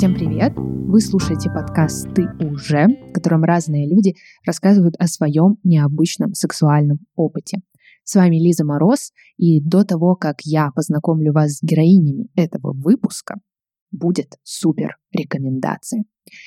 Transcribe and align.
Всем 0.00 0.14
привет! 0.14 0.54
Вы 0.56 0.98
слушаете 1.02 1.50
подкаст 1.50 2.08
«Ты 2.14 2.26
уже», 2.42 2.86
в 2.86 3.12
котором 3.12 3.44
разные 3.44 3.86
люди 3.86 4.14
рассказывают 4.46 4.94
о 4.98 5.06
своем 5.06 5.58
необычном 5.62 6.32
сексуальном 6.32 7.00
опыте. 7.16 7.58
С 8.04 8.14
вами 8.14 8.36
Лиза 8.36 8.64
Мороз, 8.64 9.12
и 9.36 9.60
до 9.60 9.84
того, 9.84 10.16
как 10.16 10.36
я 10.44 10.70
познакомлю 10.74 11.34
вас 11.34 11.58
с 11.58 11.62
героинями 11.62 12.28
этого 12.34 12.72
выпуска, 12.72 13.40
будет 13.92 14.38
супер 14.42 14.96
рекомендация. 15.12 16.04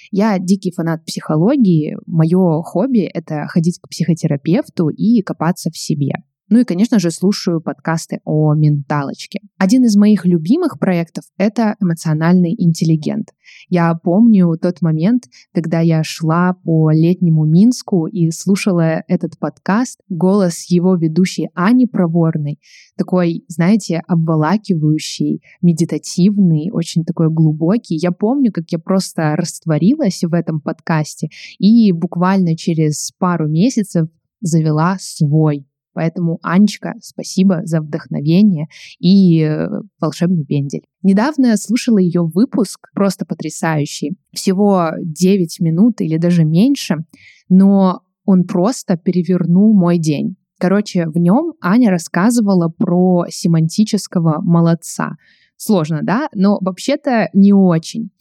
Я 0.10 0.40
дикий 0.40 0.72
фанат 0.72 1.06
психологии. 1.06 1.96
Мое 2.08 2.64
хобби— 2.64 3.02
это 3.14 3.46
ходить 3.46 3.78
к 3.80 3.88
психотерапевту 3.88 4.90
и 4.90 5.22
копаться 5.22 5.70
в 5.70 5.78
себе. 5.78 6.14
Ну 6.54 6.60
и, 6.60 6.66
конечно 6.66 7.00
же, 7.00 7.10
слушаю 7.10 7.62
подкасты 7.62 8.20
о 8.26 8.54
менталочке. 8.54 9.40
Один 9.58 9.86
из 9.86 9.96
моих 9.96 10.24
любимых 10.24 10.78
проектов— 10.78 11.24
это 11.40 11.76
эмоциональный 11.82 12.54
интеллигент. 12.56 13.30
Я 13.70 13.96
помню 13.96 14.56
тот 14.62 14.84
момент, 14.84 15.24
когда 15.52 15.80
я 15.80 16.04
шла 16.04 16.54
по 16.64 16.92
летнему 16.92 17.46
Минску 17.46 18.06
и 18.06 18.30
слушала 18.30 19.02
этот 19.08 19.40
подкаст, 19.40 20.00
голос 20.10 20.70
его 20.70 20.96
ведущей 20.96 21.50
Ани 21.56 21.88
Проворной, 21.88 22.60
такой, 22.98 23.46
знаете, 23.48 24.04
обволакивающий, 24.08 25.42
медитативный, 25.64 26.70
очень 26.72 27.04
такой 27.04 27.32
глубокий. 27.32 27.96
Я 27.96 28.12
помню, 28.12 28.52
как 28.52 28.66
я 28.70 28.78
просто 28.78 29.36
растворилась 29.36 30.24
в 30.24 30.32
этом 30.36 30.62
подкасте 30.62 31.30
и 31.58 31.92
буквально 31.92 32.56
через 32.56 33.10
пару 33.18 33.50
месяцев 33.50 34.08
завела 34.40 34.98
свой 35.00 35.66
Поэтому, 35.94 36.40
Анечка, 36.42 36.94
спасибо 37.02 37.62
за 37.66 37.82
вдохновение 37.82 38.68
и 39.00 39.42
э, 39.42 39.68
волшебный 40.00 40.46
пендель. 40.46 40.84
Недавно 41.02 41.48
я 41.48 41.58
слушала 41.58 42.00
ее 42.00 42.24
выпуск, 42.24 42.90
просто 42.94 43.26
потрясающий. 43.26 44.18
Всего 44.32 44.92
9 45.00 45.60
минут 45.60 46.02
или 46.02 46.18
даже 46.18 46.46
меньше, 46.46 47.06
но 47.50 48.02
он 48.26 48.46
просто 48.46 48.98
перевернул 48.98 49.74
мой 49.78 49.98
день. 49.98 50.36
Короче, 50.60 51.08
в 51.08 51.18
нем 51.18 51.54
Аня 51.62 51.90
рассказывала 51.90 52.70
про 52.70 53.26
семантического 53.30 54.40
молодца. 54.42 55.18
Сложно, 55.58 56.00
да? 56.04 56.30
Но 56.34 56.58
вообще-то 56.62 57.30
не 57.34 57.54
очень. 57.54 58.12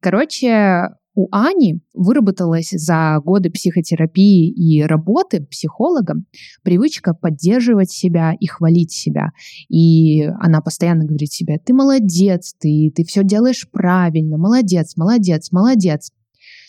Короче, 0.00 0.88
у 1.14 1.28
Ани 1.32 1.80
выработалась 1.92 2.70
за 2.70 3.18
годы 3.24 3.50
психотерапии 3.50 4.48
и 4.48 4.82
работы 4.82 5.44
психологом 5.44 6.26
привычка 6.62 7.14
поддерживать 7.14 7.90
себя 7.90 8.32
и 8.38 8.46
хвалить 8.46 8.92
себя. 8.92 9.30
И 9.68 10.22
она 10.40 10.60
постоянно 10.60 11.04
говорит 11.04 11.32
себе, 11.32 11.58
ты 11.58 11.74
молодец, 11.74 12.54
ты, 12.58 12.92
ты 12.94 13.04
все 13.04 13.24
делаешь 13.24 13.68
правильно, 13.70 14.38
молодец, 14.38 14.96
молодец, 14.96 15.50
молодец. 15.50 16.10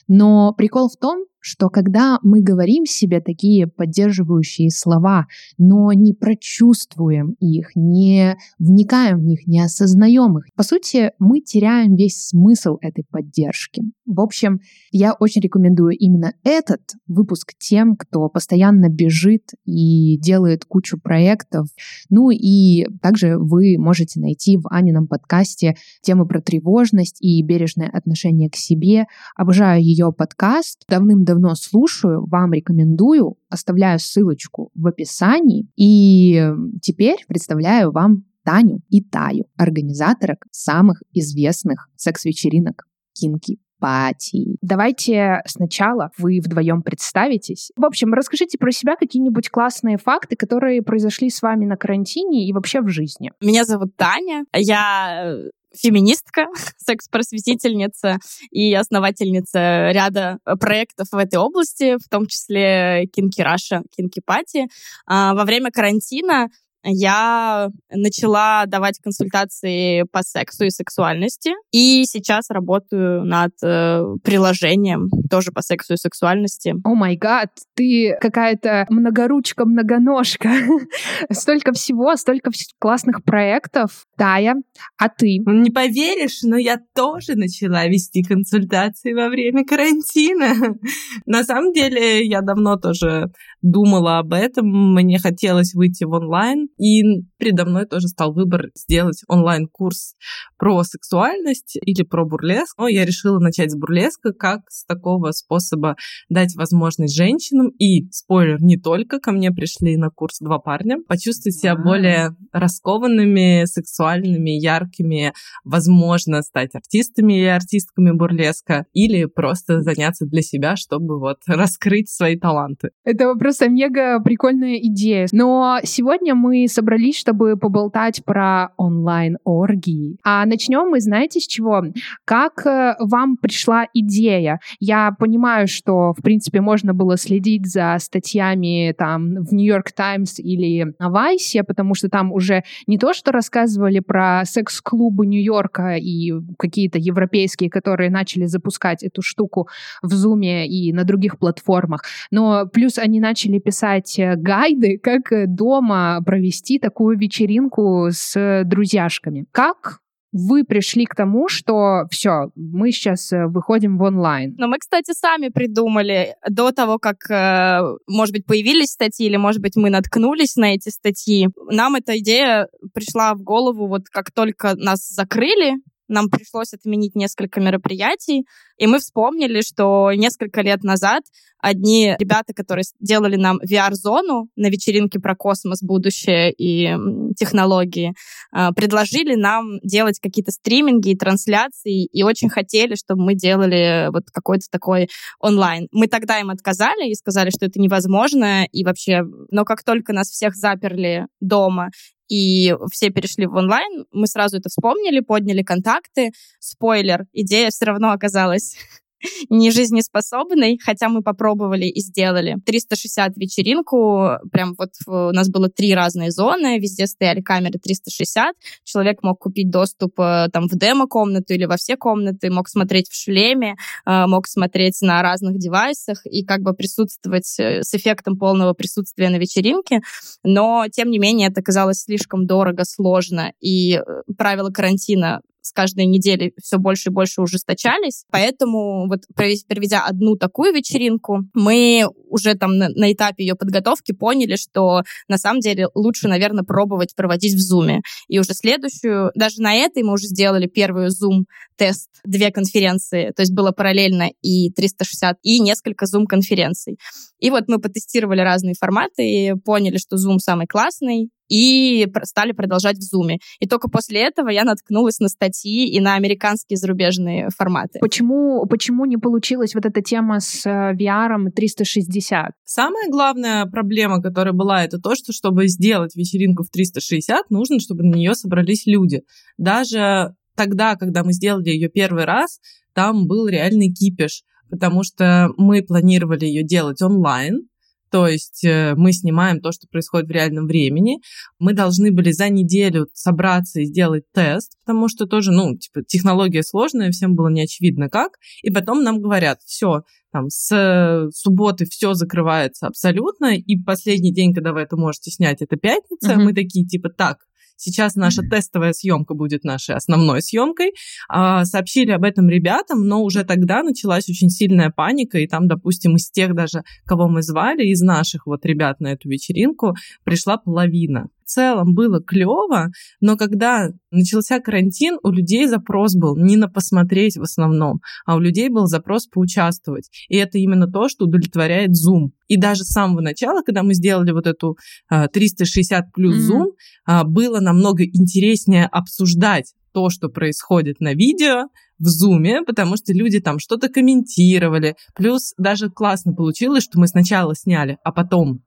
Но 0.07 0.53
прикол 0.53 0.89
в 0.89 0.97
том, 0.97 1.25
что 1.41 1.69
когда 1.69 2.19
мы 2.23 2.41
говорим 2.41 2.85
себе 2.85 3.19
такие 3.19 3.67
поддерживающие 3.67 4.69
слова, 4.69 5.25
но 5.57 5.91
не 5.91 6.13
прочувствуем 6.13 7.35
их, 7.39 7.71
не 7.75 8.37
вникаем 8.59 9.19
в 9.19 9.23
них, 9.23 9.47
не 9.47 9.59
осознаем 9.59 10.37
их, 10.37 10.45
по 10.55 10.63
сути, 10.63 11.11
мы 11.19 11.41
теряем 11.41 11.95
весь 11.95 12.27
смысл 12.27 12.77
этой 12.79 13.03
поддержки. 13.09 13.81
В 14.05 14.21
общем, 14.21 14.59
я 14.91 15.13
очень 15.13 15.41
рекомендую 15.41 15.97
именно 15.97 16.33
этот 16.43 16.81
выпуск 17.07 17.53
тем, 17.57 17.95
кто 17.95 18.29
постоянно 18.29 18.89
бежит 18.89 19.51
и 19.65 20.17
делает 20.19 20.65
кучу 20.65 20.99
проектов. 20.99 21.67
Ну 22.09 22.29
и 22.29 22.85
также 23.01 23.37
вы 23.37 23.77
можете 23.79 24.19
найти 24.19 24.57
в 24.57 24.67
Анином 24.69 25.07
подкасте 25.07 25.75
темы 26.01 26.27
про 26.27 26.41
тревожность 26.41 27.17
и 27.21 27.41
бережное 27.43 27.89
отношение 27.89 28.49
к 28.49 28.55
себе. 28.55 29.05
Обожаю 29.35 29.81
ее 29.81 30.13
подкаст. 30.13 30.83
Давным-давно 30.87 31.30
давно 31.31 31.55
слушаю, 31.55 32.25
вам 32.27 32.53
рекомендую, 32.53 33.37
оставляю 33.49 33.99
ссылочку 33.99 34.69
в 34.75 34.87
описании. 34.87 35.67
И 35.77 36.43
теперь 36.81 37.23
представляю 37.27 37.91
вам 37.91 38.25
Таню 38.43 38.81
и 38.89 39.01
Таю, 39.01 39.45
организаторок 39.57 40.45
самых 40.51 41.01
известных 41.13 41.89
секс-вечеринок 41.95 42.85
Кинки 43.13 43.59
Пати. 43.79 44.57
Давайте 44.61 45.41
сначала 45.45 46.11
вы 46.17 46.39
вдвоем 46.43 46.83
представитесь. 46.83 47.71
В 47.75 47.85
общем, 47.85 48.13
расскажите 48.13 48.57
про 48.57 48.71
себя 48.71 48.95
какие-нибудь 48.95 49.49
классные 49.49 49.97
факты, 49.97 50.35
которые 50.35 50.83
произошли 50.83 51.29
с 51.29 51.41
вами 51.41 51.65
на 51.65 51.77
карантине 51.77 52.45
и 52.47 52.53
вообще 52.53 52.81
в 52.81 52.89
жизни. 52.89 53.31
Меня 53.41 53.65
зовут 53.65 53.95
Таня. 53.95 54.45
Я 54.53 55.23
э, 55.25 55.49
феминистка, 55.75 56.47
секс-просветительница 56.77 58.17
и 58.51 58.73
основательница 58.73 59.91
ряда 59.91 60.39
э, 60.45 60.55
проектов 60.55 61.07
в 61.11 61.17
этой 61.17 61.39
области, 61.39 61.97
в 61.97 62.09
том 62.09 62.27
числе 62.27 63.07
Кинки 63.07 63.41
Раша, 63.41 63.83
Кинки 63.95 64.21
Пати. 64.23 64.67
Во 65.07 65.43
время 65.45 65.71
карантина 65.71 66.49
я 66.83 67.69
начала 67.91 68.65
давать 68.65 68.99
консультации 68.99 70.03
по 70.11 70.23
сексу 70.23 70.65
и 70.65 70.69
сексуальности. 70.69 71.51
И 71.71 72.03
сейчас 72.05 72.49
работаю 72.49 73.23
над 73.23 73.51
э, 73.63 74.03
приложением 74.23 75.09
тоже 75.29 75.51
по 75.51 75.61
сексу 75.61 75.93
и 75.93 75.97
сексуальности. 75.97 76.73
О 76.83 76.95
май 76.95 77.15
гад, 77.15 77.49
ты 77.75 78.17
какая-то 78.19 78.85
многоручка, 78.89 79.65
многоножка. 79.65 80.49
столько 81.31 81.73
всего, 81.73 82.15
столько 82.15 82.51
классных 82.79 83.23
проектов. 83.23 84.05
Тая, 84.17 84.55
а 84.97 85.09
ты? 85.09 85.37
Не 85.45 85.71
поверишь, 85.71 86.39
но 86.43 86.57
я 86.57 86.79
тоже 86.95 87.35
начала 87.35 87.85
вести 87.87 88.23
консультации 88.23 89.13
во 89.13 89.29
время 89.29 89.65
карантина. 89.65 90.77
На 91.25 91.43
самом 91.43 91.73
деле, 91.73 92.25
я 92.25 92.41
давно 92.41 92.77
тоже 92.77 93.31
думала 93.61 94.19
об 94.19 94.33
этом. 94.33 94.93
Мне 94.93 95.19
хотелось 95.19 95.73
выйти 95.73 96.03
в 96.03 96.11
онлайн, 96.11 96.67
и 96.81 97.03
передо 97.37 97.65
мной 97.65 97.85
тоже 97.85 98.07
стал 98.07 98.33
выбор 98.33 98.69
сделать 98.73 99.21
онлайн-курс 99.27 100.15
про 100.57 100.83
сексуальность 100.83 101.77
или 101.79 102.01
про 102.01 102.25
бурлеск. 102.25 102.77
Но 102.79 102.87
я 102.87 103.05
решила 103.05 103.37
начать 103.37 103.71
с 103.71 103.77
бурлеска 103.77 104.33
как 104.33 104.61
с 104.69 104.83
такого 104.85 105.31
способа 105.31 105.95
дать 106.29 106.55
возможность 106.55 107.15
женщинам 107.15 107.69
и, 107.77 108.09
спойлер, 108.11 108.59
не 108.61 108.77
только, 108.77 109.19
ко 109.19 109.31
мне 109.31 109.51
пришли 109.51 109.95
на 109.95 110.09
курс 110.09 110.39
два 110.39 110.57
парня, 110.57 110.97
почувствовать 111.07 111.55
себя 111.55 111.75
более 111.75 112.35
раскованными, 112.51 113.65
сексуальными, 113.65 114.49
яркими, 114.49 115.33
возможно, 115.63 116.41
стать 116.41 116.73
артистами 116.73 117.41
и 117.41 117.45
артистками 117.45 118.11
бурлеска 118.11 118.85
или 118.93 119.25
просто 119.25 119.81
заняться 119.81 120.25
для 120.25 120.41
себя, 120.41 120.75
чтобы 120.75 121.19
вот 121.19 121.37
раскрыть 121.45 122.09
свои 122.09 122.39
таланты. 122.39 122.89
Это 123.03 123.35
просто 123.35 123.69
мега 123.69 124.19
прикольная 124.19 124.77
идея. 124.77 125.27
Но 125.31 125.79
сегодня 125.83 126.33
мы 126.33 126.67
собрались, 126.71 127.17
чтобы 127.17 127.57
поболтать 127.57 128.23
про 128.25 128.69
онлайн-оргии. 128.77 130.17
А 130.23 130.45
начнем 130.45 130.89
мы, 130.89 130.99
знаете, 130.99 131.39
с 131.39 131.47
чего? 131.47 131.83
Как 132.25 132.65
э, 132.65 132.95
вам 132.99 133.37
пришла 133.37 133.85
идея? 133.93 134.59
Я 134.79 135.11
понимаю, 135.17 135.67
что, 135.67 136.13
в 136.13 136.21
принципе, 136.21 136.61
можно 136.61 136.93
было 136.93 137.17
следить 137.17 137.67
за 137.67 137.97
статьями 137.99 138.93
там 138.97 139.35
в 139.43 139.53
Нью-Йорк 139.53 139.91
Таймс 139.91 140.39
или 140.39 140.93
на 140.99 141.09
Вайсе, 141.09 141.63
потому 141.63 141.93
что 141.93 142.09
там 142.09 142.31
уже 142.31 142.63
не 142.87 142.97
то, 142.97 143.13
что 143.13 143.31
рассказывали 143.31 143.99
про 143.99 144.43
секс-клубы 144.45 145.25
Нью-Йорка 145.25 145.95
и 145.97 146.33
какие-то 146.57 146.97
европейские, 146.97 147.69
которые 147.69 148.09
начали 148.09 148.45
запускать 148.45 149.03
эту 149.03 149.21
штуку 149.21 149.67
в 150.01 150.13
Зуме 150.13 150.67
и 150.67 150.93
на 150.93 151.03
других 151.03 151.37
платформах, 151.37 152.03
но 152.31 152.65
плюс 152.67 152.97
они 152.97 153.19
начали 153.19 153.59
писать 153.59 154.17
э, 154.19 154.35
гайды, 154.35 154.97
как 154.97 155.31
э, 155.31 155.45
дома 155.47 156.21
провести 156.25 156.50
провести 156.51 156.79
такую 156.79 157.17
вечеринку 157.17 158.09
с 158.11 158.63
друзьяшками. 158.65 159.45
Как 159.51 159.99
вы 160.33 160.63
пришли 160.63 161.05
к 161.05 161.15
тому, 161.15 161.49
что 161.49 162.05
все, 162.09 162.51
мы 162.55 162.91
сейчас 162.91 163.33
э, 163.33 163.47
выходим 163.47 163.97
в 163.97 164.01
онлайн. 164.03 164.55
Но 164.57 164.67
мы, 164.67 164.77
кстати, 164.79 165.11
сами 165.13 165.49
придумали 165.49 166.35
до 166.49 166.71
того, 166.71 166.99
как, 166.99 167.29
э, 167.29 167.81
может 168.07 168.33
быть, 168.33 168.45
появились 168.45 168.91
статьи, 168.91 169.25
или, 169.25 169.35
может 169.35 169.61
быть, 169.61 169.75
мы 169.75 169.89
наткнулись 169.89 170.55
на 170.55 170.73
эти 170.73 170.87
статьи. 170.87 171.49
Нам 171.69 171.95
эта 171.95 172.17
идея 172.19 172.69
пришла 172.93 173.33
в 173.33 173.41
голову 173.41 173.87
вот 173.87 174.03
как 174.09 174.31
только 174.31 174.73
нас 174.75 175.05
закрыли, 175.09 175.73
нам 176.11 176.29
пришлось 176.29 176.73
отменить 176.73 177.15
несколько 177.15 177.59
мероприятий, 177.59 178.45
и 178.77 178.87
мы 178.87 178.99
вспомнили, 178.99 179.61
что 179.61 180.11
несколько 180.13 180.61
лет 180.61 180.83
назад 180.83 181.23
одни 181.59 182.15
ребята, 182.19 182.53
которые 182.53 182.83
делали 182.99 183.35
нам 183.35 183.59
VR-зону 183.61 184.49
на 184.55 184.67
вечеринке 184.67 185.19
про 185.19 185.35
космос, 185.35 185.81
будущее 185.81 186.51
и 186.51 186.89
технологии, 187.37 188.13
а, 188.51 188.71
предложили 188.73 189.35
нам 189.35 189.79
делать 189.83 190.19
какие-то 190.19 190.51
стриминги 190.51 191.11
и 191.11 191.17
трансляции, 191.17 192.05
и 192.05 192.23
очень 192.23 192.49
хотели, 192.49 192.95
чтобы 192.95 193.23
мы 193.23 193.35
делали 193.35 194.09
вот 194.11 194.23
какой-то 194.31 194.65
такой 194.71 195.09
онлайн. 195.39 195.87
Мы 195.91 196.07
тогда 196.07 196.39
им 196.39 196.49
отказали 196.49 197.09
и 197.09 197.15
сказали, 197.15 197.51
что 197.51 197.65
это 197.65 197.79
невозможно, 197.79 198.65
и 198.65 198.83
вообще, 198.83 199.21
но 199.51 199.63
как 199.63 199.83
только 199.83 200.13
нас 200.13 200.29
всех 200.29 200.55
заперли 200.55 201.27
дома, 201.39 201.89
и 202.31 202.73
все 202.93 203.09
перешли 203.09 203.45
в 203.45 203.55
онлайн, 203.55 204.05
мы 204.13 204.25
сразу 204.25 204.55
это 204.55 204.69
вспомнили, 204.69 205.19
подняли 205.19 205.63
контакты. 205.63 206.31
Спойлер, 206.59 207.25
идея 207.33 207.69
все 207.71 207.83
равно 207.83 208.11
оказалась 208.11 208.77
не 209.49 209.71
жизнеспособной, 209.71 210.79
хотя 210.83 211.09
мы 211.09 211.21
попробовали 211.21 211.85
и 211.85 211.99
сделали. 212.01 212.57
360 212.65 213.37
вечеринку, 213.37 214.37
прям 214.51 214.75
вот 214.77 214.91
у 215.07 215.31
нас 215.31 215.49
было 215.49 215.69
три 215.69 215.93
разные 215.93 216.31
зоны, 216.31 216.79
везде 216.79 217.07
стояли 217.07 217.41
камеры 217.41 217.79
360, 217.79 218.55
человек 218.83 219.23
мог 219.23 219.39
купить 219.39 219.69
доступ 219.69 220.19
э, 220.19 220.47
там 220.51 220.67
в 220.67 220.77
демо-комнату 220.77 221.53
или 221.53 221.65
во 221.65 221.77
все 221.77 221.97
комнаты, 221.97 222.49
мог 222.49 222.67
смотреть 222.67 223.09
в 223.09 223.15
шлеме, 223.15 223.75
э, 224.05 224.25
мог 224.27 224.47
смотреть 224.47 225.01
на 225.01 225.21
разных 225.21 225.57
девайсах 225.57 226.25
и 226.25 226.43
как 226.43 226.61
бы 226.61 226.73
присутствовать 226.73 227.59
э, 227.59 227.83
с 227.83 227.93
эффектом 227.93 228.37
полного 228.37 228.73
присутствия 228.73 229.29
на 229.29 229.37
вечеринке, 229.37 230.01
но 230.43 230.85
тем 230.91 231.09
не 231.09 231.19
менее 231.19 231.49
это 231.49 231.61
казалось 231.61 232.03
слишком 232.03 232.45
дорого, 232.45 232.83
сложно, 232.85 233.53
и 233.59 233.99
правила 234.37 234.69
карантина 234.69 235.41
с 235.61 235.71
каждой 235.71 236.05
недели 236.05 236.53
все 236.61 236.77
больше 236.77 237.09
и 237.09 237.13
больше 237.13 237.41
ужесточались. 237.41 238.25
Поэтому 238.31 239.07
вот 239.07 239.21
проведя 239.35 240.05
одну 240.05 240.35
такую 240.35 240.73
вечеринку, 240.73 241.39
мы 241.53 242.05
уже 242.29 242.55
там 242.55 242.77
на, 242.77 242.89
на 242.89 243.11
этапе 243.11 243.43
ее 243.43 243.55
подготовки 243.55 244.11
поняли, 244.11 244.55
что 244.55 245.01
на 245.27 245.37
самом 245.37 245.59
деле 245.59 245.87
лучше, 245.93 246.27
наверное, 246.27 246.63
пробовать 246.63 247.15
проводить 247.15 247.53
в 247.53 247.59
Зуме. 247.59 248.01
И 248.27 248.39
уже 248.39 248.53
следующую, 248.53 249.31
даже 249.35 249.61
на 249.61 249.75
этой 249.75 250.03
мы 250.03 250.13
уже 250.13 250.27
сделали 250.27 250.67
первую 250.67 251.09
Zoom 251.09 251.43
тест, 251.77 252.09
две 252.23 252.51
конференции, 252.51 253.31
то 253.35 253.41
есть 253.41 253.53
было 253.53 253.71
параллельно 253.71 254.29
и 254.41 254.71
360, 254.71 255.37
и 255.41 255.59
несколько 255.59 256.05
Zoom-конференций. 256.05 256.97
И 257.39 257.49
вот 257.49 257.63
мы 257.67 257.79
потестировали 257.79 258.41
разные 258.41 258.75
форматы 258.79 259.27
и 259.27 259.53
поняли, 259.55 259.97
что 259.97 260.17
Zoom 260.17 260.37
самый 260.37 260.67
классный, 260.67 261.29
и 261.51 262.07
стали 262.23 262.53
продолжать 262.53 262.97
в 262.97 263.01
Zoom. 263.01 263.37
И 263.59 263.67
только 263.67 263.89
после 263.89 264.21
этого 264.21 264.49
я 264.49 264.63
наткнулась 264.63 265.19
на 265.19 265.27
статьи 265.27 265.87
и 265.87 265.99
на 265.99 266.15
американские 266.15 266.77
зарубежные 266.77 267.49
форматы. 267.55 267.99
Почему, 267.99 268.65
почему 268.67 269.05
не 269.05 269.17
получилась 269.17 269.75
вот 269.75 269.85
эта 269.85 270.01
тема 270.01 270.39
с 270.39 270.65
э, 270.65 270.93
VR 270.93 271.51
360? 271.53 272.51
Самая 272.63 273.09
главная 273.09 273.65
проблема, 273.65 274.21
которая 274.21 274.53
была, 274.53 274.85
это 274.85 274.97
то, 274.97 275.13
что 275.15 275.33
чтобы 275.33 275.67
сделать 275.67 276.15
вечеринку 276.15 276.63
в 276.63 276.69
360, 276.69 277.49
нужно, 277.49 277.79
чтобы 277.79 278.03
на 278.03 278.15
нее 278.15 278.33
собрались 278.33 278.85
люди. 278.85 279.21
Даже 279.57 280.35
тогда, 280.55 280.95
когда 280.95 281.23
мы 281.23 281.33
сделали 281.33 281.69
ее 281.69 281.89
первый 281.89 282.23
раз, 282.23 282.59
там 282.93 283.27
был 283.27 283.47
реальный 283.47 283.91
кипиш, 283.91 284.43
потому 284.69 285.03
что 285.03 285.49
мы 285.57 285.83
планировали 285.83 286.45
ее 286.45 286.63
делать 286.63 287.01
онлайн, 287.01 287.67
то 288.11 288.27
есть 288.27 288.63
э, 288.65 288.93
мы 288.95 289.13
снимаем 289.13 289.61
то, 289.61 289.71
что 289.71 289.87
происходит 289.87 290.27
в 290.27 290.31
реальном 290.31 290.67
времени. 290.67 291.19
Мы 291.59 291.73
должны 291.73 292.11
были 292.11 292.31
за 292.31 292.49
неделю 292.49 293.07
собраться 293.13 293.79
и 293.79 293.85
сделать 293.85 294.25
тест, 294.33 294.77
потому 294.85 295.07
что 295.07 295.25
тоже, 295.25 295.51
ну, 295.51 295.77
типа, 295.77 296.03
технология 296.03 296.61
сложная, 296.61 297.11
всем 297.11 297.35
было 297.35 297.47
не 297.47 297.61
очевидно 297.61 298.09
как. 298.09 298.33
И 298.63 298.69
потом 298.69 299.03
нам 299.03 299.21
говорят, 299.21 299.59
все, 299.65 300.01
там, 300.33 300.49
с 300.49 301.29
субботы 301.33 301.85
все 301.85 302.13
закрывается 302.13 302.87
абсолютно, 302.87 303.55
и 303.55 303.77
последний 303.81 304.33
день, 304.33 304.53
когда 304.53 304.73
вы 304.73 304.81
это 304.81 304.97
можете 304.97 305.31
снять, 305.31 305.61
это 305.61 305.77
пятница. 305.77 306.33
Mm-hmm. 306.33 306.43
Мы 306.43 306.53
такие, 306.53 306.85
типа, 306.85 307.09
так, 307.09 307.37
Сейчас 307.83 308.13
наша 308.13 308.43
тестовая 308.43 308.93
съемка 308.93 309.33
будет 309.33 309.63
нашей 309.63 309.95
основной 309.95 310.43
съемкой. 310.43 310.93
А, 311.27 311.65
сообщили 311.65 312.11
об 312.11 312.23
этом 312.23 312.47
ребятам, 312.47 313.07
но 313.07 313.23
уже 313.23 313.43
тогда 313.43 313.81
началась 313.81 314.29
очень 314.29 314.49
сильная 314.49 314.91
паника, 314.91 315.39
и 315.39 315.47
там, 315.47 315.67
допустим, 315.67 316.15
из 316.15 316.29
тех 316.29 316.53
даже, 316.53 316.83
кого 317.07 317.27
мы 317.27 317.41
звали, 317.41 317.83
из 317.87 318.01
наших 318.01 318.45
вот 318.45 318.63
ребят 318.67 318.99
на 318.99 319.13
эту 319.13 319.29
вечеринку, 319.29 319.95
пришла 320.23 320.57
половина 320.57 321.29
целом 321.51 321.93
было 321.93 322.21
клево, 322.21 322.89
но 323.19 323.37
когда 323.37 323.89
начался 324.11 324.59
карантин, 324.59 325.17
у 325.23 325.31
людей 325.31 325.67
запрос 325.67 326.15
был 326.15 326.37
не 326.37 326.57
на 326.57 326.67
посмотреть 326.67 327.37
в 327.37 327.41
основном, 327.41 328.01
а 328.25 328.35
у 328.35 328.39
людей 328.39 328.69
был 328.69 328.87
запрос 328.87 329.27
поучаствовать. 329.27 330.09
И 330.29 330.37
это 330.37 330.57
именно 330.57 330.87
то, 330.87 331.09
что 331.09 331.25
удовлетворяет 331.25 331.91
Zoom. 331.91 332.29
И 332.47 332.57
даже 332.57 332.83
с 332.83 332.91
самого 332.91 333.21
начала, 333.21 333.61
когда 333.61 333.83
мы 333.83 333.93
сделали 333.93 334.31
вот 334.31 334.47
эту 334.47 334.77
360 335.09 335.99
а, 335.99 336.11
плюс 336.13 336.35
Zoom, 336.49 336.67
mm-hmm. 337.07 337.23
было 337.25 337.59
намного 337.59 338.03
интереснее 338.03 338.85
обсуждать 338.85 339.73
то, 339.93 340.09
что 340.09 340.29
происходит 340.29 340.99
на 341.01 341.13
видео, 341.13 341.67
в 342.01 342.07
зуме, 342.07 342.63
потому 342.63 342.97
что 342.97 343.13
люди 343.13 343.39
там 343.39 343.59
что-то 343.59 343.87
комментировали. 343.87 344.95
Плюс 345.15 345.53
даже 345.57 345.89
классно 345.89 346.33
получилось, 346.33 346.83
что 346.83 346.99
мы 346.99 347.07
сначала 347.07 347.55
сняли, 347.55 347.97
а 348.03 348.11
потом 348.11 348.63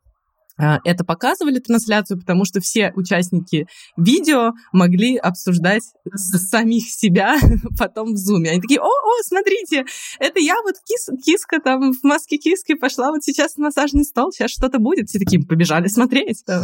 это 0.56 1.04
показывали 1.04 1.58
трансляцию, 1.58 2.20
потому 2.20 2.44
что 2.44 2.60
все 2.60 2.92
участники 2.94 3.66
видео 3.96 4.52
могли 4.72 5.16
обсуждать 5.16 5.82
самих 6.14 6.84
себя 6.88 7.36
потом 7.78 8.14
в 8.14 8.16
зуме. 8.16 8.50
Они 8.50 8.60
такие, 8.60 8.80
о, 8.80 8.84
о, 8.84 9.22
смотрите, 9.22 9.84
это 10.18 10.40
я 10.40 10.54
вот 10.64 10.74
кис, 10.84 11.08
киска 11.24 11.60
там 11.60 11.92
в 11.92 12.04
маске 12.04 12.36
киски 12.36 12.74
пошла 12.74 13.10
вот 13.10 13.22
сейчас 13.22 13.56
на 13.56 13.64
массажный 13.64 14.04
стол, 14.04 14.30
сейчас 14.30 14.50
что-то 14.50 14.78
будет. 14.78 15.08
Все 15.08 15.18
такие 15.18 15.42
побежали 15.44 15.88
смотреть. 15.88 16.44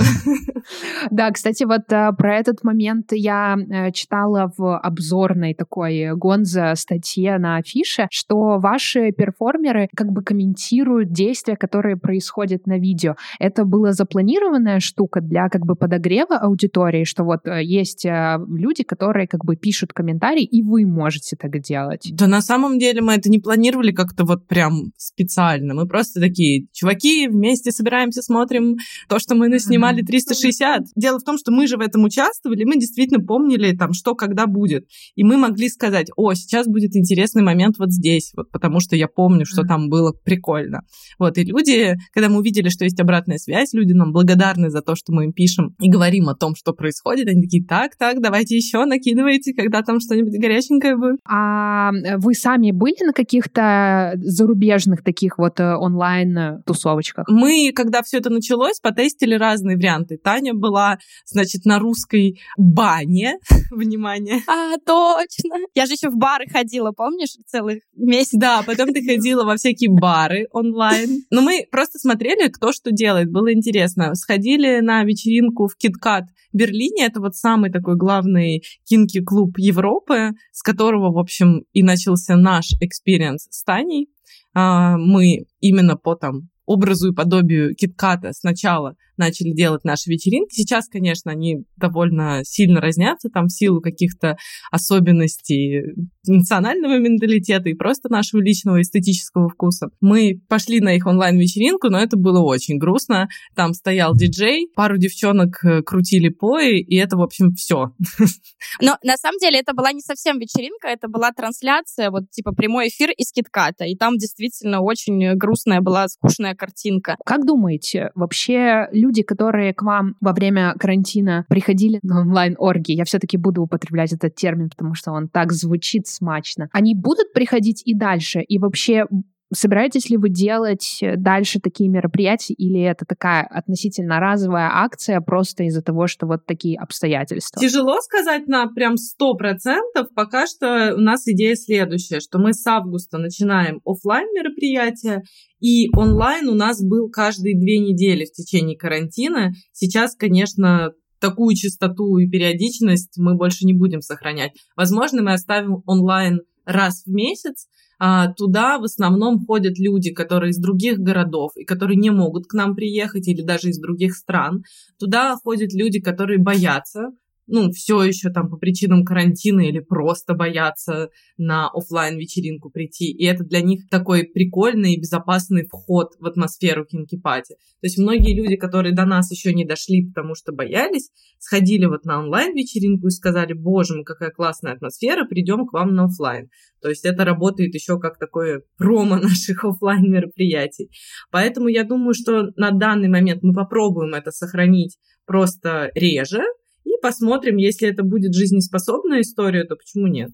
Да, 1.11 1.31
кстати, 1.31 1.65
вот 1.65 1.91
э, 1.91 2.13
про 2.17 2.37
этот 2.37 2.63
момент 2.63 3.13
я 3.13 3.57
э, 3.57 3.93
читала 3.93 4.53
в 4.57 4.79
обзорной 4.79 5.55
такой 5.55 6.15
Гонза 6.15 6.75
статье 6.77 7.39
на 7.39 7.57
афише, 7.57 8.07
что 8.11 8.59
ваши 8.59 9.11
перформеры 9.13 9.89
как 9.97 10.09
бы 10.09 10.23
комментируют 10.23 11.13
действия, 11.13 11.57
которые 11.57 11.97
происходят 11.97 12.67
на 12.67 12.79
видео. 12.79 13.17
Это 13.39 13.65
был 13.65 13.80
была 13.81 13.93
запланированная 13.93 14.81
штука 14.81 15.21
для 15.21 15.49
как 15.49 15.63
бы 15.63 15.75
подогрева 15.75 16.37
аудитории, 16.37 17.05
что 17.05 17.25
вот 17.25 17.47
э, 17.47 17.65
есть 17.65 18.05
э, 18.05 18.37
люди, 18.49 18.85
которые 18.85 19.27
как 19.27 19.45
бы 19.45 19.57
пишут 19.57 19.93
комментарии, 19.93 20.45
и 20.45 20.63
вы 20.63 20.87
можете 20.87 21.37
так 21.37 21.59
делать? 21.63 22.11
Да 22.13 22.27
на 22.27 22.43
самом 22.43 22.79
деле 22.79 23.01
мы 23.01 23.15
это 23.15 23.31
не 23.31 23.39
планировали 23.39 23.93
как-то 23.93 24.25
вот 24.25 24.47
прям 24.47 24.93
специально. 24.97 25.75
Мы 25.75 25.87
просто 25.87 26.21
такие, 26.21 26.67
чуваки, 26.73 27.29
вместе 27.29 27.73
собираемся, 27.73 28.23
смотрим 28.23 28.77
то, 29.09 29.19
что 29.19 29.35
мы 29.35 29.59
снимали 29.59 30.03
360. 30.03 30.83
Дело 30.95 31.19
в 31.19 31.25
том, 31.25 31.39
что 31.39 31.51
мы 31.51 31.67
же 31.67 31.77
в 31.77 31.81
этом 31.81 32.05
участвовали, 32.05 32.65
мы 32.65 32.75
действительно 32.75 33.25
помнили 33.25 33.75
там, 33.75 33.93
что 33.93 34.15
когда 34.15 34.47
будет. 34.47 34.85
И 35.15 35.25
мы 35.25 35.37
могли 35.37 35.69
сказать, 35.69 36.09
о, 36.17 36.35
сейчас 36.35 36.67
будет 36.67 36.95
интересный 36.97 37.43
момент 37.43 37.79
вот 37.79 37.91
здесь, 37.91 38.33
вот 38.37 38.51
потому 38.51 38.81
что 38.81 38.95
я 38.97 39.09
помню, 39.09 39.47
что 39.47 39.63
там 39.63 39.89
было 39.89 40.13
прикольно. 40.13 40.83
Вот, 41.19 41.39
и 41.39 41.45
люди, 41.45 41.97
когда 42.13 42.29
мы 42.29 42.39
увидели, 42.39 42.69
что 42.69 42.85
есть 42.85 43.01
обратная 43.01 43.39
связь, 43.39 43.70
связь, 43.71 43.81
люди 43.81 43.93
нам 43.93 44.13
благодарны 44.13 44.71
за 44.71 44.83
то, 44.83 44.95
что 44.95 45.13
мы 45.13 45.25
им 45.25 45.33
пишем 45.33 45.75
и 45.81 45.89
говорим 45.89 46.29
о 46.29 46.35
том, 46.35 46.55
что 46.55 46.73
происходит. 46.73 47.29
Они 47.29 47.43
такие, 47.43 47.65
так, 47.65 47.97
так, 47.97 48.21
давайте 48.21 48.57
еще 48.57 48.85
накидывайте, 48.85 49.55
когда 49.55 49.83
там 49.83 50.01
что-нибудь 50.01 50.39
горяченькое 50.39 50.97
будет. 50.97 51.21
А 51.29 51.91
э, 51.93 52.17
вы 52.19 52.35
сами 52.35 52.73
были 52.73 53.05
на 53.05 53.13
каких-то 53.13 54.13
зарубежных 54.17 55.03
таких 55.03 55.39
вот 55.39 55.61
э, 55.61 55.75
онлайн-тусовочках? 55.75 57.27
Мы, 57.29 57.73
когда 57.75 58.03
все 58.03 58.19
это 58.19 58.31
началось, 58.31 58.81
потестили 58.81 59.35
разные 59.35 59.77
варианты. 59.77 60.19
Таня 60.23 60.55
была, 60.55 60.99
значит, 61.27 61.65
на 61.65 61.79
русской 61.79 62.41
бане. 62.57 63.39
Внимание. 63.71 64.41
А, 64.47 64.77
точно. 64.85 65.57
Я 65.75 65.87
же 65.87 65.93
еще 65.93 66.11
в 66.11 66.17
бары 66.17 66.47
ходила, 66.49 66.93
помнишь, 66.93 67.37
целых 67.47 67.79
месяц. 67.97 68.33
Да, 68.33 68.63
потом 68.67 68.93
ты 68.93 69.03
ходила 69.07 69.45
во 69.45 69.57
всякие 69.57 69.91
бары 69.91 70.47
онлайн. 70.53 71.25
Но 71.31 71.43
мы 71.43 71.67
просто 71.71 71.99
смотрели, 71.99 72.49
кто 72.49 72.73
что 72.73 72.91
делает. 72.91 73.31
Было 73.31 73.53
интересно. 73.61 74.15
Сходили 74.15 74.81
на 74.81 75.05
вечеринку 75.05 75.69
в 75.69 75.77
KitKat 75.77 76.25
в 76.53 76.57
Берлине. 76.57 77.07
Это 77.07 77.21
вот 77.21 77.37
самый 77.37 77.71
такой 77.71 77.97
главный 77.97 78.63
kinky-клуб 78.89 79.59
Европы, 79.59 80.31
с 80.53 80.63
которого, 80.63 81.13
в 81.13 81.19
общем, 81.19 81.65
и 81.73 81.83
начался 81.83 82.37
наш 82.37 82.73
experience 82.81 83.47
с 83.51 83.63
Таней. 83.63 84.09
А, 84.55 84.97
мы 84.97 85.45
именно 85.61 85.97
по 85.97 86.15
там 86.17 86.49
образу 86.71 87.11
и 87.11 87.15
подобию 87.15 87.75
Китката 87.75 88.33
сначала 88.33 88.95
начали 89.21 89.51
делать 89.51 89.85
наши 89.85 90.09
вечеринки. 90.09 90.55
Сейчас, 90.55 90.89
конечно, 90.89 91.31
они 91.31 91.65
довольно 91.77 92.41
сильно 92.45 92.81
разнятся 92.81 93.29
там 93.29 93.47
в 93.47 93.53
силу 93.53 93.81
каких-то 93.81 94.37
особенностей 94.71 95.83
национального 96.27 96.99
менталитета 96.99 97.69
и 97.69 97.75
просто 97.75 98.09
нашего 98.09 98.41
личного 98.41 98.81
эстетического 98.81 99.49
вкуса. 99.49 99.89
Мы 100.01 100.41
пошли 100.49 100.81
на 100.81 100.95
их 100.95 101.07
онлайн-вечеринку, 101.07 101.89
но 101.91 101.99
это 101.99 102.17
было 102.17 102.41
очень 102.41 102.79
грустно. 102.79 103.29
Там 103.55 103.75
стоял 103.75 104.15
диджей, 104.17 104.69
пару 104.75 104.97
девчонок 104.97 105.65
э, 105.65 105.83
крутили 105.83 106.29
пои, 106.29 106.81
и 106.81 106.97
это, 106.97 107.17
в 107.17 107.23
общем, 107.23 107.53
все. 107.53 107.91
Но 108.81 108.97
на 109.03 109.17
самом 109.17 109.39
деле 109.39 109.59
это 109.59 109.75
была 109.75 109.93
не 109.93 110.01
совсем 110.01 110.39
вечеринка, 110.39 110.89
это 110.89 111.09
была 111.09 111.33
трансляция, 111.33 112.11
вот 112.11 112.31
типа 112.31 112.53
прямой 112.53 112.89
эфир 112.89 113.11
из 113.11 113.33
Китката, 113.33 113.85
и 113.85 113.97
там 113.97 114.17
действительно 114.17 114.81
очень 114.81 115.35
грустная 115.35 115.81
была, 115.81 116.09
скучная 116.09 116.55
картинка. 116.61 117.17
Как 117.25 117.47
думаете, 117.47 118.11
вообще 118.15 118.89
люди 118.93 119.23
которые 119.23 119.73
к 119.73 119.83
вам 119.83 120.17
во 120.21 120.33
время 120.33 120.75
карантина 120.79 121.47
приходили 121.49 121.99
на 122.03 122.21
онлайн-оргии, 122.21 122.95
я 122.95 123.05
все-таки 123.05 123.37
буду 123.39 123.63
употреблять 123.63 124.13
этот 124.13 124.35
термин, 124.35 124.69
потому 124.69 124.95
что 124.95 125.13
он 125.13 125.29
так 125.29 125.53
звучит 125.53 126.07
смачно, 126.07 126.69
они 126.73 126.95
будут 126.95 127.33
приходить 127.33 127.83
и 127.87 127.95
дальше? 127.95 128.41
И 128.41 128.59
вообще 128.59 129.07
Собираетесь 129.53 130.11
ли 130.11 130.17
вы 130.17 130.29
делать 130.29 131.01
дальше 131.17 131.61
такие 131.61 131.91
мероприятия, 131.91 132.55
или 132.55 132.81
это 132.81 133.05
такая 133.05 133.43
относительно 133.43 134.21
разовая 134.21 134.71
акция 134.73 135.21
просто 135.21 135.65
из-за 135.65 135.83
того, 135.83 136.07
что 136.07 136.27
вот 136.27 136.47
такие 136.47 136.79
обстоятельства? 136.79 137.61
Тяжело 137.61 138.01
сказать 138.01 138.47
на 138.47 138.69
прям 138.69 138.97
сто 138.97 139.35
процентов. 139.35 140.07
Пока 140.15 140.47
что 140.47 140.95
у 140.97 141.01
нас 141.01 141.27
идея 141.27 141.57
следующая, 141.57 142.21
что 142.21 142.39
мы 142.39 142.53
с 142.53 142.65
августа 142.67 143.19
начинаем 143.19 143.81
офлайн 143.85 144.29
мероприятия, 144.35 145.23
и 145.59 145.89
онлайн 145.97 146.49
у 146.49 146.55
нас 146.55 146.83
был 146.83 147.11
каждые 147.11 147.59
две 147.59 147.81
недели 147.81 148.25
в 148.25 148.33
течение 148.33 148.79
карантина. 148.79 149.53
Сейчас, 149.73 150.15
конечно, 150.15 150.93
такую 151.19 151.55
частоту 151.57 152.19
и 152.19 152.29
периодичность 152.29 153.19
мы 153.19 153.37
больше 153.37 153.67
не 153.67 153.75
будем 153.75 154.01
сохранять. 154.01 154.53
Возможно, 154.77 155.23
мы 155.23 155.33
оставим 155.33 155.83
онлайн 155.87 156.41
раз 156.65 157.03
в 157.05 157.11
месяц. 157.11 157.67
А, 158.03 158.33
туда 158.33 158.79
в 158.79 158.85
основном 158.85 159.45
ходят 159.45 159.79
люди, 159.79 160.11
которые 160.11 160.51
из 160.51 160.59
других 160.59 160.99
городов 160.99 161.53
и 161.55 161.65
которые 161.65 161.97
не 161.97 162.11
могут 162.11 162.47
к 162.47 162.55
нам 162.55 162.75
приехать 162.75 163.29
или 163.29 163.43
даже 163.43 163.69
из 163.69 163.79
других 163.79 164.17
стран. 164.17 164.65
Туда 164.99 165.37
ходят 165.37 165.75
люди, 165.75 166.01
которые 166.01 166.39
боятся 166.39 167.11
ну, 167.51 167.71
все 167.73 168.03
еще 168.03 168.31
там 168.31 168.49
по 168.49 168.57
причинам 168.57 169.05
карантина 169.05 169.61
или 169.61 169.81
просто 169.81 170.35
боятся 170.35 171.11
на 171.37 171.69
офлайн 171.69 172.17
вечеринку 172.17 172.71
прийти. 172.71 173.11
И 173.11 173.25
это 173.25 173.45
для 173.45 173.61
них 173.61 173.89
такой 173.91 174.25
прикольный 174.25 174.95
и 174.95 175.01
безопасный 175.01 175.67
вход 175.67 176.15
в 176.19 176.27
атмосферу 176.27 176.85
кинкипати. 176.85 177.55
То 177.55 177.87
есть 177.87 177.99
многие 177.99 178.35
люди, 178.35 178.57
которые 178.57 178.95
до 178.95 179.05
нас 179.05 179.31
еще 179.31 179.53
не 179.53 179.65
дошли, 179.65 180.07
потому 180.07 180.35
что 180.35 180.53
боялись, 180.53 181.11
сходили 181.39 181.87
вот 181.87 182.05
на 182.05 182.21
онлайн 182.21 182.55
вечеринку 182.55 183.09
и 183.09 183.11
сказали, 183.11 183.53
боже 183.53 183.95
мой, 183.95 184.05
какая 184.05 184.31
классная 184.31 184.75
атмосфера, 184.75 185.27
придем 185.27 185.67
к 185.67 185.73
вам 185.73 185.95
на 185.95 186.05
офлайн. 186.05 186.51
То 186.81 186.89
есть 186.89 187.05
это 187.05 187.25
работает 187.25 187.75
еще 187.75 187.99
как 187.99 188.19
такое 188.19 188.63
промо 188.77 189.17
наших 189.21 189.65
офлайн 189.65 190.11
мероприятий. 190.11 190.91
Поэтому 191.31 191.69
я 191.69 191.85
думаю, 191.85 192.15
что 192.15 192.51
на 192.57 192.71
данный 192.71 193.09
момент 193.09 193.43
мы 193.43 193.53
попробуем 193.53 194.15
это 194.15 194.31
сохранить 194.31 194.99
просто 195.27 195.91
реже, 195.95 196.43
и 196.85 196.91
посмотрим, 197.03 197.57
если 197.57 197.89
это 197.89 198.03
будет 198.03 198.35
жизнеспособная 198.35 199.21
история, 199.21 199.65
то 199.65 199.77
почему 199.77 200.07
нет. 200.07 200.31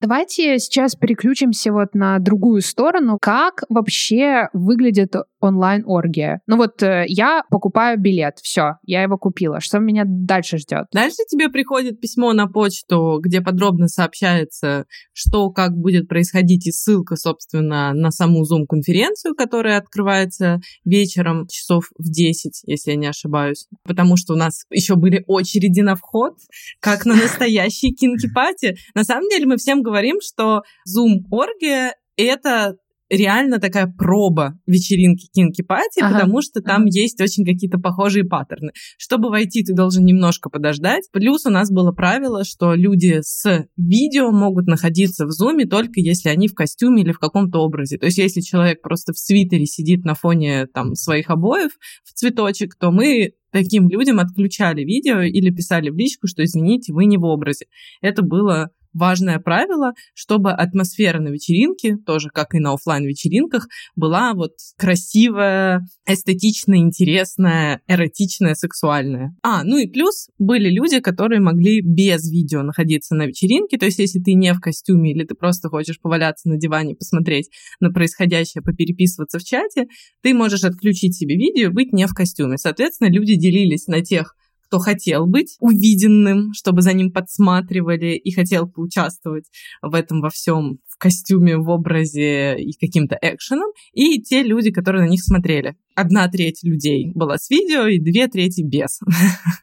Давайте 0.00 0.58
сейчас 0.58 0.96
переключимся 0.96 1.72
вот 1.72 1.94
на 1.94 2.18
другую 2.18 2.62
сторону. 2.62 3.18
Как 3.20 3.64
вообще 3.68 4.48
выглядит 4.54 5.14
онлайн-оргия? 5.40 6.40
Ну 6.46 6.56
вот 6.56 6.82
э, 6.82 7.04
я 7.08 7.42
покупаю 7.50 7.98
билет, 7.98 8.38
все, 8.42 8.74
я 8.84 9.02
его 9.02 9.18
купила. 9.18 9.60
Что 9.60 9.78
меня 9.78 10.04
дальше 10.06 10.58
ждет? 10.58 10.86
Дальше 10.92 11.16
тебе 11.28 11.48
приходит 11.48 12.00
письмо 12.00 12.32
на 12.32 12.46
почту, 12.46 13.18
где 13.22 13.40
подробно 13.40 13.88
сообщается, 13.88 14.84
что 15.12 15.50
как 15.50 15.72
будет 15.72 16.08
происходить, 16.08 16.66
и 16.66 16.72
ссылка, 16.72 17.16
собственно, 17.16 17.92
на 17.92 18.10
саму 18.10 18.42
Zoom-конференцию, 18.42 19.34
которая 19.34 19.78
открывается 19.78 20.60
вечером 20.84 21.46
часов 21.48 21.90
в 21.98 22.10
10, 22.10 22.62
если 22.66 22.92
я 22.92 22.96
не 22.96 23.06
ошибаюсь. 23.06 23.66
Потому 23.84 24.16
что 24.16 24.34
у 24.34 24.36
нас 24.36 24.64
еще 24.70 24.96
были 24.96 25.24
очереди 25.26 25.80
на 25.80 25.94
вход, 25.94 26.34
как 26.80 27.04
на 27.04 27.14
настоящей 27.14 27.92
кинки-пати. 27.94 28.76
На 28.94 29.04
самом 29.04 29.28
деле 29.28 29.46
мы 29.46 29.56
всем 29.56 29.82
говорим, 29.82 30.16
что 30.20 30.62
Zoom-оргия— 30.88 31.92
это 32.16 32.76
реально 33.10 33.58
такая 33.58 33.86
проба 33.86 34.54
вечеринки 34.66 35.26
Кинки 35.32 35.62
Пати, 35.62 36.00
ага. 36.00 36.14
потому 36.14 36.40
что 36.42 36.62
там 36.62 36.82
ага. 36.82 36.90
есть 36.90 37.20
очень 37.20 37.44
какие-то 37.44 37.78
похожие 37.78 38.24
паттерны. 38.24 38.70
Чтобы 38.96 39.28
войти, 39.28 39.64
ты 39.64 39.74
должен 39.74 40.04
немножко 40.04 40.48
подождать. 40.48 41.08
Плюс 41.12 41.44
у 41.44 41.50
нас 41.50 41.70
было 41.70 41.92
правило, 41.92 42.44
что 42.44 42.74
люди 42.74 43.18
с 43.20 43.66
видео 43.76 44.30
могут 44.30 44.66
находиться 44.66 45.26
в 45.26 45.30
зуме 45.30 45.66
только 45.66 46.00
если 46.00 46.28
они 46.28 46.48
в 46.48 46.54
костюме 46.54 47.02
или 47.02 47.12
в 47.12 47.18
каком-то 47.18 47.58
образе. 47.58 47.98
То 47.98 48.06
есть 48.06 48.18
если 48.18 48.40
человек 48.40 48.80
просто 48.80 49.12
в 49.12 49.18
свитере 49.18 49.66
сидит 49.66 50.04
на 50.04 50.14
фоне 50.14 50.66
там 50.66 50.94
своих 50.94 51.30
обоев 51.30 51.72
в 52.04 52.12
цветочек, 52.12 52.76
то 52.76 52.92
мы 52.92 53.32
таким 53.50 53.88
людям 53.88 54.20
отключали 54.20 54.82
видео 54.82 55.20
или 55.20 55.50
писали 55.50 55.90
в 55.90 55.96
личку, 55.96 56.28
что 56.28 56.44
извините, 56.44 56.92
вы 56.92 57.06
не 57.06 57.18
в 57.18 57.24
образе. 57.24 57.66
Это 58.00 58.22
было 58.22 58.70
важное 58.92 59.38
правило, 59.38 59.92
чтобы 60.14 60.52
атмосфера 60.52 61.20
на 61.20 61.28
вечеринке, 61.28 61.96
тоже 61.96 62.28
как 62.32 62.54
и 62.54 62.58
на 62.58 62.72
офлайн 62.72 63.04
вечеринках 63.04 63.68
была 63.96 64.34
вот 64.34 64.52
красивая, 64.76 65.86
эстетичная, 66.06 66.78
интересная, 66.78 67.80
эротичная, 67.86 68.54
сексуальная. 68.54 69.34
А, 69.42 69.64
ну 69.64 69.76
и 69.78 69.86
плюс 69.86 70.28
были 70.38 70.68
люди, 70.68 71.00
которые 71.00 71.40
могли 71.40 71.80
без 71.80 72.30
видео 72.30 72.62
находиться 72.62 73.14
на 73.14 73.26
вечеринке, 73.26 73.78
то 73.78 73.86
есть 73.86 73.98
если 73.98 74.20
ты 74.20 74.34
не 74.34 74.52
в 74.54 74.60
костюме 74.60 75.12
или 75.12 75.24
ты 75.24 75.34
просто 75.34 75.68
хочешь 75.68 76.00
поваляться 76.00 76.48
на 76.48 76.56
диване, 76.56 76.94
посмотреть 76.94 77.50
на 77.80 77.90
происходящее, 77.90 78.62
попереписываться 78.62 79.38
в 79.38 79.44
чате, 79.44 79.86
ты 80.22 80.34
можешь 80.34 80.64
отключить 80.64 81.16
себе 81.16 81.36
видео 81.36 81.68
и 81.68 81.72
быть 81.72 81.92
не 81.92 82.06
в 82.06 82.12
костюме. 82.14 82.58
Соответственно, 82.58 83.08
люди 83.08 83.36
делились 83.36 83.86
на 83.86 84.02
тех, 84.02 84.34
кто 84.70 84.78
хотел 84.78 85.26
быть 85.26 85.56
увиденным, 85.58 86.52
чтобы 86.54 86.82
за 86.82 86.92
ним 86.92 87.10
подсматривали 87.10 88.14
и 88.14 88.32
хотел 88.32 88.68
поучаствовать 88.68 89.46
в 89.82 89.92
этом 89.96 90.20
во 90.20 90.30
всем 90.30 90.78
костюме, 91.00 91.56
в 91.56 91.68
образе 91.68 92.56
и 92.56 92.72
каким-то 92.78 93.18
экшеном, 93.20 93.70
и 93.92 94.20
те 94.22 94.42
люди, 94.42 94.70
которые 94.70 95.04
на 95.04 95.10
них 95.10 95.22
смотрели 95.22 95.74
одна 96.00 96.28
треть 96.28 96.62
людей 96.62 97.12
была 97.14 97.36
с 97.36 97.50
видео 97.50 97.86
и 97.86 97.98
две 97.98 98.26
трети 98.28 98.62
без. 98.62 99.00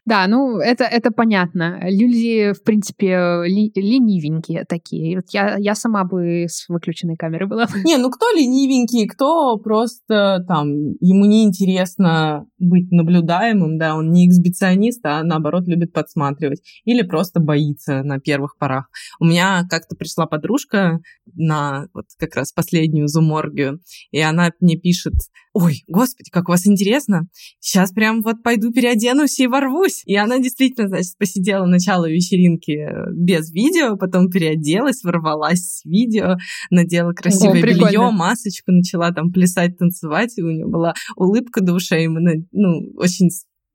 Да, 0.05 0.25
ну 0.27 0.57
это, 0.59 0.85
это 0.85 1.11
понятно. 1.11 1.79
Люди, 1.83 2.53
в 2.53 2.63
принципе, 2.63 3.43
ли, 3.45 3.71
ленивенькие 3.75 4.63
такие. 4.63 5.17
Вот 5.17 5.25
я, 5.31 5.57
я 5.57 5.75
сама 5.75 6.05
бы 6.05 6.45
с 6.47 6.69
выключенной 6.69 7.17
камерой 7.17 7.49
была. 7.49 7.67
Не, 7.83 7.97
ну 7.97 8.09
кто 8.09 8.25
ленивенький, 8.31 9.05
кто 9.05 9.57
просто 9.57 10.45
там, 10.47 10.69
ему 11.01 11.25
не 11.25 11.43
интересно 11.43 12.45
быть 12.57 12.89
наблюдаемым, 12.89 13.77
да, 13.77 13.95
он 13.95 14.11
не 14.11 14.29
эксбиционист, 14.29 15.05
а 15.05 15.23
наоборот 15.23 15.67
любит 15.67 15.91
подсматривать. 15.91 16.61
Или 16.85 17.01
просто 17.01 17.41
боится 17.41 18.01
на 18.03 18.19
первых 18.19 18.57
порах. 18.57 18.89
У 19.19 19.25
меня 19.25 19.63
как-то 19.69 19.97
пришла 19.97 20.25
подружка 20.25 21.01
на 21.35 21.87
вот 21.93 22.05
как 22.17 22.35
раз 22.35 22.51
последнюю 22.51 23.07
зуморгию, 23.07 23.81
и 24.11 24.19
она 24.19 24.51
мне 24.59 24.77
пишет, 24.77 25.13
ой, 25.53 25.83
господи, 25.87 26.29
как 26.31 26.49
у 26.49 26.51
вас 26.51 26.67
интересно, 26.67 27.27
сейчас 27.59 27.91
прям 27.91 28.21
вот 28.21 28.43
пойду 28.43 28.71
переоденусь 28.71 29.39
и 29.39 29.47
ворвусь. 29.47 30.03
И 30.05 30.15
она 30.15 30.37
действительно, 30.39 30.87
значит, 30.87 31.17
посидела 31.17 31.65
начало 31.65 32.09
вечеринки 32.09 32.71
э, 32.71 33.11
без 33.13 33.51
видео, 33.51 33.97
потом 33.97 34.29
переоделась, 34.29 35.03
ворвалась 35.03 35.79
с 35.79 35.85
видео, 35.85 36.37
надела 36.69 37.13
красивое 37.13 37.59
О, 37.59 37.65
белье, 37.65 38.11
масочку, 38.11 38.71
начала 38.71 39.11
там 39.11 39.31
плясать, 39.31 39.77
танцевать, 39.77 40.37
и 40.37 40.43
у 40.43 40.51
нее 40.51 40.67
была 40.67 40.93
улыбка 41.15 41.61
до 41.61 41.73
ушей, 41.73 42.05
и 42.05 42.07
мы, 42.07 42.45
ну, 42.51 42.91
очень 42.95 43.29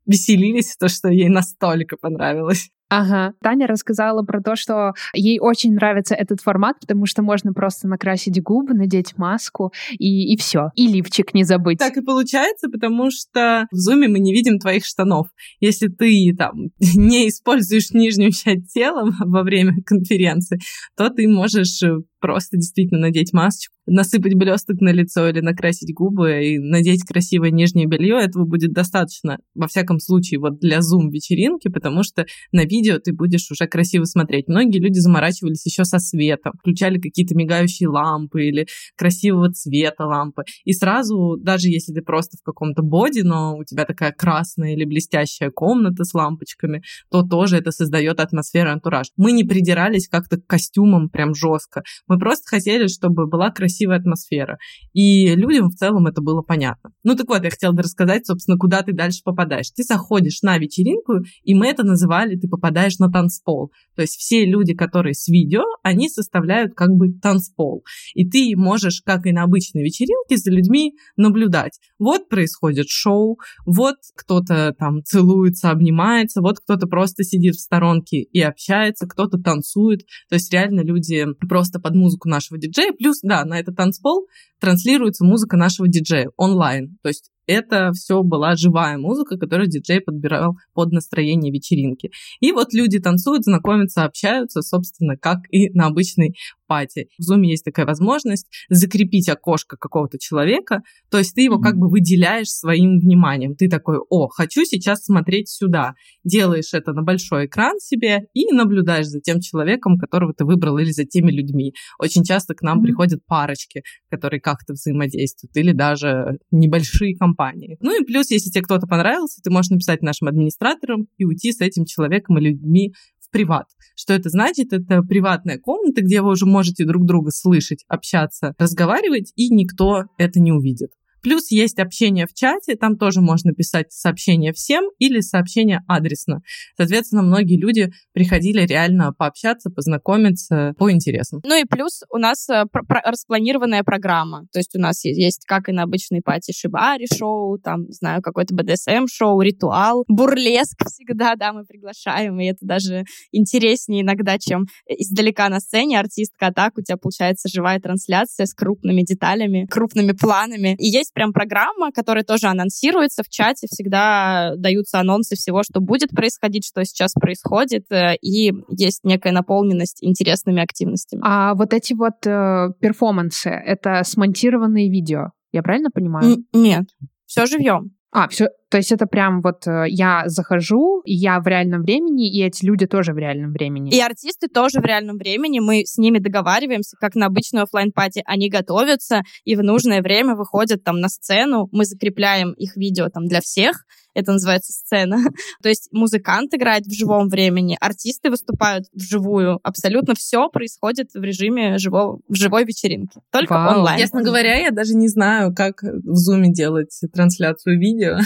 веселились, 0.06 0.76
то, 0.76 0.88
что 0.88 1.08
ей 1.08 1.28
настолько 1.28 1.96
понравилось. 1.96 2.70
Ага. 2.94 3.32
Таня 3.42 3.66
рассказала 3.66 4.22
про 4.22 4.42
то, 4.42 4.54
что 4.54 4.92
ей 5.14 5.38
очень 5.40 5.72
нравится 5.72 6.14
этот 6.14 6.42
формат, 6.42 6.78
потому 6.78 7.06
что 7.06 7.22
можно 7.22 7.54
просто 7.54 7.88
накрасить 7.88 8.42
губы, 8.42 8.74
надеть 8.74 9.16
маску 9.16 9.72
и, 9.98 10.30
и 10.30 10.36
все. 10.36 10.68
И 10.74 10.88
лифчик 10.88 11.32
не 11.32 11.44
забыть. 11.44 11.78
Так 11.78 11.96
и 11.96 12.02
получается, 12.02 12.68
потому 12.68 13.10
что 13.10 13.66
в 13.70 13.76
зуме 13.76 14.08
мы 14.08 14.18
не 14.18 14.34
видим 14.34 14.58
твоих 14.58 14.84
штанов. 14.84 15.28
Если 15.58 15.88
ты 15.88 16.34
там 16.36 16.52
не 16.78 17.30
используешь 17.30 17.92
нижнюю 17.92 18.30
часть 18.30 18.74
тела 18.74 19.10
во 19.20 19.42
время 19.42 19.76
конференции, 19.86 20.60
то 20.94 21.08
ты 21.08 21.26
можешь 21.28 21.82
э, 21.82 21.96
просто 22.22 22.56
действительно 22.56 23.00
надеть 23.00 23.32
масочку, 23.32 23.74
насыпать 23.86 24.34
блесток 24.34 24.80
на 24.80 24.92
лицо 24.92 25.28
или 25.28 25.40
накрасить 25.40 25.92
губы 25.92 26.46
и 26.46 26.58
надеть 26.58 27.02
красивое 27.02 27.50
нижнее 27.50 27.86
белье, 27.86 28.18
этого 28.22 28.44
будет 28.44 28.72
достаточно, 28.72 29.38
во 29.54 29.66
всяком 29.66 29.98
случае, 29.98 30.38
вот 30.38 30.60
для 30.60 30.80
зум-вечеринки, 30.80 31.68
потому 31.68 32.04
что 32.04 32.24
на 32.52 32.64
видео 32.64 32.98
ты 32.98 33.12
будешь 33.12 33.50
уже 33.50 33.66
красиво 33.66 34.04
смотреть. 34.04 34.46
Многие 34.48 34.78
люди 34.78 35.00
заморачивались 35.00 35.66
еще 35.66 35.84
со 35.84 35.98
светом, 35.98 36.52
включали 36.60 36.98
какие-то 36.98 37.34
мигающие 37.34 37.88
лампы 37.88 38.44
или 38.44 38.66
красивого 38.96 39.52
цвета 39.52 40.06
лампы. 40.06 40.44
И 40.64 40.72
сразу, 40.72 41.36
даже 41.40 41.68
если 41.68 41.92
ты 41.92 42.02
просто 42.02 42.36
в 42.38 42.44
каком-то 42.44 42.82
боди, 42.82 43.20
но 43.20 43.56
у 43.56 43.64
тебя 43.64 43.84
такая 43.84 44.12
красная 44.12 44.74
или 44.74 44.84
блестящая 44.84 45.50
комната 45.50 46.04
с 46.04 46.14
лампочками, 46.14 46.82
то 47.10 47.22
тоже 47.22 47.56
это 47.56 47.72
создает 47.72 48.20
атмосферу, 48.20 48.70
антураж. 48.70 49.08
Мы 49.16 49.32
не 49.32 49.42
придирались 49.42 50.08
как-то 50.08 50.36
к 50.36 50.46
костюмам 50.46 51.08
прям 51.08 51.34
жестко. 51.34 51.82
Мы 52.12 52.18
просто 52.18 52.42
хотели, 52.46 52.88
чтобы 52.88 53.26
была 53.26 53.50
красивая 53.50 53.96
атмосфера. 53.96 54.58
И 54.92 55.34
людям 55.34 55.70
в 55.70 55.74
целом 55.74 56.06
это 56.06 56.20
было 56.20 56.42
понятно. 56.42 56.90
Ну 57.04 57.14
так 57.14 57.26
вот, 57.26 57.42
я 57.42 57.48
хотела 57.48 57.74
рассказать, 57.74 58.26
собственно, 58.26 58.58
куда 58.58 58.82
ты 58.82 58.92
дальше 58.92 59.20
попадаешь. 59.24 59.70
Ты 59.70 59.82
заходишь 59.82 60.42
на 60.42 60.58
вечеринку, 60.58 61.24
и 61.42 61.54
мы 61.54 61.68
это 61.68 61.84
называли, 61.84 62.36
ты 62.36 62.48
попадаешь 62.48 62.98
на 62.98 63.10
танцпол. 63.10 63.72
То 63.96 64.02
есть 64.02 64.16
все 64.16 64.44
люди, 64.44 64.74
которые 64.74 65.14
с 65.14 65.26
видео, 65.26 65.62
они 65.82 66.10
составляют 66.10 66.74
как 66.74 66.90
бы 66.90 67.14
танцпол. 67.14 67.82
И 68.12 68.28
ты 68.28 68.52
можешь, 68.56 69.00
как 69.02 69.24
и 69.24 69.32
на 69.32 69.44
обычной 69.44 69.82
вечеринке, 69.82 70.36
за 70.36 70.50
людьми 70.50 70.92
наблюдать. 71.16 71.78
Вот 71.98 72.28
происходит 72.28 72.88
шоу, 72.90 73.38
вот 73.64 73.96
кто-то 74.14 74.74
там 74.78 75.02
целуется, 75.02 75.70
обнимается, 75.70 76.42
вот 76.42 76.58
кто-то 76.58 76.86
просто 76.86 77.24
сидит 77.24 77.54
в 77.54 77.60
сторонке 77.60 78.18
и 78.20 78.42
общается, 78.42 79.06
кто-то 79.06 79.38
танцует. 79.38 80.00
То 80.28 80.34
есть 80.34 80.52
реально 80.52 80.82
люди 80.82 81.24
просто 81.48 81.80
под 81.80 81.94
музыку 82.02 82.28
нашего 82.28 82.58
диджея, 82.58 82.92
плюс, 82.92 83.20
да, 83.22 83.44
на 83.44 83.58
этот 83.58 83.76
танцпол 83.76 84.26
транслируется 84.60 85.24
музыка 85.24 85.56
нашего 85.56 85.88
диджея 85.88 86.30
онлайн. 86.36 86.98
То 87.02 87.08
есть 87.08 87.30
это 87.46 87.92
все 87.92 88.22
была 88.22 88.54
живая 88.54 88.98
музыка, 88.98 89.36
которую 89.36 89.68
диджей 89.68 90.00
подбирал 90.00 90.56
под 90.74 90.92
настроение 90.92 91.52
вечеринки. 91.52 92.10
И 92.40 92.52
вот 92.52 92.72
люди 92.72 92.98
танцуют, 92.98 93.44
знакомятся, 93.44 94.04
общаются, 94.04 94.62
собственно, 94.62 95.16
как 95.16 95.40
и 95.50 95.70
на 95.70 95.86
обычной 95.86 96.36
пати. 96.72 97.08
В 97.18 97.30
Zoom 97.30 97.44
есть 97.44 97.64
такая 97.64 97.84
возможность 97.84 98.46
закрепить 98.70 99.28
окошко 99.28 99.76
какого-то 99.76 100.18
человека, 100.18 100.80
то 101.10 101.18
есть 101.18 101.34
ты 101.34 101.42
его 101.42 101.58
как 101.58 101.76
бы 101.76 101.90
выделяешь 101.90 102.48
своим 102.48 102.98
вниманием. 102.98 103.54
Ты 103.54 103.68
такой, 103.68 103.98
о, 104.08 104.28
хочу 104.28 104.64
сейчас 104.64 105.04
смотреть 105.04 105.50
сюда. 105.50 105.92
Делаешь 106.24 106.72
это 106.72 106.94
на 106.94 107.02
большой 107.02 107.44
экран 107.44 107.78
себе 107.78 108.22
и 108.32 108.50
наблюдаешь 108.52 109.06
за 109.06 109.20
тем 109.20 109.40
человеком, 109.40 109.98
которого 109.98 110.32
ты 110.32 110.46
выбрал, 110.46 110.78
или 110.78 110.92
за 110.92 111.04
теми 111.04 111.30
людьми. 111.30 111.74
Очень 111.98 112.24
часто 112.24 112.54
к 112.54 112.62
нам 112.62 112.78
mm-hmm. 112.78 112.84
приходят 112.84 113.26
парочки, 113.26 113.82
которые 114.10 114.40
как-то 114.40 114.72
взаимодействуют, 114.72 115.54
или 115.56 115.72
даже 115.72 116.38
небольшие 116.50 117.14
компании. 117.14 117.76
Ну 117.80 118.00
и 118.00 118.04
плюс, 118.04 118.30
если 118.30 118.48
тебе 118.48 118.62
кто-то 118.62 118.86
понравился, 118.86 119.42
ты 119.42 119.50
можешь 119.50 119.70
написать 119.70 120.00
нашим 120.00 120.28
администраторам 120.28 121.08
и 121.18 121.26
уйти 121.26 121.52
с 121.52 121.60
этим 121.60 121.84
человеком 121.84 122.38
и 122.38 122.40
людьми 122.40 122.94
приват. 123.32 123.66
Что 123.96 124.14
это 124.14 124.28
значит? 124.28 124.72
Это 124.72 125.02
приватная 125.02 125.58
комната, 125.58 126.02
где 126.02 126.22
вы 126.22 126.30
уже 126.30 126.46
можете 126.46 126.84
друг 126.84 127.04
друга 127.04 127.30
слышать, 127.32 127.84
общаться, 127.88 128.54
разговаривать, 128.58 129.32
и 129.34 129.48
никто 129.48 130.04
это 130.18 130.38
не 130.38 130.52
увидит. 130.52 130.92
Плюс 131.22 131.50
есть 131.50 131.78
общение 131.78 132.26
в 132.26 132.34
чате, 132.34 132.76
там 132.76 132.96
тоже 132.96 133.20
можно 133.20 133.52
писать 133.52 133.92
сообщение 133.92 134.52
всем 134.52 134.84
или 134.98 135.20
сообщение 135.20 135.82
адресно. 135.86 136.42
Соответственно, 136.76 137.22
многие 137.22 137.58
люди 137.58 137.92
приходили 138.12 138.62
реально 138.62 139.12
пообщаться, 139.12 139.70
познакомиться 139.70 140.74
по 140.78 140.90
интересам. 140.90 141.40
Ну 141.44 141.60
и 141.60 141.64
плюс 141.64 142.02
у 142.10 142.18
нас 142.18 142.48
э, 142.48 142.64
распланированная 143.04 143.84
программа. 143.84 144.46
То 144.52 144.58
есть 144.58 144.74
у 144.74 144.80
нас 144.80 145.04
есть, 145.04 145.44
как 145.46 145.68
и 145.68 145.72
на 145.72 145.84
обычной 145.84 146.22
пати, 146.22 146.52
шибари 146.52 147.06
шоу, 147.06 147.58
там, 147.58 147.86
не 147.86 147.92
знаю, 147.92 148.22
какой-то 148.22 148.54
БДСМ 148.54 149.06
шоу, 149.10 149.40
ритуал, 149.40 150.04
бурлеск 150.08 150.84
всегда, 150.86 151.36
да, 151.36 151.52
мы 151.52 151.64
приглашаем, 151.64 152.40
и 152.40 152.46
это 152.46 152.66
даже 152.66 153.04
интереснее 153.30 154.02
иногда, 154.02 154.38
чем 154.38 154.66
издалека 154.86 155.48
на 155.48 155.60
сцене 155.60 155.98
артистка, 155.98 156.48
а 156.48 156.52
так 156.52 156.78
у 156.78 156.82
тебя 156.82 156.96
получается 156.96 157.48
живая 157.48 157.80
трансляция 157.80 158.46
с 158.46 158.54
крупными 158.54 159.02
деталями, 159.02 159.66
крупными 159.70 160.12
планами. 160.12 160.76
И 160.78 160.86
есть 160.86 161.11
есть 161.12 161.14
прям 161.14 161.32
программа, 161.32 161.92
которая 161.92 162.24
тоже 162.24 162.46
анонсируется 162.46 163.22
в 163.22 163.28
чате, 163.28 163.66
всегда 163.70 164.54
даются 164.56 164.98
анонсы 165.00 165.36
всего, 165.36 165.62
что 165.62 165.80
будет 165.80 166.10
происходить, 166.10 166.66
что 166.66 166.84
сейчас 166.84 167.12
происходит, 167.12 167.90
э, 167.90 168.16
и 168.20 168.52
есть 168.68 169.04
некая 169.04 169.32
наполненность 169.32 169.98
интересными 170.02 170.62
активностями. 170.62 171.22
А 171.24 171.54
вот 171.54 171.72
эти 171.72 171.94
вот 171.94 172.26
э, 172.26 172.70
перформансы, 172.80 173.50
это 173.50 174.02
смонтированные 174.04 174.90
видео, 174.90 175.30
я 175.52 175.62
правильно 175.62 175.90
понимаю? 175.90 176.32
Н- 176.32 176.46
нет, 176.52 176.84
все 177.26 177.46
живьем. 177.46 177.92
А, 178.14 178.28
все, 178.28 178.48
то 178.68 178.76
есть 178.76 178.92
это 178.92 179.06
прям 179.06 179.40
вот 179.40 179.66
э, 179.66 179.86
я 179.88 180.24
захожу, 180.26 181.00
я 181.06 181.40
в 181.40 181.46
реальном 181.46 181.80
времени, 181.80 182.30
и 182.30 182.42
эти 182.44 182.62
люди 182.62 182.86
тоже 182.86 183.14
в 183.14 183.18
реальном 183.18 183.52
времени. 183.52 183.90
И 183.90 183.98
артисты 184.00 184.48
тоже 184.48 184.80
в 184.80 184.84
реальном 184.84 185.16
времени. 185.16 185.60
Мы 185.60 185.86
с 185.86 185.96
ними 185.96 186.18
договариваемся, 186.18 186.96
как 187.00 187.14
на 187.14 187.26
обычную 187.26 187.62
офлайн 187.62 187.90
пати 187.90 188.22
Они 188.26 188.50
готовятся 188.50 189.22
и 189.44 189.56
в 189.56 189.62
нужное 189.62 190.02
время 190.02 190.36
выходят 190.36 190.84
там 190.84 191.00
на 191.00 191.08
сцену. 191.08 191.70
Мы 191.72 191.86
закрепляем 191.86 192.52
их 192.52 192.76
видео 192.76 193.08
там 193.08 193.28
для 193.28 193.40
всех. 193.40 193.86
Это 194.14 194.32
называется 194.32 194.72
сцена. 194.72 195.18
То 195.62 195.68
есть 195.68 195.88
музыкант 195.92 196.54
играет 196.54 196.86
в 196.86 196.92
живом 196.92 197.28
времени, 197.28 197.76
артисты 197.80 198.30
выступают 198.30 198.86
вживую. 198.92 199.60
Абсолютно 199.62 200.14
все 200.14 200.48
происходит 200.48 201.12
в 201.14 201.22
режиме 201.22 201.78
живого, 201.78 202.20
в 202.28 202.34
живой 202.34 202.64
вечеринки. 202.64 203.20
Только 203.30 203.52
Вау. 203.54 203.78
онлайн. 203.78 203.98
Честно 203.98 204.22
говоря, 204.22 204.56
я 204.56 204.70
даже 204.70 204.94
не 204.94 205.08
знаю, 205.08 205.54
как 205.54 205.82
в 205.82 206.14
зуме 206.14 206.52
делать 206.52 206.98
трансляцию 207.12 207.78
видео. 207.78 208.18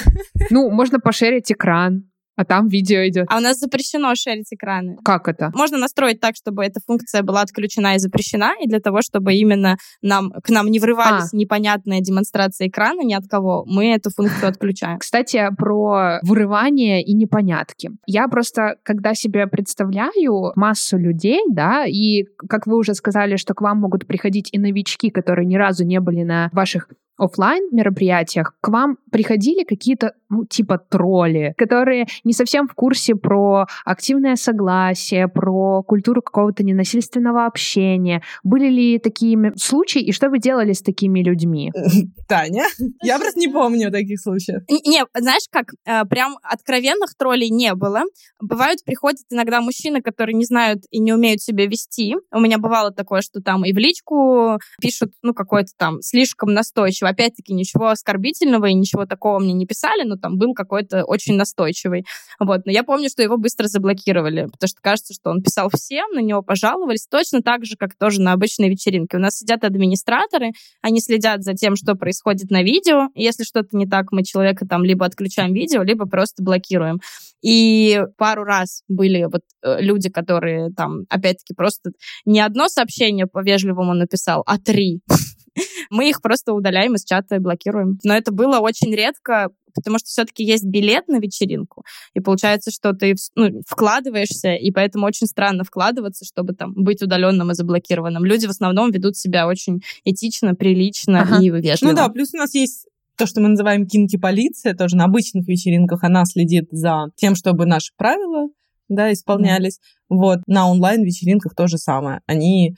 Ну, 0.50 0.70
можно 0.70 0.98
пошерить 0.98 1.50
экран 1.50 2.04
а 2.36 2.44
там 2.44 2.68
видео 2.68 3.06
идет. 3.08 3.26
А 3.30 3.38
у 3.38 3.40
нас 3.40 3.58
запрещено 3.58 4.14
шерить 4.14 4.52
экраны. 4.52 4.96
Как 5.04 5.28
это? 5.28 5.50
Можно 5.54 5.78
настроить 5.78 6.20
так, 6.20 6.36
чтобы 6.36 6.64
эта 6.64 6.80
функция 6.86 7.22
была 7.22 7.42
отключена 7.42 7.96
и 7.96 7.98
запрещена, 7.98 8.52
и 8.60 8.68
для 8.68 8.80
того, 8.80 9.00
чтобы 9.02 9.34
именно 9.34 9.76
нам, 10.02 10.30
к 10.30 10.50
нам 10.50 10.68
не 10.68 10.78
врывались 10.78 11.32
а. 11.32 11.36
непонятные 11.36 12.02
демонстрации 12.02 12.68
экрана 12.68 13.00
ни 13.00 13.14
от 13.14 13.26
кого, 13.28 13.64
мы 13.66 13.92
эту 13.94 14.10
функцию 14.10 14.48
отключаем. 14.48 14.98
Кстати, 14.98 15.48
про 15.56 16.20
вырывание 16.22 17.02
и 17.02 17.14
непонятки. 17.14 17.90
Я 18.06 18.28
просто, 18.28 18.76
когда 18.82 19.14
себе 19.14 19.46
представляю 19.46 20.52
массу 20.56 20.98
людей, 20.98 21.40
да, 21.50 21.84
и 21.86 22.24
как 22.48 22.66
вы 22.66 22.76
уже 22.76 22.94
сказали, 22.94 23.36
что 23.36 23.54
к 23.54 23.60
вам 23.60 23.78
могут 23.78 24.06
приходить 24.06 24.50
и 24.52 24.58
новички, 24.58 25.10
которые 25.10 25.46
ни 25.46 25.56
разу 25.56 25.84
не 25.84 26.00
были 26.00 26.22
на 26.22 26.50
ваших 26.52 26.88
офлайн 27.18 27.68
мероприятиях 27.72 28.54
к 28.60 28.68
вам 28.68 28.98
приходили 29.10 29.64
какие-то, 29.64 30.12
ну, 30.28 30.44
типа 30.44 30.78
тролли, 30.78 31.54
которые 31.56 32.06
не 32.24 32.32
совсем 32.32 32.68
в 32.68 32.74
курсе 32.74 33.14
про 33.14 33.66
активное 33.84 34.36
согласие, 34.36 35.28
про 35.28 35.82
культуру 35.82 36.22
какого-то 36.22 36.62
ненасильственного 36.62 37.46
общения. 37.46 38.22
Были 38.42 38.68
ли 38.68 38.98
такие 38.98 39.52
случаи, 39.56 40.02
и 40.02 40.12
что 40.12 40.28
вы 40.28 40.38
делали 40.38 40.72
с 40.72 40.82
такими 40.82 41.20
людьми? 41.22 41.72
Таня? 42.28 42.64
Я 43.02 43.18
просто 43.18 43.38
не 43.38 43.48
помню 43.48 43.90
таких 43.90 44.20
случаев. 44.20 44.62
Не, 44.68 45.04
знаешь 45.18 45.46
как, 45.50 45.72
э, 45.84 46.04
прям 46.04 46.38
откровенных 46.42 47.14
троллей 47.16 47.50
не 47.50 47.74
было. 47.74 48.02
Бывают, 48.40 48.84
приходят 48.84 49.20
иногда 49.30 49.60
мужчины, 49.60 50.02
которые 50.02 50.34
не 50.34 50.44
знают 50.44 50.84
и 50.90 50.98
не 50.98 51.12
умеют 51.12 51.40
себя 51.40 51.66
вести. 51.66 52.16
У 52.32 52.40
меня 52.40 52.58
бывало 52.58 52.90
такое, 52.90 53.20
что 53.20 53.40
там 53.40 53.64
и 53.64 53.72
в 53.72 53.78
личку 53.78 54.58
пишут, 54.80 55.12
ну, 55.22 55.34
какой-то 55.34 55.70
там 55.76 56.02
слишком 56.02 56.52
настойчивый 56.52 57.05
настойчиво. 57.06 57.16
Опять-таки, 57.16 57.54
ничего 57.54 57.88
оскорбительного 57.88 58.66
и 58.66 58.74
ничего 58.74 59.06
такого 59.06 59.38
мне 59.38 59.52
не 59.52 59.66
писали, 59.66 60.04
но 60.04 60.16
там 60.16 60.38
был 60.38 60.54
какой-то 60.54 61.04
очень 61.04 61.36
настойчивый. 61.36 62.04
Вот. 62.38 62.66
Но 62.66 62.72
я 62.72 62.82
помню, 62.82 63.08
что 63.08 63.22
его 63.22 63.36
быстро 63.36 63.68
заблокировали, 63.68 64.46
потому 64.46 64.68
что 64.68 64.80
кажется, 64.82 65.14
что 65.14 65.30
он 65.30 65.42
писал 65.42 65.68
всем, 65.72 66.10
на 66.12 66.20
него 66.20 66.42
пожаловались, 66.42 67.06
точно 67.06 67.42
так 67.42 67.64
же, 67.64 67.76
как 67.76 67.94
тоже 67.98 68.20
на 68.20 68.32
обычной 68.32 68.68
вечеринке. 68.68 69.16
У 69.16 69.20
нас 69.20 69.36
сидят 69.36 69.64
администраторы, 69.64 70.52
они 70.82 71.00
следят 71.00 71.42
за 71.42 71.54
тем, 71.54 71.76
что 71.76 71.94
происходит 71.94 72.50
на 72.50 72.62
видео. 72.62 73.08
Если 73.14 73.44
что-то 73.44 73.76
не 73.76 73.86
так, 73.86 74.12
мы 74.12 74.22
человека 74.24 74.66
там 74.66 74.84
либо 74.84 75.06
отключаем 75.06 75.52
видео, 75.52 75.82
либо 75.82 76.06
просто 76.06 76.42
блокируем. 76.42 77.00
И 77.42 78.00
пару 78.16 78.44
раз 78.44 78.82
были 78.88 79.24
вот 79.24 79.42
э, 79.62 79.80
люди, 79.80 80.08
которые 80.08 80.72
там, 80.72 81.04
опять-таки, 81.08 81.54
просто 81.54 81.90
не 82.24 82.40
одно 82.40 82.68
сообщение 82.68 83.26
по-вежливому 83.26 83.94
написал, 83.94 84.42
а 84.46 84.58
три. 84.58 85.00
мы 85.90 86.08
их 86.08 86.22
просто 86.22 86.52
удаляем 86.52 86.94
из 86.94 87.04
чата 87.04 87.36
и 87.36 87.38
блокируем. 87.38 87.98
Но 88.04 88.14
это 88.14 88.32
было 88.32 88.58
очень 88.58 88.94
редко, 88.94 89.50
потому 89.74 89.98
что 89.98 90.08
все-таки 90.08 90.44
есть 90.44 90.64
билет 90.64 91.06
на 91.08 91.18
вечеринку, 91.18 91.84
и 92.14 92.20
получается, 92.20 92.70
что 92.70 92.92
ты 92.92 93.14
ну, 93.34 93.60
вкладываешься, 93.66 94.54
и 94.54 94.70
поэтому 94.70 95.06
очень 95.06 95.26
странно 95.26 95.64
вкладываться, 95.64 96.24
чтобы 96.24 96.54
там 96.54 96.72
быть 96.74 97.02
удаленным 97.02 97.50
и 97.50 97.54
заблокированным. 97.54 98.24
Люди 98.24 98.46
в 98.46 98.50
основном 98.50 98.90
ведут 98.90 99.16
себя 99.16 99.46
очень 99.46 99.82
этично, 100.04 100.54
прилично 100.54 101.22
ага. 101.22 101.42
и 101.42 101.50
вежливо. 101.50 101.90
Ну 101.90 101.96
да, 101.96 102.08
плюс 102.08 102.32
у 102.34 102.38
нас 102.38 102.54
есть 102.54 102.86
то, 103.16 103.26
что 103.26 103.40
мы 103.40 103.48
называем 103.48 103.86
кинки-полиция, 103.86 104.74
тоже 104.74 104.96
на 104.96 105.04
обычных 105.04 105.46
вечеринках 105.46 106.04
она 106.04 106.24
следит 106.24 106.68
за 106.70 107.06
тем, 107.16 107.34
чтобы 107.34 107.66
наши 107.66 107.92
правила 107.96 108.48
да, 108.88 109.12
исполнялись. 109.12 109.78
Mm. 109.78 110.16
Вот, 110.16 110.38
на 110.46 110.70
онлайн-вечеринках 110.70 111.54
то 111.54 111.66
же 111.66 111.78
самое. 111.78 112.20
Они 112.26 112.76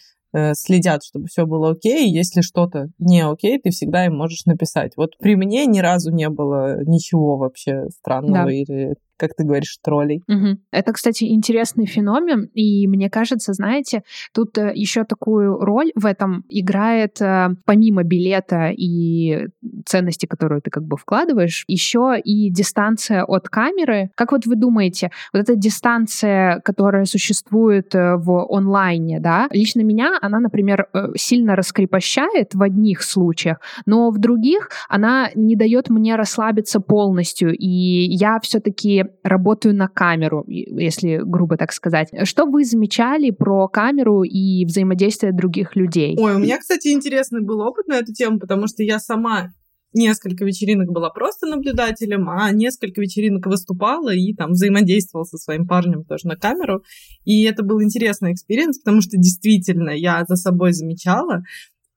следят, 0.53 1.03
чтобы 1.05 1.27
все 1.27 1.47
было 1.47 1.71
окей. 1.71 2.11
Если 2.11 2.41
что-то 2.41 2.89
не 2.99 3.25
окей, 3.25 3.59
ты 3.59 3.71
всегда 3.71 4.07
им 4.07 4.17
можешь 4.17 4.45
написать. 4.45 4.93
Вот 4.97 5.17
при 5.19 5.37
мне 5.37 5.67
ни 5.67 5.81
разу 5.81 6.13
не 6.13 6.29
было 6.29 6.83
ничего 6.85 7.37
вообще 7.37 7.89
странного 7.91 8.47
да. 8.47 8.53
или 8.53 8.95
как 9.19 9.35
ты 9.35 9.45
говоришь, 9.45 9.77
троллей. 9.83 10.23
Угу. 10.29 10.59
Это, 10.71 10.93
кстати, 10.93 11.25
интересный 11.25 11.87
феномен, 11.87 12.49
и 12.55 12.87
мне 12.87 13.11
кажется, 13.11 13.53
знаете, 13.53 14.03
тут 14.33 14.57
э, 14.57 14.73
еще 14.75 15.05
такую 15.05 15.59
роль 15.59 15.91
в 15.95 16.07
этом 16.07 16.45
играет, 16.49 17.21
э, 17.21 17.49
помимо 17.65 18.05
билета 18.05 18.71
и 18.71 19.49
ценности, 19.85 20.27
которую 20.27 20.63
ты 20.63 20.71
как 20.71 20.85
бы 20.85 20.97
вкладываешь, 20.97 21.65
еще 21.69 22.17
и 22.23 22.51
дистанция 22.51 23.25
от 23.25 23.49
камеры. 23.49 24.11
Как 24.15 24.33
вот 24.33 24.47
вы 24.47 24.57
думаете, 24.57 25.11
вот 25.33 25.41
эта 25.41 25.57
дистанция, 25.57 26.61
которая 26.61 27.05
существует 27.05 27.95
э, 27.95 28.17
в 28.17 28.47
онлайне, 28.51 29.21
да, 29.21 29.49
лично 29.51 29.81
меня 29.81 30.19
она, 30.23 30.41
например, 30.41 30.89
сильно 31.17 31.57
раскрепощает 31.57 32.55
в 32.55 32.63
одних 32.63 33.03
случаях, 33.03 33.61
но 33.87 34.11
в 34.11 34.19
других 34.19 34.71
она 34.89 35.31
не 35.35 35.57
дает 35.57 35.91
мне 35.91 36.17
расслабиться 36.17 36.81
полностью, 36.81 37.57
и 37.57 37.67
я 37.67 38.39
все-таки 38.41 39.05
работаю 39.23 39.75
на 39.75 39.89
камеру, 39.89 40.45
если 40.47 41.21
грубо 41.25 41.57
так 41.57 41.73
сказать. 41.73 42.11
Что 42.25 42.47
вы 42.47 42.65
замечали 42.65 43.31
про 43.31 43.69
камеру 43.69 44.23
и 44.23 44.65
взаимодействие 44.65 45.33
других 45.33 45.77
людей? 45.77 46.17
Ой, 46.19 46.35
у 46.35 46.39
меня, 46.39 46.59
кстати, 46.59 46.89
интересный 46.89 47.43
был 47.43 47.61
опыт 47.61 47.87
на 47.89 47.99
эту 47.99 48.13
тему, 48.13 48.39
потому 48.39 48.67
что 48.67 48.83
я 48.83 48.99
сама 48.99 49.51
несколько 49.95 50.45
вечеринок 50.45 50.91
была 50.91 51.11
просто 51.11 51.47
наблюдателем, 51.47 52.29
а 52.29 52.51
несколько 52.53 53.01
вечеринок 53.01 53.47
выступала 53.47 54.15
и 54.15 54.35
там 54.35 54.53
взаимодействовала 54.53 55.25
со 55.25 55.39
своим 55.39 55.67
парнем 55.67 56.05
тоже 56.05 56.27
на 56.27 56.37
камеру. 56.37 56.83
И 57.25 57.45
это 57.45 57.63
был 57.63 57.83
интересный 57.83 58.33
experience, 58.33 58.79
потому 58.79 59.01
что 59.01 59.17
действительно 59.17 59.91
я 59.91 60.25
за 60.27 60.37
собой 60.37 60.73
замечала, 60.73 61.43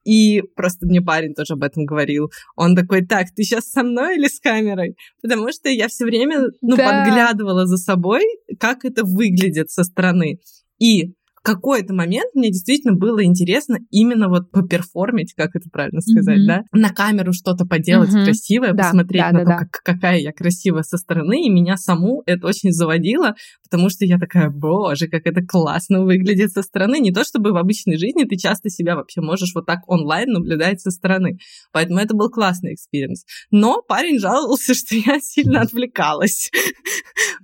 и 0.03 0.41
просто 0.55 0.85
мне 0.85 1.01
парень 1.01 1.33
тоже 1.33 1.53
об 1.53 1.63
этом 1.63 1.85
говорил. 1.85 2.31
Он 2.55 2.75
такой, 2.75 3.05
так, 3.05 3.27
ты 3.35 3.43
сейчас 3.43 3.69
со 3.69 3.83
мной 3.83 4.17
или 4.17 4.27
с 4.27 4.39
камерой? 4.39 4.95
Потому 5.21 5.51
что 5.51 5.69
я 5.69 5.87
все 5.87 6.05
время, 6.05 6.47
ну, 6.61 6.75
да. 6.75 7.05
подглядывала 7.05 7.65
за 7.65 7.77
собой, 7.77 8.23
как 8.59 8.85
это 8.85 9.03
выглядит 9.03 9.69
со 9.69 9.83
стороны. 9.83 10.39
И 10.79 11.13
какой-то 11.41 11.93
момент 11.93 12.33
мне 12.35 12.49
действительно 12.49 12.93
было 12.93 13.23
интересно 13.23 13.79
именно 13.89 14.29
вот 14.29 14.51
поперформить, 14.51 15.33
как 15.33 15.55
это 15.55 15.69
правильно 15.69 16.01
сказать, 16.01 16.39
mm-hmm. 16.39 16.47
да, 16.47 16.63
на 16.71 16.89
камеру 16.89 17.33
что-то 17.33 17.65
поделать 17.65 18.09
mm-hmm. 18.09 18.25
красивое, 18.25 18.73
да, 18.73 18.83
посмотреть 18.83 19.21
да, 19.21 19.31
на 19.31 19.39
да, 19.39 19.43
то, 19.43 19.45
да. 19.45 19.57
Как, 19.57 19.69
какая 19.83 20.19
я 20.19 20.31
красивая 20.31 20.83
со 20.83 20.97
стороны, 20.97 21.45
и 21.45 21.49
меня 21.49 21.77
саму 21.77 22.23
это 22.25 22.47
очень 22.47 22.71
заводило, 22.71 23.35
потому 23.63 23.89
что 23.89 24.05
я 24.05 24.19
такая, 24.19 24.49
боже, 24.49 25.07
как 25.07 25.25
это 25.25 25.41
классно 25.41 26.03
выглядит 26.03 26.51
со 26.51 26.61
стороны. 26.61 26.99
Не 26.99 27.11
то 27.11 27.23
чтобы 27.23 27.51
в 27.51 27.57
обычной 27.57 27.97
жизни 27.97 28.23
ты 28.25 28.37
часто 28.37 28.69
себя 28.69 28.95
вообще 28.95 29.21
можешь 29.21 29.53
вот 29.55 29.65
так 29.65 29.79
онлайн 29.87 30.29
наблюдать 30.31 30.81
со 30.81 30.91
стороны. 30.91 31.37
Поэтому 31.71 31.99
это 31.99 32.15
был 32.15 32.29
классный 32.29 32.73
experience. 32.73 33.25
Но 33.49 33.81
парень 33.81 34.19
жаловался, 34.19 34.73
что 34.75 34.95
я 34.95 35.19
сильно 35.19 35.61
отвлекалась. 35.61 36.51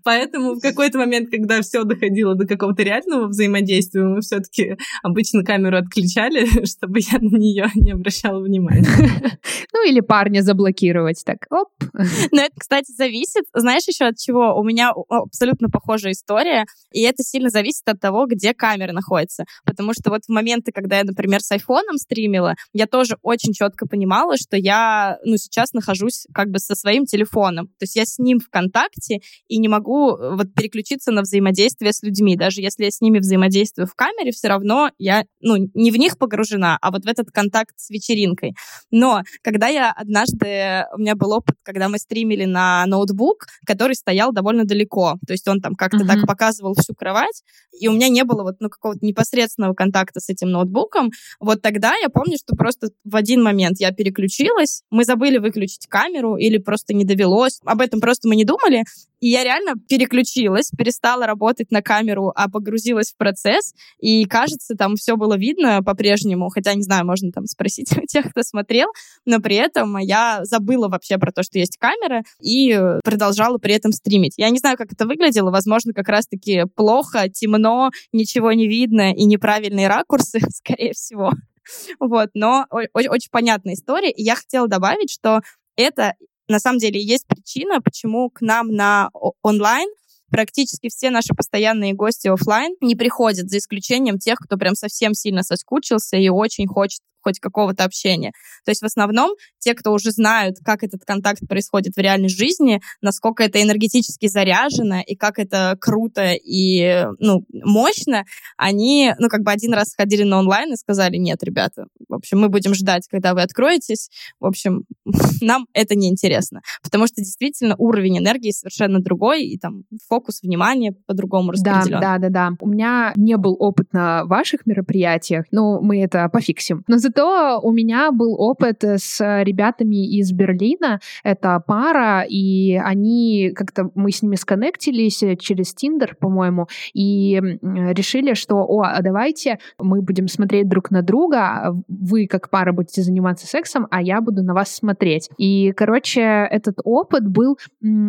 Поэтому 0.03 0.55
в 0.55 0.61
какой-то 0.61 0.97
момент, 0.97 1.29
когда 1.29 1.61
все 1.61 1.83
доходило 1.83 2.35
до 2.35 2.45
какого-то 2.45 2.83
реального 2.83 3.27
взаимодействия, 3.27 3.86
действию 3.87 4.09
мы 4.09 4.21
все-таки 4.21 4.77
обычно 5.03 5.43
камеру 5.43 5.77
отключали, 5.77 6.45
чтобы 6.65 6.99
я 6.99 7.19
на 7.19 7.37
нее 7.37 7.67
не 7.75 7.91
обращала 7.91 8.39
внимания. 8.41 8.87
Ну 9.73 9.87
или 9.87 9.99
парня 9.99 10.41
заблокировать, 10.41 11.21
так, 11.25 11.45
оп. 11.51 11.67
Но 12.31 12.41
это, 12.41 12.53
кстати, 12.57 12.91
зависит, 12.91 13.43
знаешь, 13.53 13.83
еще 13.87 14.05
от 14.05 14.17
чего? 14.17 14.55
У 14.57 14.63
меня 14.63 14.91
абсолютно 15.09 15.69
похожая 15.69 16.13
история, 16.13 16.65
и 16.91 17.01
это 17.01 17.21
сильно 17.21 17.49
зависит 17.49 17.87
от 17.87 17.99
того, 17.99 18.25
где 18.27 18.53
камера 18.53 18.93
находится. 18.93 19.43
Потому 19.65 19.93
что 19.93 20.09
вот 20.09 20.21
в 20.25 20.29
моменты, 20.29 20.71
когда 20.71 20.97
я, 20.97 21.03
например, 21.03 21.41
с 21.41 21.51
айфоном 21.51 21.97
стримила, 21.97 22.55
я 22.73 22.87
тоже 22.87 23.17
очень 23.21 23.53
четко 23.53 23.87
понимала, 23.87 24.37
что 24.37 24.57
я, 24.57 25.17
ну, 25.25 25.37
сейчас 25.37 25.73
нахожусь 25.73 26.25
как 26.33 26.49
бы 26.49 26.59
со 26.59 26.73
своим 26.73 27.05
телефоном. 27.05 27.67
То 27.67 27.83
есть 27.83 27.95
я 27.97 28.05
с 28.05 28.17
ним 28.17 28.39
в 28.39 28.49
контакте 28.49 29.19
и 29.47 29.59
не 29.59 29.67
могу 29.67 30.15
э, 30.15 30.35
вот 30.35 30.53
переключиться 30.53 31.11
на 31.11 31.21
взаимодействие 31.21 31.93
с 31.93 32.01
людьми. 32.01 32.35
Даже 32.35 32.61
если 32.61 32.85
я 32.85 32.91
с 32.91 33.01
ними 33.01 33.19
взаимодействую 33.19 33.76
в 33.85 33.93
камере, 33.95 34.31
все 34.31 34.47
равно 34.47 34.91
я, 34.97 35.25
ну, 35.41 35.55
не 35.73 35.91
в 35.91 35.97
них 35.97 36.17
погружена, 36.17 36.77
а 36.81 36.91
вот 36.91 37.05
в 37.05 37.07
этот 37.07 37.31
контакт 37.31 37.73
с 37.77 37.89
вечеринкой. 37.89 38.55
Но 38.91 39.21
когда 39.43 39.67
я 39.67 39.91
однажды, 39.91 40.85
у 40.95 40.99
меня 40.99 41.15
был 41.15 41.31
опыт, 41.33 41.55
когда 41.63 41.89
мы 41.89 41.97
стримили 41.97 42.45
на 42.45 42.85
ноутбук, 42.85 43.47
который 43.65 43.93
стоял 43.93 44.31
довольно 44.31 44.65
далеко, 44.65 45.17
то 45.25 45.33
есть 45.33 45.47
он 45.47 45.61
там 45.61 45.75
как-то 45.75 45.97
mm-hmm. 45.97 46.07
так 46.07 46.27
показывал 46.27 46.73
всю 46.75 46.93
кровать, 46.93 47.43
и 47.79 47.87
у 47.87 47.93
меня 47.93 48.09
не 48.09 48.23
было 48.23 48.43
вот, 48.43 48.55
ну, 48.59 48.69
какого-то 48.69 49.05
непосредственного 49.05 49.73
контакта 49.73 50.19
с 50.19 50.29
этим 50.29 50.49
ноутбуком, 50.49 51.11
вот 51.39 51.61
тогда 51.61 51.95
я 52.01 52.09
помню, 52.09 52.37
что 52.37 52.55
просто 52.55 52.89
в 53.03 53.15
один 53.15 53.43
момент 53.43 53.79
я 53.79 53.91
переключилась, 53.91 54.83
мы 54.89 55.05
забыли 55.05 55.37
выключить 55.37 55.87
камеру 55.87 56.37
или 56.37 56.57
просто 56.57 56.93
не 56.93 57.05
довелось, 57.05 57.59
об 57.65 57.81
этом 57.81 57.99
просто 57.99 58.27
мы 58.27 58.35
не 58.35 58.45
думали, 58.45 58.83
и 59.19 59.29
я 59.29 59.43
реально 59.43 59.73
переключилась, 59.89 60.71
перестала 60.77 61.25
работать 61.25 61.71
на 61.71 61.81
камеру, 61.81 62.31
а 62.35 62.49
погрузилась 62.49 63.11
в 63.11 63.17
процесс. 63.17 63.73
И 63.99 64.25
кажется, 64.25 64.75
там 64.75 64.95
все 64.95 65.15
было 65.15 65.37
видно 65.37 65.81
по-прежнему. 65.83 66.49
Хотя, 66.49 66.73
не 66.75 66.83
знаю, 66.83 67.05
можно 67.05 67.31
там 67.31 67.45
спросить 67.45 67.91
у 67.97 68.05
тех, 68.05 68.29
кто 68.29 68.43
смотрел. 68.43 68.89
Но 69.25 69.39
при 69.39 69.55
этом 69.55 69.97
я 69.97 70.41
забыла 70.43 70.87
вообще 70.87 71.17
про 71.17 71.31
то, 71.31 71.43
что 71.43 71.57
есть 71.57 71.77
камера, 71.77 72.23
и 72.41 72.79
продолжала 73.03 73.57
при 73.57 73.73
этом 73.73 73.91
стримить. 73.91 74.33
Я 74.37 74.49
не 74.49 74.59
знаю, 74.59 74.77
как 74.77 74.91
это 74.91 75.05
выглядело. 75.07 75.51
Возможно, 75.51 75.93
как 75.93 76.09
раз-таки 76.09 76.63
плохо, 76.75 77.29
темно, 77.29 77.89
ничего 78.11 78.51
не 78.53 78.67
видно 78.67 79.13
и 79.13 79.25
неправильные 79.25 79.87
ракурсы, 79.87 80.39
скорее 80.49 80.93
всего. 80.93 81.31
Вот, 81.99 82.29
но 82.33 82.65
очень, 82.71 83.29
понятная 83.29 83.73
история. 83.73 84.11
И 84.11 84.23
я 84.23 84.35
хотела 84.35 84.67
добавить, 84.67 85.11
что 85.11 85.41
это 85.75 86.13
на 86.47 86.59
самом 86.59 86.79
деле 86.79 87.01
есть 87.01 87.27
причина, 87.27 87.81
почему 87.81 88.29
к 88.29 88.41
нам 88.41 88.69
на 88.69 89.09
онлайн 89.41 89.89
практически 90.29 90.89
все 90.89 91.09
наши 91.09 91.33
постоянные 91.33 91.93
гости 91.93 92.27
офлайн 92.27 92.75
не 92.81 92.95
приходят, 92.95 93.49
за 93.49 93.57
исключением 93.57 94.17
тех, 94.19 94.39
кто 94.39 94.57
прям 94.57 94.75
совсем 94.75 95.13
сильно 95.13 95.43
соскучился 95.43 96.17
и 96.17 96.29
очень 96.29 96.67
хочет 96.67 97.01
хоть 97.27 97.39
какого-то 97.39 97.83
общения. 97.83 98.31
То 98.63 98.71
есть 98.71 98.81
в 98.81 98.85
основном 98.85 99.31
те, 99.59 99.73
кто 99.73 99.91
уже 99.91 100.11
знают, 100.11 100.55
как 100.63 100.81
этот 100.83 101.03
контакт 101.03 101.41
происходит 101.45 101.95
в 101.95 101.99
реальной 101.99 102.29
жизни, 102.29 102.79
насколько 103.01 103.43
это 103.43 103.61
энергетически 103.61 104.27
заряжено 104.27 105.01
и 105.05 105.15
как 105.17 105.39
это 105.39 105.77
круто 105.81 106.31
и 106.31 107.05
ну, 107.19 107.43
мощно, 107.51 108.23
они, 108.55 109.13
ну, 109.19 109.27
как 109.27 109.41
бы 109.41 109.51
один 109.51 109.73
раз 109.73 109.89
сходили 109.89 110.23
на 110.23 110.39
онлайн 110.39 110.71
и 110.71 110.77
сказали, 110.77 111.17
нет, 111.17 111.43
ребята, 111.43 111.87
в 112.07 112.13
общем, 112.13 112.39
мы 112.39 112.47
будем 112.47 112.73
ждать, 112.73 113.05
когда 113.09 113.33
вы 113.33 113.41
откроетесь. 113.41 114.09
В 114.39 114.45
общем, 114.45 114.83
нам 115.41 115.67
это 115.73 115.95
не 115.95 116.07
интересно, 116.07 116.61
потому 116.81 117.07
что 117.07 117.17
действительно 117.17 117.75
уровень 117.77 118.19
энергии 118.19 118.51
совершенно 118.51 118.99
другой, 118.99 119.43
и 119.43 119.57
там 119.57 119.83
фокус 120.07 120.41
внимания 120.43 120.93
по-другому 121.05 121.51
распределен. 121.51 121.99
Да, 121.99 122.17
да, 122.17 122.29
да, 122.29 122.29
да. 122.29 122.51
У 122.61 122.69
меня 122.69 123.11
не 123.17 123.35
был 123.35 123.57
опыт 123.59 123.91
на 123.91 124.23
ваших 124.23 124.65
мероприятиях, 124.65 125.43
но 125.51 125.81
мы 125.81 126.01
это 126.01 126.29
пофиксим. 126.29 126.83
Но 126.87 126.97
зато 126.97 127.16
Зато 127.17 127.59
у 127.63 127.71
меня 127.71 128.11
был 128.11 128.35
опыт 128.37 128.83
с 128.83 129.19
ребятами 129.43 130.07
из 130.17 130.31
Берлина. 130.31 130.99
Это 131.23 131.61
пара, 131.65 132.23
и 132.27 132.75
они 132.75 133.51
как-то 133.55 133.89
мы 133.95 134.11
с 134.11 134.21
ними 134.21 134.35
сконнектились 134.35 135.23
через 135.39 135.73
Тиндер, 135.73 136.15
по-моему, 136.19 136.67
и 136.93 137.41
решили, 137.61 138.35
что, 138.35 138.57
о, 138.57 138.83
а 138.83 139.01
давайте 139.01 139.57
мы 139.79 140.01
будем 140.01 140.27
смотреть 140.27 140.69
друг 140.69 140.91
на 140.91 141.01
друга, 141.01 141.73
вы 141.87 142.27
как 142.27 142.51
пара 142.51 142.71
будете 142.71 143.01
заниматься 143.01 143.47
сексом, 143.47 143.87
а 143.89 144.01
я 144.01 144.21
буду 144.21 144.43
на 144.43 144.53
вас 144.53 144.75
смотреть. 144.75 145.29
И, 145.37 145.71
короче, 145.71 146.21
этот 146.21 146.75
опыт 146.83 147.27
был 147.27 147.57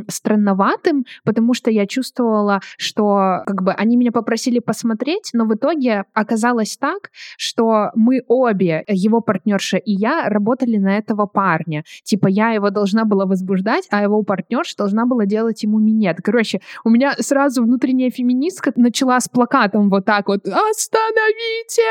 странноватым, 0.08 1.06
потому 1.24 1.54
что 1.54 1.70
я 1.70 1.86
чувствовала, 1.86 2.60
что 2.76 3.42
как 3.46 3.62
бы 3.62 3.72
они 3.72 3.96
меня 3.96 4.12
попросили 4.12 4.58
посмотреть, 4.58 5.30
но 5.32 5.46
в 5.46 5.54
итоге 5.54 6.04
оказалось 6.12 6.76
так, 6.76 7.10
что 7.38 7.90
мы 7.94 8.22
обе 8.28 8.84
его 8.88 9.20
партнерша 9.20 9.76
и 9.76 9.92
я 9.92 10.28
работали 10.28 10.76
на 10.76 10.98
этого 10.98 11.26
парня. 11.26 11.84
Типа 12.02 12.28
я 12.28 12.50
его 12.50 12.70
должна 12.70 13.04
была 13.04 13.26
возбуждать, 13.26 13.86
а 13.90 14.02
его 14.02 14.22
партнерша 14.22 14.76
должна 14.76 15.06
была 15.06 15.26
делать 15.26 15.62
ему 15.62 15.78
минет. 15.78 16.18
Короче, 16.22 16.60
у 16.84 16.90
меня 16.90 17.14
сразу 17.18 17.62
внутренняя 17.62 18.10
феминистка 18.10 18.72
начала 18.76 19.20
с 19.20 19.28
плакатом 19.28 19.90
вот 19.90 20.04
так 20.04 20.28
вот 20.28 20.46
«Остановите 20.46 21.82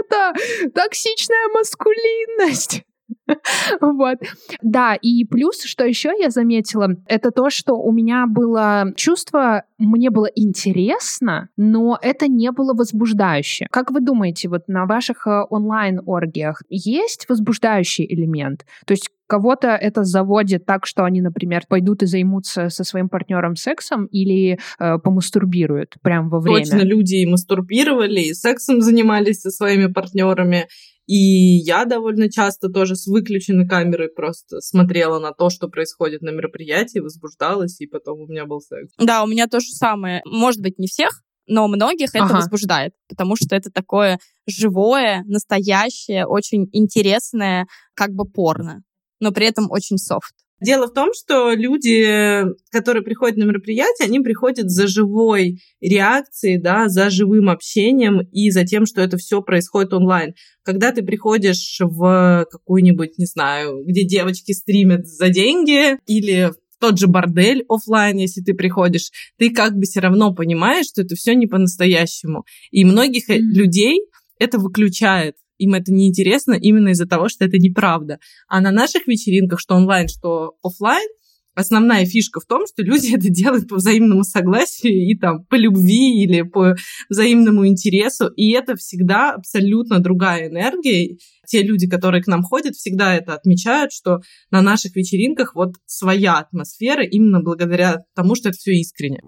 это! 0.00 0.34
Токсичная 0.74 1.48
маскулинность!» 1.54 2.84
Вот. 3.80 4.18
Да, 4.62 4.94
и 4.94 5.24
плюс, 5.24 5.62
что 5.62 5.84
еще 5.84 6.12
я 6.18 6.30
заметила, 6.30 6.90
это 7.06 7.30
то, 7.30 7.50
что 7.50 7.74
у 7.74 7.92
меня 7.92 8.26
было 8.26 8.92
чувство, 8.96 9.64
мне 9.78 10.10
было 10.10 10.26
интересно, 10.34 11.48
но 11.56 11.98
это 12.00 12.28
не 12.28 12.50
было 12.52 12.74
возбуждающе. 12.74 13.66
Как 13.70 13.90
вы 13.90 14.00
думаете, 14.00 14.48
вот 14.48 14.68
на 14.68 14.86
ваших 14.86 15.26
э, 15.26 15.42
онлайн-оргиях 15.50 16.62
есть 16.68 17.28
возбуждающий 17.28 18.06
элемент? 18.06 18.64
То 18.86 18.92
есть 18.92 19.10
Кого-то 19.26 19.68
это 19.70 20.04
заводит 20.04 20.66
так, 20.66 20.86
что 20.86 21.04
они, 21.04 21.20
например, 21.20 21.62
пойдут 21.68 22.02
и 22.02 22.06
займутся 22.06 22.68
со 22.68 22.84
своим 22.84 23.08
партнером 23.08 23.56
сексом 23.56 24.06
или 24.06 24.58
э, 24.78 24.98
помастурбируют 24.98 25.96
прямо 26.00 26.28
во 26.28 26.38
время. 26.38 26.60
Точно, 26.60 26.84
люди 26.84 27.16
и 27.16 27.26
мастурбировали, 27.26 28.20
и 28.20 28.34
сексом 28.34 28.80
занимались 28.80 29.40
со 29.40 29.50
своими 29.50 29.86
партнерами, 29.86 30.68
и 31.06 31.58
я 31.58 31.84
довольно 31.84 32.30
часто 32.30 32.68
тоже 32.68 32.96
с 32.96 33.06
выключенной 33.06 33.66
камерой 33.66 34.08
просто 34.08 34.60
смотрела 34.60 35.18
на 35.20 35.32
то, 35.32 35.50
что 35.50 35.68
происходит 35.68 36.22
на 36.22 36.30
мероприятии, 36.30 36.98
возбуждалась, 36.98 37.80
и 37.80 37.86
потом 37.86 38.20
у 38.20 38.26
меня 38.26 38.44
был 38.44 38.60
секс. 38.60 38.92
Да, 38.98 39.22
у 39.22 39.26
меня 39.26 39.46
то 39.46 39.60
же 39.60 39.70
самое. 39.70 40.22
Может 40.24 40.60
быть, 40.60 40.78
не 40.78 40.88
всех, 40.88 41.22
но 41.46 41.68
многих 41.68 42.14
это 42.14 42.24
ага. 42.24 42.36
возбуждает, 42.36 42.92
потому 43.08 43.36
что 43.36 43.54
это 43.54 43.70
такое 43.70 44.18
живое, 44.46 45.22
настоящее, 45.26 46.26
очень 46.26 46.68
интересное, 46.72 47.66
как 47.94 48.10
бы 48.10 48.24
порно, 48.24 48.82
но 49.20 49.30
при 49.30 49.46
этом 49.46 49.70
очень 49.70 49.98
софт. 49.98 50.34
Дело 50.60 50.86
в 50.86 50.94
том, 50.94 51.10
что 51.12 51.52
люди, 51.52 52.44
которые 52.70 53.02
приходят 53.02 53.36
на 53.36 53.44
мероприятие, 53.44 54.06
они 54.06 54.20
приходят 54.20 54.70
за 54.70 54.86
живой 54.86 55.60
реакцией, 55.80 56.58
да, 56.58 56.88
за 56.88 57.10
живым 57.10 57.50
общением 57.50 58.22
и 58.32 58.50
за 58.50 58.64
тем, 58.64 58.86
что 58.86 59.02
это 59.02 59.18
все 59.18 59.42
происходит 59.42 59.92
онлайн. 59.92 60.34
Когда 60.62 60.92
ты 60.92 61.02
приходишь 61.02 61.78
в 61.80 62.46
какую-нибудь, 62.50 63.18
не 63.18 63.26
знаю, 63.26 63.84
где 63.84 64.04
девочки 64.04 64.52
стримят 64.52 65.06
за 65.06 65.28
деньги 65.28 65.98
или 66.06 66.52
тот 66.80 66.98
же 66.98 67.06
бордель 67.06 67.64
офлайн, 67.68 68.16
если 68.16 68.40
ты 68.40 68.54
приходишь, 68.54 69.10
ты 69.38 69.50
как 69.50 69.74
бы 69.74 69.82
все 69.82 70.00
равно 70.00 70.34
понимаешь, 70.34 70.86
что 70.86 71.02
это 71.02 71.14
все 71.16 71.34
не 71.34 71.46
по-настоящему. 71.46 72.44
И 72.70 72.84
многих 72.84 73.28
mm-hmm. 73.28 73.40
людей 73.40 74.00
это 74.38 74.58
выключает 74.58 75.36
им 75.58 75.74
это 75.74 75.92
неинтересно 75.92 76.54
именно 76.54 76.88
из-за 76.88 77.06
того, 77.06 77.28
что 77.28 77.44
это 77.44 77.58
неправда. 77.58 78.18
А 78.48 78.60
на 78.60 78.70
наших 78.70 79.06
вечеринках, 79.06 79.60
что 79.60 79.74
онлайн, 79.74 80.08
что 80.08 80.54
офлайн, 80.62 81.08
основная 81.56 82.04
фишка 82.04 82.40
в 82.40 82.44
том, 82.44 82.66
что 82.66 82.82
люди 82.82 83.14
это 83.16 83.28
делают 83.28 83.68
по 83.68 83.76
взаимному 83.76 84.22
согласию 84.22 84.92
и 84.92 85.16
там 85.18 85.44
по 85.46 85.56
любви 85.56 86.22
или 86.22 86.42
по 86.42 86.76
взаимному 87.08 87.66
интересу, 87.66 88.28
и 88.28 88.52
это 88.52 88.76
всегда 88.76 89.32
абсолютно 89.32 89.98
другая 89.98 90.48
энергия. 90.48 91.16
Те 91.48 91.62
люди, 91.62 91.88
которые 91.88 92.22
к 92.22 92.26
нам 92.26 92.42
ходят, 92.42 92.74
всегда 92.74 93.14
это 93.14 93.34
отмечают, 93.34 93.92
что 93.92 94.20
на 94.50 94.62
наших 94.62 94.94
вечеринках 94.94 95.54
вот 95.54 95.74
своя 95.86 96.38
атмосфера 96.38 97.04
именно 97.04 97.40
благодаря 97.40 97.98
тому, 98.14 98.34
что 98.34 98.50
это 98.50 98.58
все 98.58 98.72
искренне. 98.72 99.20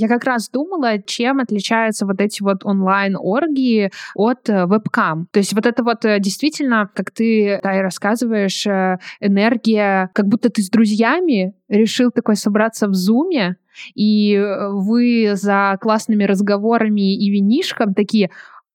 Я 0.00 0.08
как 0.08 0.24
раз 0.24 0.48
думала, 0.48 1.02
чем 1.02 1.40
отличаются 1.40 2.06
вот 2.06 2.22
эти 2.22 2.42
вот 2.42 2.64
онлайн-оргии 2.64 3.90
от 4.14 4.48
э, 4.48 4.64
вебкам. 4.64 5.28
То 5.30 5.40
есть 5.40 5.52
вот 5.52 5.66
это 5.66 5.84
вот 5.84 6.06
э, 6.06 6.18
действительно, 6.20 6.88
как 6.94 7.10
ты, 7.10 7.60
Тай, 7.62 7.82
рассказываешь, 7.82 8.66
э, 8.66 8.98
энергия, 9.20 10.08
как 10.14 10.26
будто 10.26 10.48
ты 10.48 10.62
с 10.62 10.70
друзьями 10.70 11.52
решил 11.68 12.10
такой 12.10 12.36
собраться 12.36 12.88
в 12.88 12.94
зуме, 12.94 13.56
и 13.94 14.42
вы 14.70 15.32
за 15.34 15.76
классными 15.82 16.24
разговорами 16.24 17.14
и 17.14 17.30
винишком 17.30 17.92
такие, 17.92 18.30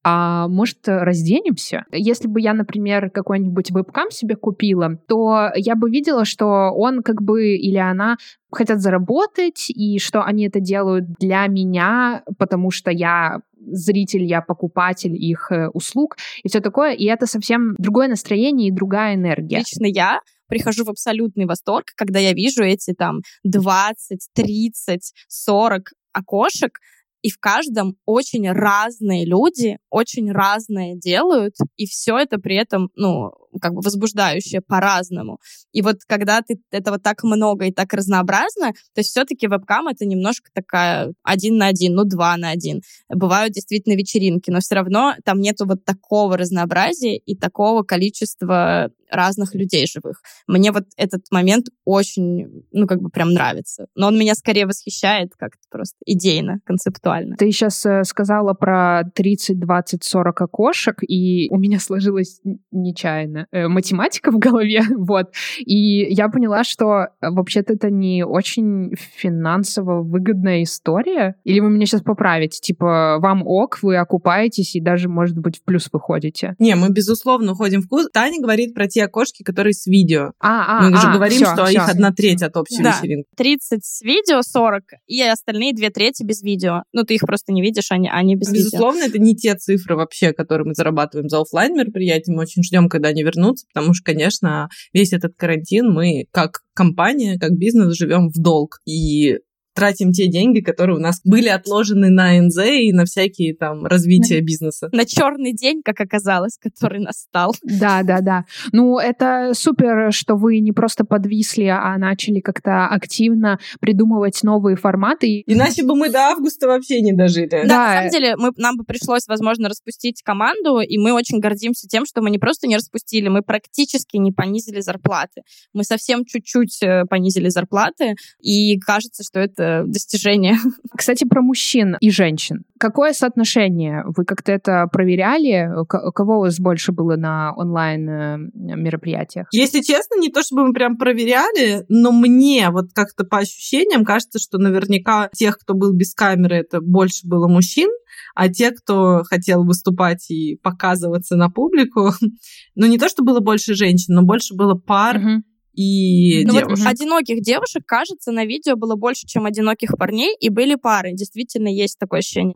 а 0.07 0.47
может, 0.47 0.87
разденемся? 0.87 1.85
Если 1.91 2.27
бы 2.27 2.39
я, 2.39 2.53
например, 2.53 3.09
какой-нибудь 3.09 3.71
вебкам 3.71 4.11
себе 4.11 4.35
купила, 4.35 4.99
то 5.07 5.49
я 5.55 5.75
бы 5.75 5.89
видела, 5.89 6.25
что 6.25 6.45
он 6.75 7.01
как 7.01 7.23
бы 7.23 7.55
или 7.55 7.77
она 7.77 8.17
хотят 8.51 8.81
заработать, 8.81 9.71
и 9.71 9.97
что 9.97 10.21
они 10.21 10.45
это 10.45 10.59
делают 10.59 11.05
для 11.19 11.47
меня, 11.47 12.21
потому 12.37 12.69
что 12.69 12.91
я 12.91 13.39
зритель, 13.65 14.23
я 14.25 14.41
покупатель 14.41 15.15
их 15.15 15.51
э, 15.51 15.69
услуг 15.69 16.17
и 16.43 16.49
все 16.49 16.59
такое. 16.59 16.93
И 16.93 17.05
это 17.05 17.25
совсем 17.25 17.73
другое 17.79 18.07
настроение 18.07 18.67
и 18.67 18.71
другая 18.71 19.15
энергия. 19.15 19.57
Лично 19.57 19.87
я 19.87 20.19
прихожу 20.47 20.85
в 20.85 20.89
абсолютный 20.89 21.45
восторг, 21.45 21.85
когда 21.95 22.19
я 22.19 22.33
вижу 22.33 22.63
эти 22.63 22.93
там 22.93 23.21
20, 23.43 24.29
30, 24.35 25.13
40 25.27 25.89
окошек, 26.13 26.79
и 27.25 27.31
в 27.31 27.39
каждом 27.39 27.97
очень 28.05 28.47
разные 28.51 29.25
люди, 29.25 29.79
очень 29.89 30.31
разные 30.31 30.95
делают, 30.95 31.55
и 31.75 31.87
все 31.87 32.19
это 32.19 32.37
при 32.37 32.55
этом, 32.55 32.91
ну, 32.95 33.31
как 33.59 33.73
бы 33.73 33.81
возбуждающее 33.81 34.61
по-разному. 34.61 35.39
И 35.71 35.81
вот 35.81 35.97
когда 36.07 36.41
ты 36.41 36.59
этого 36.71 36.99
так 36.99 37.23
много 37.23 37.65
и 37.65 37.71
так 37.71 37.93
разнообразно, 37.93 38.71
то 38.71 38.99
есть 38.99 39.09
все-таки 39.11 39.47
вебкам 39.47 39.87
это 39.87 40.05
немножко 40.05 40.49
такая 40.53 41.13
один 41.23 41.57
на 41.57 41.67
один, 41.67 41.95
ну 41.95 42.03
два 42.03 42.37
на 42.37 42.49
один. 42.49 42.81
Бывают 43.09 43.53
действительно 43.53 43.95
вечеринки, 43.95 44.49
но 44.49 44.59
все 44.59 44.75
равно 44.75 45.15
там 45.23 45.39
нету 45.39 45.65
вот 45.65 45.83
такого 45.85 46.37
разнообразия 46.37 47.17
и 47.17 47.35
такого 47.35 47.83
количества 47.83 48.91
разных 49.09 49.53
людей 49.55 49.87
живых. 49.87 50.21
Мне 50.47 50.71
вот 50.71 50.85
этот 50.97 51.23
момент 51.31 51.67
очень, 51.85 52.65
ну, 52.71 52.87
как 52.87 53.01
бы 53.01 53.09
прям 53.09 53.31
нравится. 53.31 53.87
Но 53.95 54.07
он 54.07 54.17
меня 54.17 54.35
скорее 54.35 54.65
восхищает 54.65 55.31
как-то 55.37 55.61
просто 55.69 55.97
идейно, 56.05 56.59
концептуально. 56.65 57.35
Ты 57.37 57.51
сейчас 57.51 57.85
э, 57.85 58.03
сказала 58.03 58.53
про 58.53 59.03
30, 59.13 59.59
20, 59.59 60.03
40 60.03 60.41
окошек, 60.41 60.97
и 61.01 61.47
у 61.49 61.57
меня 61.57 61.79
сложилось 61.79 62.41
нечаянно 62.71 63.44
э, 63.51 63.67
математика 63.67 64.31
в 64.31 64.37
голове, 64.37 64.81
вот. 64.97 65.31
И 65.59 66.13
я 66.13 66.29
поняла, 66.29 66.63
что 66.63 66.85
э, 66.85 67.29
вообще-то 67.29 67.73
это 67.73 67.89
не 67.89 68.23
очень 68.25 68.91
финансово 69.15 70.01
выгодная 70.03 70.63
история. 70.63 71.35
Или 71.43 71.59
вы 71.59 71.69
меня 71.69 71.85
сейчас 71.85 72.01
поправите, 72.01 72.59
типа, 72.59 73.17
вам 73.19 73.43
ок, 73.45 73.79
вы 73.81 73.97
окупаетесь 73.97 74.75
и 74.75 74.81
даже, 74.81 75.09
может 75.09 75.37
быть, 75.37 75.57
в 75.57 75.63
плюс 75.63 75.89
выходите. 75.91 76.55
Не, 76.59 76.75
мы, 76.75 76.89
безусловно, 76.89 77.53
уходим 77.53 77.81
в 77.81 77.89
плюс. 77.89 78.07
Таня 78.11 78.41
говорит 78.41 78.73
про 78.73 78.87
те 78.87 79.03
окошки, 79.05 79.43
которые 79.43 79.73
с 79.73 79.85
видео. 79.87 80.31
А, 80.39 80.79
а, 80.79 80.81
мы 80.83 80.95
уже 80.95 81.07
а, 81.07 81.13
говорим, 81.13 81.37
всё, 81.37 81.45
что 81.53 81.65
всё. 81.65 81.81
их 81.81 81.89
одна 81.89 82.11
треть 82.11 82.41
от 82.41 82.55
общей 82.57 82.81
Да. 82.81 82.97
вечеринки. 82.97 83.27
30 83.35 83.83
с 83.85 84.01
видео, 84.01 84.41
40, 84.41 84.83
и 85.07 85.21
остальные 85.21 85.73
две 85.73 85.89
трети 85.89 86.23
без 86.23 86.41
видео. 86.41 86.83
Ну, 86.93 87.03
ты 87.03 87.15
их 87.15 87.21
просто 87.21 87.51
не 87.53 87.61
видишь, 87.61 87.91
они, 87.91 88.09
они 88.11 88.35
без 88.35 88.51
видео. 88.51 88.65
Безусловно, 88.65 89.03
это 89.03 89.19
не 89.19 89.35
те 89.35 89.55
цифры 89.55 89.95
вообще, 89.95 90.33
которые 90.33 90.65
мы 90.67 90.73
зарабатываем 90.73 91.29
за 91.29 91.41
оффлайн 91.41 91.73
мероприятия. 91.75 92.31
Мы 92.31 92.41
очень 92.41 92.63
ждем, 92.63 92.89
когда 92.89 93.09
они 93.09 93.23
вернутся, 93.23 93.34
потому 93.73 93.93
что, 93.93 94.05
конечно, 94.05 94.69
весь 94.93 95.13
этот 95.13 95.33
карантин 95.37 95.91
мы 95.91 96.25
как 96.31 96.61
компания, 96.73 97.37
как 97.39 97.51
бизнес 97.51 97.95
живем 97.95 98.29
в 98.29 98.41
долг. 98.41 98.79
И 98.85 99.39
тратим 99.75 100.11
те 100.11 100.27
деньги, 100.27 100.61
которые 100.61 100.97
у 100.97 100.99
нас 100.99 101.19
были 101.23 101.49
отложены 101.49 102.09
на 102.09 102.31
НЗ 102.41 102.57
и 102.65 102.93
на 102.93 103.05
всякие 103.05 103.53
там 103.55 103.85
развития 103.85 104.39
бизнеса. 104.41 104.89
На 104.91 105.05
черный 105.05 105.53
день, 105.53 105.81
как 105.83 105.99
оказалось, 105.99 106.57
который 106.57 106.99
настал. 106.99 107.53
Да, 107.63 108.01
да, 108.03 108.21
да. 108.21 108.45
Ну, 108.71 108.97
это 108.97 109.51
супер, 109.53 110.13
что 110.13 110.35
вы 110.35 110.59
не 110.59 110.71
просто 110.71 111.03
подвисли, 111.03 111.65
а 111.65 111.97
начали 111.97 112.39
как-то 112.39 112.87
активно 112.87 113.59
придумывать 113.79 114.41
новые 114.43 114.77
форматы. 114.77 115.43
Иначе 115.45 115.83
бы 115.83 115.95
мы 115.95 116.09
до 116.09 116.19
августа 116.29 116.67
вообще 116.67 117.01
не 117.01 117.13
дожили. 117.13 117.45
Да, 117.47 117.63
Да. 117.63 117.77
на 117.77 117.93
самом 117.97 118.09
деле, 118.11 118.35
мы, 118.37 118.51
нам 118.57 118.77
бы 118.77 118.83
пришлось, 118.85 119.27
возможно, 119.27 119.67
распустить 119.69 120.21
команду, 120.23 120.79
и 120.79 120.97
мы 120.97 121.11
очень 121.13 121.39
гордимся 121.39 121.87
тем, 121.87 122.05
что 122.05 122.21
мы 122.21 122.29
не 122.29 122.39
просто 122.39 122.67
не 122.67 122.75
распустили, 122.77 123.27
мы 123.27 123.41
практически 123.41 124.17
не 124.17 124.31
понизили 124.31 124.79
зарплаты. 124.79 125.41
Мы 125.73 125.83
совсем 125.83 126.23
чуть-чуть 126.25 126.81
э, 126.81 127.03
понизили 127.09 127.49
зарплаты, 127.49 128.15
и 128.39 128.79
кажется, 128.79 129.23
что 129.23 129.39
это 129.39 129.64
достижение. 129.85 130.55
Кстати, 130.95 131.25
про 131.25 131.41
мужчин 131.41 131.97
и 131.99 132.09
женщин. 132.09 132.63
Какое 132.79 133.13
соотношение? 133.13 134.03
Вы 134.15 134.25
как-то 134.25 134.51
это 134.51 134.87
проверяли? 134.91 135.69
К- 135.87 136.11
Кого 136.11 136.37
у 136.37 136.41
вас 136.41 136.59
больше 136.59 136.91
было 136.91 137.15
на 137.15 137.53
онлайн 137.55 138.09
э, 138.09 138.37
мероприятиях? 138.53 139.47
Если 139.51 139.81
честно, 139.81 140.19
не 140.19 140.29
то 140.29 140.41
чтобы 140.43 140.67
мы 140.67 140.73
прям 140.73 140.97
проверяли, 140.97 141.85
но 141.89 142.11
мне 142.11 142.69
вот 142.69 142.87
как-то 142.93 143.23
по 143.23 143.39
ощущениям 143.39 144.03
кажется, 144.03 144.39
что 144.39 144.57
наверняка 144.57 145.29
тех, 145.35 145.57
кто 145.57 145.73
был 145.73 145.93
без 145.93 146.13
камеры, 146.13 146.57
это 146.57 146.81
больше 146.81 147.27
было 147.27 147.47
мужчин, 147.47 147.89
а 148.35 148.49
те, 148.49 148.71
кто 148.71 149.23
хотел 149.23 149.63
выступать 149.63 150.29
и 150.29 150.57
показываться 150.61 151.35
на 151.35 151.49
публику, 151.49 152.11
ну 152.75 152.85
не 152.87 152.97
то, 152.97 153.07
что 153.09 153.23
было 153.23 153.39
больше 153.39 153.73
женщин, 153.75 154.15
но 154.15 154.23
больше 154.23 154.55
было 154.55 154.75
пар 154.75 155.19
Мгм. 155.19 155.43
И 155.75 156.45
Ну 156.45 156.53
вот 156.53 156.63
девушек. 156.63 156.87
одиноких 156.87 157.41
девушек, 157.41 157.83
кажется, 157.85 158.31
на 158.31 158.45
видео 158.45 158.75
было 158.75 158.95
больше, 158.95 159.27
чем 159.27 159.45
одиноких 159.45 159.97
парней, 159.97 160.35
и 160.39 160.49
были 160.49 160.75
пары. 160.75 161.13
Действительно, 161.13 161.67
есть 161.67 161.99
такое 161.99 162.19
ощущение. 162.19 162.55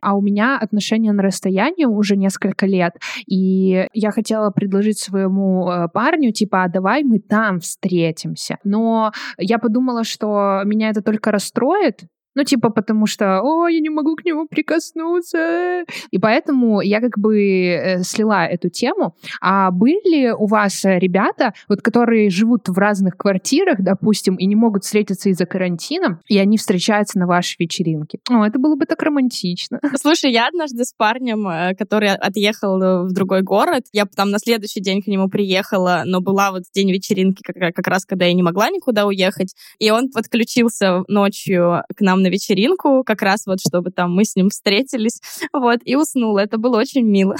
А 0.00 0.14
у 0.14 0.22
меня 0.22 0.56
отношения 0.58 1.12
на 1.12 1.22
расстоянии 1.22 1.84
уже 1.84 2.16
несколько 2.16 2.66
лет, 2.66 2.94
и 3.26 3.86
я 3.92 4.10
хотела 4.10 4.50
предложить 4.50 4.98
своему 4.98 5.68
э, 5.68 5.88
парню, 5.92 6.32
типа, 6.32 6.64
а 6.64 6.68
давай 6.68 7.02
мы 7.02 7.18
там 7.18 7.60
встретимся. 7.60 8.58
Но 8.64 9.12
я 9.38 9.58
подумала, 9.58 10.04
что 10.04 10.62
меня 10.64 10.90
это 10.90 11.02
только 11.02 11.30
расстроит, 11.30 12.04
ну, 12.38 12.44
типа, 12.44 12.70
потому 12.70 13.06
что, 13.06 13.40
о, 13.42 13.66
я 13.66 13.80
не 13.80 13.90
могу 13.90 14.14
к 14.14 14.24
нему 14.24 14.46
прикоснуться. 14.46 15.84
И 16.12 16.18
поэтому 16.20 16.80
я 16.80 17.00
как 17.00 17.18
бы 17.18 17.36
э, 17.36 18.02
слила 18.04 18.46
эту 18.46 18.68
тему. 18.68 19.16
А 19.40 19.72
были 19.72 20.30
у 20.30 20.46
вас 20.46 20.84
э, 20.84 21.00
ребята, 21.00 21.52
вот, 21.68 21.82
которые 21.82 22.30
живут 22.30 22.68
в 22.68 22.78
разных 22.78 23.16
квартирах, 23.16 23.80
допустим, 23.80 24.36
и 24.36 24.46
не 24.46 24.54
могут 24.54 24.84
встретиться 24.84 25.30
из-за 25.30 25.46
карантина, 25.46 26.20
и 26.28 26.38
они 26.38 26.58
встречаются 26.58 27.18
на 27.18 27.26
вашей 27.26 27.56
вечеринке? 27.58 28.20
О, 28.30 28.44
это 28.44 28.60
было 28.60 28.76
бы 28.76 28.86
так 28.86 29.02
романтично. 29.02 29.80
Слушай, 30.00 30.30
я 30.30 30.46
однажды 30.46 30.84
с 30.84 30.92
парнем, 30.92 31.48
э, 31.48 31.74
который 31.74 32.14
отъехал 32.14 32.78
в 33.04 33.12
другой 33.12 33.42
город, 33.42 33.82
я 33.92 34.06
там 34.06 34.30
на 34.30 34.38
следующий 34.38 34.80
день 34.80 35.02
к 35.02 35.08
нему 35.08 35.28
приехала, 35.28 36.02
но 36.06 36.20
была 36.20 36.52
вот 36.52 36.62
день 36.72 36.92
вечеринки, 36.92 37.42
как, 37.42 37.74
как 37.74 37.86
раз 37.88 38.04
когда 38.06 38.26
я 38.26 38.32
не 38.32 38.44
могла 38.44 38.70
никуда 38.70 39.06
уехать, 39.06 39.56
и 39.80 39.90
он 39.90 40.08
подключился 40.12 41.02
ночью 41.08 41.82
к 41.96 42.00
нам 42.00 42.22
на 42.22 42.27
вечеринку, 42.28 43.02
как 43.04 43.22
раз 43.22 43.46
вот, 43.46 43.58
чтобы 43.60 43.90
там 43.90 44.14
мы 44.14 44.24
с 44.24 44.36
ним 44.36 44.48
встретились, 44.50 45.20
вот, 45.52 45.80
и 45.84 45.96
уснул. 45.96 46.38
Это 46.38 46.58
было 46.58 46.78
очень 46.78 47.04
мило. 47.04 47.36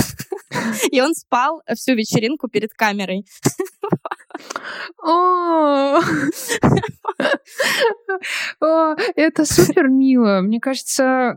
И 0.91 1.01
он 1.01 1.15
спал 1.15 1.63
всю 1.75 1.95
вечеринку 1.95 2.49
перед 2.49 2.73
камерой. 2.73 3.25
О, 5.03 6.01
это 9.17 9.45
супер 9.45 9.89
мило. 9.89 10.41
Мне 10.41 10.61
кажется, 10.61 11.37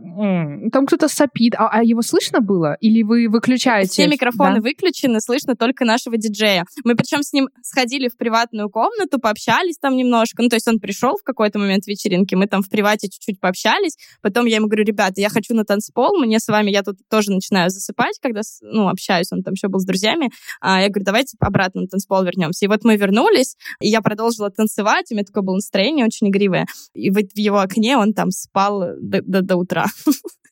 там 0.72 0.86
кто-то 0.86 1.08
сопит. 1.08 1.56
А, 1.56 1.70
а 1.70 1.84
его 1.84 2.02
слышно 2.02 2.40
было? 2.42 2.78
Или 2.82 3.04
вы 3.04 3.28
выключаете? 3.28 3.90
Все 3.90 4.08
микрофоны 4.08 4.62
выключены, 4.62 5.22
слышно 5.22 5.56
только 5.56 5.86
нашего 5.86 6.18
диджея. 6.18 6.66
Мы 6.84 6.96
причем 6.96 7.24
с 7.24 7.34
ним 7.34 7.50
сходили 7.62 8.10
в 8.10 8.18
приватную 8.18 8.70
комнату, 8.70 9.20
пообщались 9.20 9.78
там 9.78 9.96
немножко. 9.96 10.42
Ну, 10.44 10.50
то 10.50 10.56
есть 10.56 10.68
он 10.68 10.80
пришел 10.80 11.18
в 11.18 11.24
какой-то 11.24 11.60
момент 11.60 11.88
вечеринки, 11.88 12.36
мы 12.36 12.48
там 12.48 12.62
в 12.62 12.70
привате 12.70 13.10
чуть-чуть 13.10 13.40
пообщались. 13.40 13.98
Потом 14.22 14.46
я 14.46 14.58
ему 14.58 14.68
говорю, 14.68 14.84
ребята, 14.84 15.22
я 15.22 15.30
хочу 15.30 15.54
на 15.54 15.64
танцпол, 15.66 16.18
мне 16.20 16.40
с 16.40 16.48
вами, 16.48 16.72
я 16.72 16.84
тут 16.84 16.98
тоже 17.10 17.32
начинаю 17.32 17.70
засыпать, 17.70 18.20
когда, 18.22 18.42
ну, 18.62 18.88
общаюсь, 18.90 19.32
он 19.32 19.44
там 19.44 19.54
еще 19.54 19.68
был 19.68 19.80
с 19.80 19.86
друзьями. 19.86 20.32
А 20.60 20.82
я 20.82 20.90
говорю, 20.90 21.06
давайте 21.06 21.38
обратно 21.40 21.82
на 21.82 21.88
танцпол 21.88 22.24
вернемся. 22.24 22.66
И 22.66 22.68
вот 22.68 22.84
мы 22.84 22.91
вернулись, 22.98 23.56
и 23.80 23.88
я 23.90 24.02
продолжила 24.02 24.50
танцевать, 24.50 25.08
у 25.12 25.16
меня 25.16 25.24
такое 25.24 25.44
было 25.44 25.56
настроение 25.56 26.06
очень 26.06 26.30
игривое. 26.30 26.66
И 26.94 27.10
в 27.10 27.20
его 27.36 27.60
окне 27.60 27.98
он 27.98 28.14
там 28.14 28.32
спал 28.32 28.96
до, 29.00 29.22
до, 29.22 29.42
до 29.42 29.56
утра. 29.56 29.86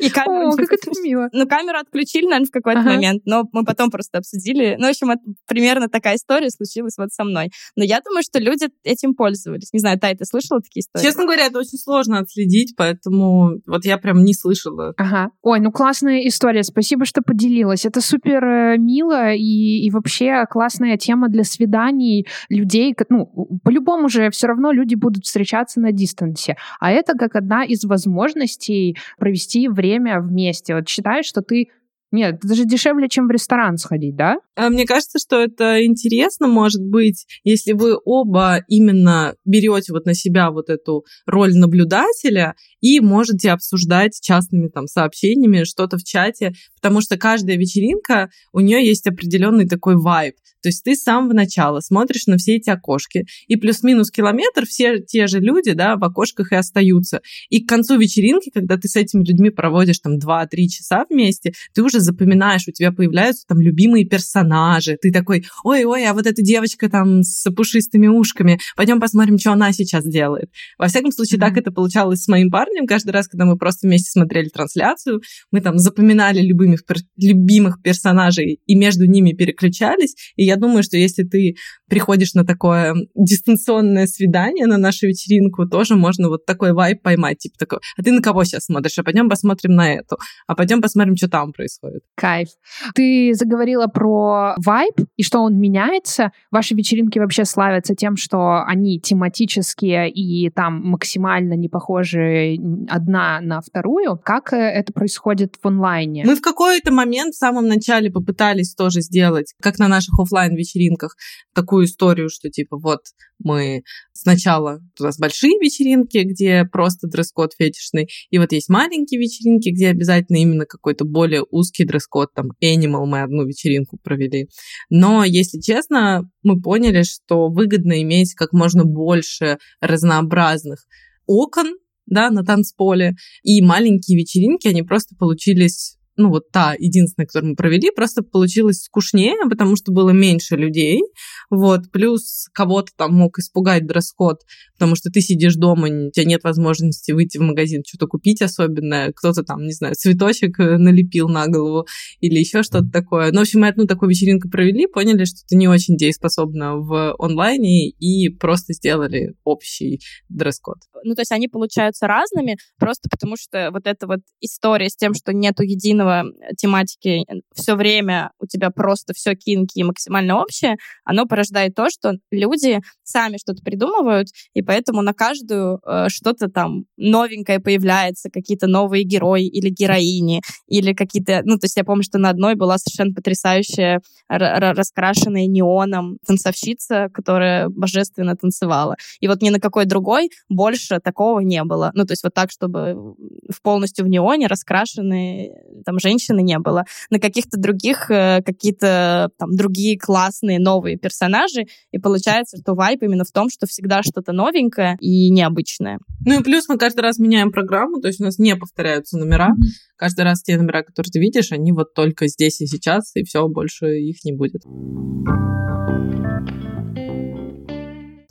И 0.00 0.10
камеру... 0.10 0.52
О, 0.52 0.56
как 0.56 0.72
это 0.72 0.90
мило. 1.02 1.28
Ну, 1.32 1.46
камеру 1.46 1.78
отключили, 1.78 2.24
наверное, 2.24 2.46
в 2.46 2.50
какой-то 2.50 2.80
ага. 2.80 2.90
момент, 2.90 3.22
но 3.24 3.44
мы 3.52 3.64
потом 3.64 3.90
просто 3.90 4.18
обсудили. 4.18 4.76
Ну, 4.78 4.86
в 4.86 4.90
общем, 4.90 5.10
это, 5.10 5.22
примерно 5.46 5.88
такая 5.88 6.16
история 6.16 6.50
случилась 6.50 6.94
вот 6.98 7.10
со 7.10 7.24
мной. 7.24 7.50
Но 7.76 7.84
я 7.84 8.00
думаю, 8.00 8.22
что 8.22 8.38
люди 8.38 8.68
этим 8.84 9.14
пользовались. 9.14 9.72
Не 9.72 9.80
знаю, 9.80 9.98
Тай, 9.98 10.16
ты 10.16 10.24
слышала 10.24 10.60
такие 10.60 10.80
истории? 10.80 11.04
Честно 11.04 11.24
говоря, 11.24 11.46
это 11.46 11.58
очень 11.58 11.78
сложно 11.78 12.18
отследить, 12.18 12.74
поэтому 12.76 13.60
вот 13.66 13.84
я 13.84 13.98
прям 13.98 14.24
не 14.24 14.34
слышала. 14.34 14.94
Ага. 14.96 15.30
Ой, 15.42 15.60
ну 15.60 15.72
классная 15.72 16.26
история. 16.26 16.62
Спасибо, 16.62 17.04
что 17.04 17.22
поделилась. 17.22 17.84
Это 17.84 18.00
супер 18.00 18.44
э, 18.44 18.78
мило 18.78 19.32
и, 19.32 19.84
и 19.86 19.90
вообще 19.90 20.44
классная 20.48 20.96
тема 20.96 21.28
для 21.28 21.44
свиданий 21.44 22.26
людей. 22.48 22.94
Ну, 23.08 23.26
по-любому 23.64 24.08
же 24.08 24.30
все 24.30 24.46
равно 24.46 24.72
люди 24.72 24.94
будут 24.94 25.24
встречаться 25.24 25.80
на 25.80 25.92
дистансе. 25.92 26.56
А 26.80 26.90
это 26.90 27.14
как 27.14 27.36
одна 27.36 27.64
из 27.64 27.84
возможностей 27.84 28.96
провести 29.32 29.68
время 29.68 30.20
вместе. 30.20 30.74
Вот 30.74 30.88
считаешь, 30.88 31.24
что 31.26 31.40
ты 31.40 31.70
нет, 32.12 32.36
это 32.36 32.48
даже 32.48 32.64
дешевле, 32.64 33.08
чем 33.08 33.26
в 33.26 33.30
ресторан 33.30 33.78
сходить, 33.78 34.16
да? 34.16 34.36
А, 34.54 34.68
мне 34.68 34.84
кажется, 34.84 35.18
что 35.18 35.40
это 35.40 35.84
интересно, 35.84 36.46
может 36.46 36.82
быть, 36.82 37.26
если 37.42 37.72
вы 37.72 37.96
оба 38.04 38.60
именно 38.68 39.34
берете 39.44 39.92
вот 39.92 40.04
на 40.04 40.14
себя 40.14 40.50
вот 40.50 40.68
эту 40.68 41.04
роль 41.26 41.54
наблюдателя 41.54 42.54
и 42.80 43.00
можете 43.00 43.50
обсуждать 43.50 44.20
частными 44.20 44.68
там 44.68 44.86
сообщениями 44.86 45.64
что-то 45.64 45.96
в 45.96 46.04
чате, 46.04 46.52
потому 46.80 47.00
что 47.00 47.16
каждая 47.16 47.56
вечеринка, 47.56 48.30
у 48.52 48.60
нее 48.60 48.86
есть 48.86 49.06
определенный 49.06 49.66
такой 49.66 49.96
вайб. 49.96 50.34
То 50.62 50.68
есть 50.68 50.84
ты 50.84 50.94
с 50.94 51.02
самого 51.02 51.32
начала 51.32 51.80
смотришь 51.80 52.26
на 52.26 52.36
все 52.36 52.56
эти 52.56 52.70
окошки, 52.70 53.26
и 53.48 53.56
плюс-минус 53.56 54.10
километр 54.10 54.64
все 54.64 55.00
те 55.00 55.26
же 55.26 55.40
люди, 55.40 55.72
да, 55.72 55.96
в 55.96 56.04
окошках 56.04 56.52
и 56.52 56.56
остаются. 56.56 57.20
И 57.50 57.64
к 57.64 57.68
концу 57.68 57.98
вечеринки, 57.98 58.50
когда 58.50 58.76
ты 58.76 58.88
с 58.88 58.96
этими 58.96 59.24
людьми 59.24 59.50
проводишь 59.50 59.98
там 59.98 60.18
2-3 60.18 60.66
часа 60.68 61.04
вместе, 61.10 61.52
ты 61.74 61.82
уже 61.82 62.00
запоминаешь, 62.02 62.68
у 62.68 62.72
тебя 62.72 62.92
появляются 62.92 63.46
там 63.46 63.60
любимые 63.60 64.04
персонажи. 64.04 64.96
Ты 65.00 65.12
такой, 65.12 65.44
ой-ой, 65.64 66.06
а 66.06 66.14
вот 66.14 66.26
эта 66.26 66.42
девочка 66.42 66.90
там 66.90 67.22
с 67.22 67.50
пушистыми 67.50 68.06
ушками, 68.06 68.58
пойдем 68.76 69.00
посмотрим, 69.00 69.38
что 69.38 69.52
она 69.52 69.72
сейчас 69.72 70.04
делает. 70.04 70.50
Во 70.78 70.88
всяком 70.88 71.12
случае, 71.12 71.38
mm-hmm. 71.38 71.40
так 71.40 71.56
это 71.56 71.70
получалось 71.72 72.22
с 72.22 72.28
моим 72.28 72.50
парнем. 72.50 72.86
Каждый 72.86 73.10
раз, 73.10 73.28
когда 73.28 73.44
мы 73.44 73.56
просто 73.56 73.86
вместе 73.86 74.10
смотрели 74.10 74.48
трансляцию, 74.48 75.20
мы 75.50 75.60
там 75.60 75.78
запоминали 75.78 76.40
любимых, 76.40 76.80
любимых 77.16 77.82
персонажей 77.82 78.60
и 78.66 78.74
между 78.74 79.06
ними 79.06 79.32
переключались. 79.32 80.14
И 80.36 80.44
я 80.44 80.56
думаю, 80.56 80.82
что 80.82 80.96
если 80.96 81.22
ты 81.22 81.54
приходишь 81.88 82.34
на 82.34 82.44
такое 82.44 82.94
дистанционное 83.14 84.06
свидание, 84.06 84.66
на 84.66 84.78
нашу 84.78 85.06
вечеринку, 85.06 85.68
тоже 85.68 85.94
можно 85.94 86.28
вот 86.28 86.46
такой 86.46 86.72
вайп 86.72 87.02
поймать, 87.02 87.38
типа 87.38 87.58
такой, 87.58 87.78
а 87.96 88.02
ты 88.02 88.12
на 88.12 88.22
кого 88.22 88.44
сейчас 88.44 88.64
смотришь? 88.64 88.98
А 88.98 89.02
пойдем 89.02 89.28
посмотрим 89.28 89.74
на 89.74 89.92
эту, 89.92 90.16
а 90.46 90.54
пойдем 90.54 90.80
посмотрим, 90.80 91.16
что 91.16 91.28
там 91.28 91.52
происходит. 91.52 91.91
Кайф. 92.14 92.48
Ты 92.94 93.32
заговорила 93.34 93.86
про 93.86 94.54
вайп 94.58 95.00
и 95.16 95.22
что 95.22 95.40
он 95.40 95.58
меняется. 95.58 96.32
Ваши 96.50 96.74
вечеринки 96.74 97.18
вообще 97.18 97.44
славятся 97.44 97.94
тем, 97.94 98.16
что 98.16 98.62
они 98.64 99.00
тематические 99.00 100.10
и 100.10 100.50
там 100.50 100.82
максимально 100.82 101.54
не 101.54 101.68
похожи 101.68 102.56
одна 102.88 103.40
на 103.40 103.60
вторую. 103.60 104.18
Как 104.22 104.52
э, 104.52 104.56
это 104.56 104.92
происходит 104.92 105.56
в 105.62 105.66
онлайне? 105.66 106.24
Мы 106.24 106.36
в 106.36 106.40
какой-то 106.40 106.92
момент 106.92 107.34
в 107.34 107.38
самом 107.38 107.66
начале 107.66 108.10
попытались 108.10 108.74
тоже 108.74 109.00
сделать, 109.00 109.54
как 109.60 109.78
на 109.78 109.88
наших 109.88 110.18
офлайн 110.18 110.54
вечеринках, 110.54 111.16
такую 111.54 111.86
историю, 111.86 112.28
что 112.28 112.48
типа 112.50 112.76
вот 112.78 113.00
мы 113.44 113.82
сначала 114.12 114.80
у 114.98 115.02
нас 115.02 115.18
большие 115.18 115.52
вечеринки, 115.60 116.18
где 116.18 116.64
просто 116.64 117.08
дресс-код 117.08 117.52
фетишный, 117.58 118.08
и 118.30 118.38
вот 118.38 118.52
есть 118.52 118.68
маленькие 118.68 119.20
вечеринки, 119.20 119.70
где 119.70 119.88
обязательно 119.88 120.36
именно 120.38 120.66
какой-то 120.66 121.04
более 121.04 121.44
узкий 121.50 121.84
дресс-код, 121.84 122.30
там 122.34 122.48
Animal 122.62 123.06
мы 123.06 123.22
одну 123.22 123.44
вечеринку 123.44 123.98
провели. 124.02 124.48
Но, 124.90 125.24
если 125.24 125.60
честно, 125.60 126.28
мы 126.42 126.60
поняли, 126.60 127.02
что 127.02 127.48
выгодно 127.48 128.02
иметь 128.02 128.34
как 128.34 128.52
можно 128.52 128.84
больше 128.84 129.58
разнообразных 129.80 130.84
окон, 131.26 131.76
да, 132.06 132.30
на 132.30 132.44
танцполе, 132.44 133.14
и 133.42 133.62
маленькие 133.62 134.18
вечеринки, 134.18 134.68
они 134.68 134.82
просто 134.82 135.14
получились 135.16 135.96
ну 136.22 136.30
вот 136.30 136.50
та 136.50 136.74
единственная, 136.78 137.26
которую 137.26 137.50
мы 137.50 137.56
провели, 137.56 137.90
просто 137.90 138.22
получилось 138.22 138.82
скучнее, 138.82 139.34
потому 139.48 139.76
что 139.76 139.92
было 139.92 140.10
меньше 140.10 140.56
людей, 140.56 141.02
вот, 141.50 141.90
плюс 141.90 142.46
кого-то 142.54 142.92
там 142.96 143.14
мог 143.14 143.38
испугать 143.38 143.86
дресс-код, 143.86 144.38
потому 144.74 144.96
что 144.96 145.10
ты 145.10 145.20
сидишь 145.20 145.56
дома, 145.56 145.88
у 145.88 146.10
тебя 146.10 146.24
нет 146.24 146.44
возможности 146.44 147.12
выйти 147.12 147.38
в 147.38 147.42
магазин, 147.42 147.82
что-то 147.86 148.06
купить 148.06 148.40
особенное, 148.40 149.12
кто-то 149.12 149.42
там, 149.42 149.64
не 149.64 149.72
знаю, 149.72 149.94
цветочек 149.94 150.58
э, 150.60 150.78
налепил 150.78 151.28
на 151.28 151.48
голову 151.48 151.86
или 152.20 152.38
еще 152.38 152.62
что-то 152.62 152.88
такое. 152.90 153.32
Ну, 153.32 153.38
в 153.38 153.42
общем, 153.42 153.60
мы 153.60 153.68
одну 153.68 153.86
такую 153.86 154.10
вечеринку 154.10 154.48
провели, 154.48 154.86
поняли, 154.86 155.24
что 155.24 155.38
это 155.46 155.56
не 155.56 155.68
очень 155.68 155.96
дееспособно 155.96 156.76
в 156.76 157.14
онлайне 157.18 157.90
и 157.90 158.28
просто 158.28 158.72
сделали 158.72 159.34
общий 159.44 160.00
дресс-код. 160.28 160.78
Ну, 161.04 161.14
то 161.14 161.22
есть 161.22 161.32
они 161.32 161.48
получаются 161.48 162.06
разными, 162.06 162.56
просто 162.78 163.08
потому 163.10 163.36
что 163.36 163.70
вот 163.72 163.86
эта 163.86 164.06
вот 164.06 164.20
история 164.40 164.88
с 164.88 164.96
тем, 164.96 165.14
что 165.14 165.32
нету 165.32 165.62
единого 165.62 166.24
тематики 166.56 167.24
все 167.54 167.74
время 167.74 168.30
у 168.38 168.46
тебя 168.46 168.70
просто 168.70 169.12
все 169.14 169.34
кинки 169.34 169.78
и 169.78 169.84
максимально 169.84 170.40
общее, 170.40 170.76
оно 171.04 171.26
порождает 171.26 171.74
то, 171.74 171.88
что 171.90 172.14
люди 172.30 172.80
сами 173.02 173.36
что-то 173.36 173.62
придумывают, 173.62 174.28
и 174.54 174.62
поэтому 174.62 175.02
на 175.02 175.12
каждую 175.12 175.80
э, 175.86 176.08
что-то 176.08 176.48
там 176.48 176.84
новенькое 176.96 177.60
появляется, 177.60 178.30
какие-то 178.30 178.66
новые 178.66 179.04
герои 179.04 179.46
или 179.46 179.68
героини, 179.70 180.40
или 180.66 180.92
какие-то... 180.92 181.42
Ну, 181.44 181.58
то 181.58 181.66
есть 181.66 181.76
я 181.76 181.84
помню, 181.84 182.02
что 182.02 182.18
на 182.18 182.30
одной 182.30 182.54
была 182.54 182.78
совершенно 182.78 183.14
потрясающая 183.14 184.00
раскрашенная 184.28 185.46
неоном 185.46 186.18
танцовщица, 186.26 187.08
которая 187.12 187.68
божественно 187.68 188.36
танцевала. 188.36 188.96
И 189.20 189.28
вот 189.28 189.42
ни 189.42 189.50
на 189.50 189.60
какой 189.60 189.84
другой 189.84 190.30
больше 190.48 190.91
такого 191.00 191.40
не 191.40 191.62
было. 191.64 191.90
Ну, 191.94 192.04
то 192.04 192.12
есть 192.12 192.22
вот 192.22 192.34
так, 192.34 192.50
чтобы 192.50 193.14
в 193.48 193.62
полностью 193.62 194.04
в 194.04 194.08
неоне 194.08 194.46
раскрашенные 194.46 195.82
там 195.84 195.98
женщины 195.98 196.42
не 196.42 196.58
было. 196.58 196.84
На 197.10 197.18
каких-то 197.18 197.58
других 197.58 198.10
э, 198.10 198.42
какие-то 198.44 199.30
там 199.38 199.54
другие 199.54 199.98
классные 199.98 200.58
новые 200.58 200.96
персонажи, 200.96 201.64
и 201.90 201.98
получается, 201.98 202.58
что 202.58 202.74
вайп 202.74 203.02
именно 203.02 203.24
в 203.24 203.32
том, 203.32 203.48
что 203.50 203.66
всегда 203.66 204.02
что-то 204.02 204.32
новенькое 204.32 204.96
и 205.00 205.30
необычное. 205.30 205.98
Ну 206.24 206.40
и 206.40 206.42
плюс 206.42 206.68
мы 206.68 206.78
каждый 206.78 207.00
раз 207.00 207.18
меняем 207.18 207.50
программу, 207.50 208.00
то 208.00 208.08
есть 208.08 208.20
у 208.20 208.24
нас 208.24 208.38
не 208.38 208.56
повторяются 208.56 209.18
номера. 209.18 209.50
Mm-hmm. 209.50 209.92
Каждый 209.96 210.24
раз 210.24 210.42
те 210.42 210.56
номера, 210.56 210.82
которые 210.82 211.10
ты 211.10 211.20
видишь, 211.20 211.52
они 211.52 211.72
вот 211.72 211.94
только 211.94 212.26
здесь 212.28 212.60
и 212.60 212.66
сейчас, 212.66 213.14
и 213.14 213.24
все, 213.24 213.46
больше 213.48 213.98
их 213.98 214.24
не 214.24 214.32
будет. 214.32 214.62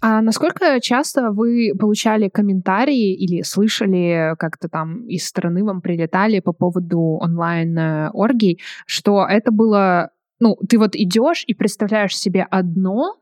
А 0.02 0.22
насколько 0.22 0.80
часто 0.82 1.30
вы 1.30 1.74
получали 1.80 2.28
комментарии 2.28 3.14
или 3.14 3.44
слышали 3.44 4.36
как-то 4.40 4.68
там 4.68 5.06
из 5.08 5.28
страны 5.28 5.64
вам 5.64 5.82
прилетали 5.82 6.40
по 6.40 6.54
поводу 6.54 7.20
онлайн-оргий, 7.22 8.60
что 8.88 9.28
это 9.30 9.52
было 9.52 10.10
ну, 10.40 10.58
ты 10.68 10.80
вот 10.80 10.96
идешь 10.96 11.44
и 11.46 11.54
представляешь 11.54 12.18
себе 12.18 12.48
одно, 12.50 13.16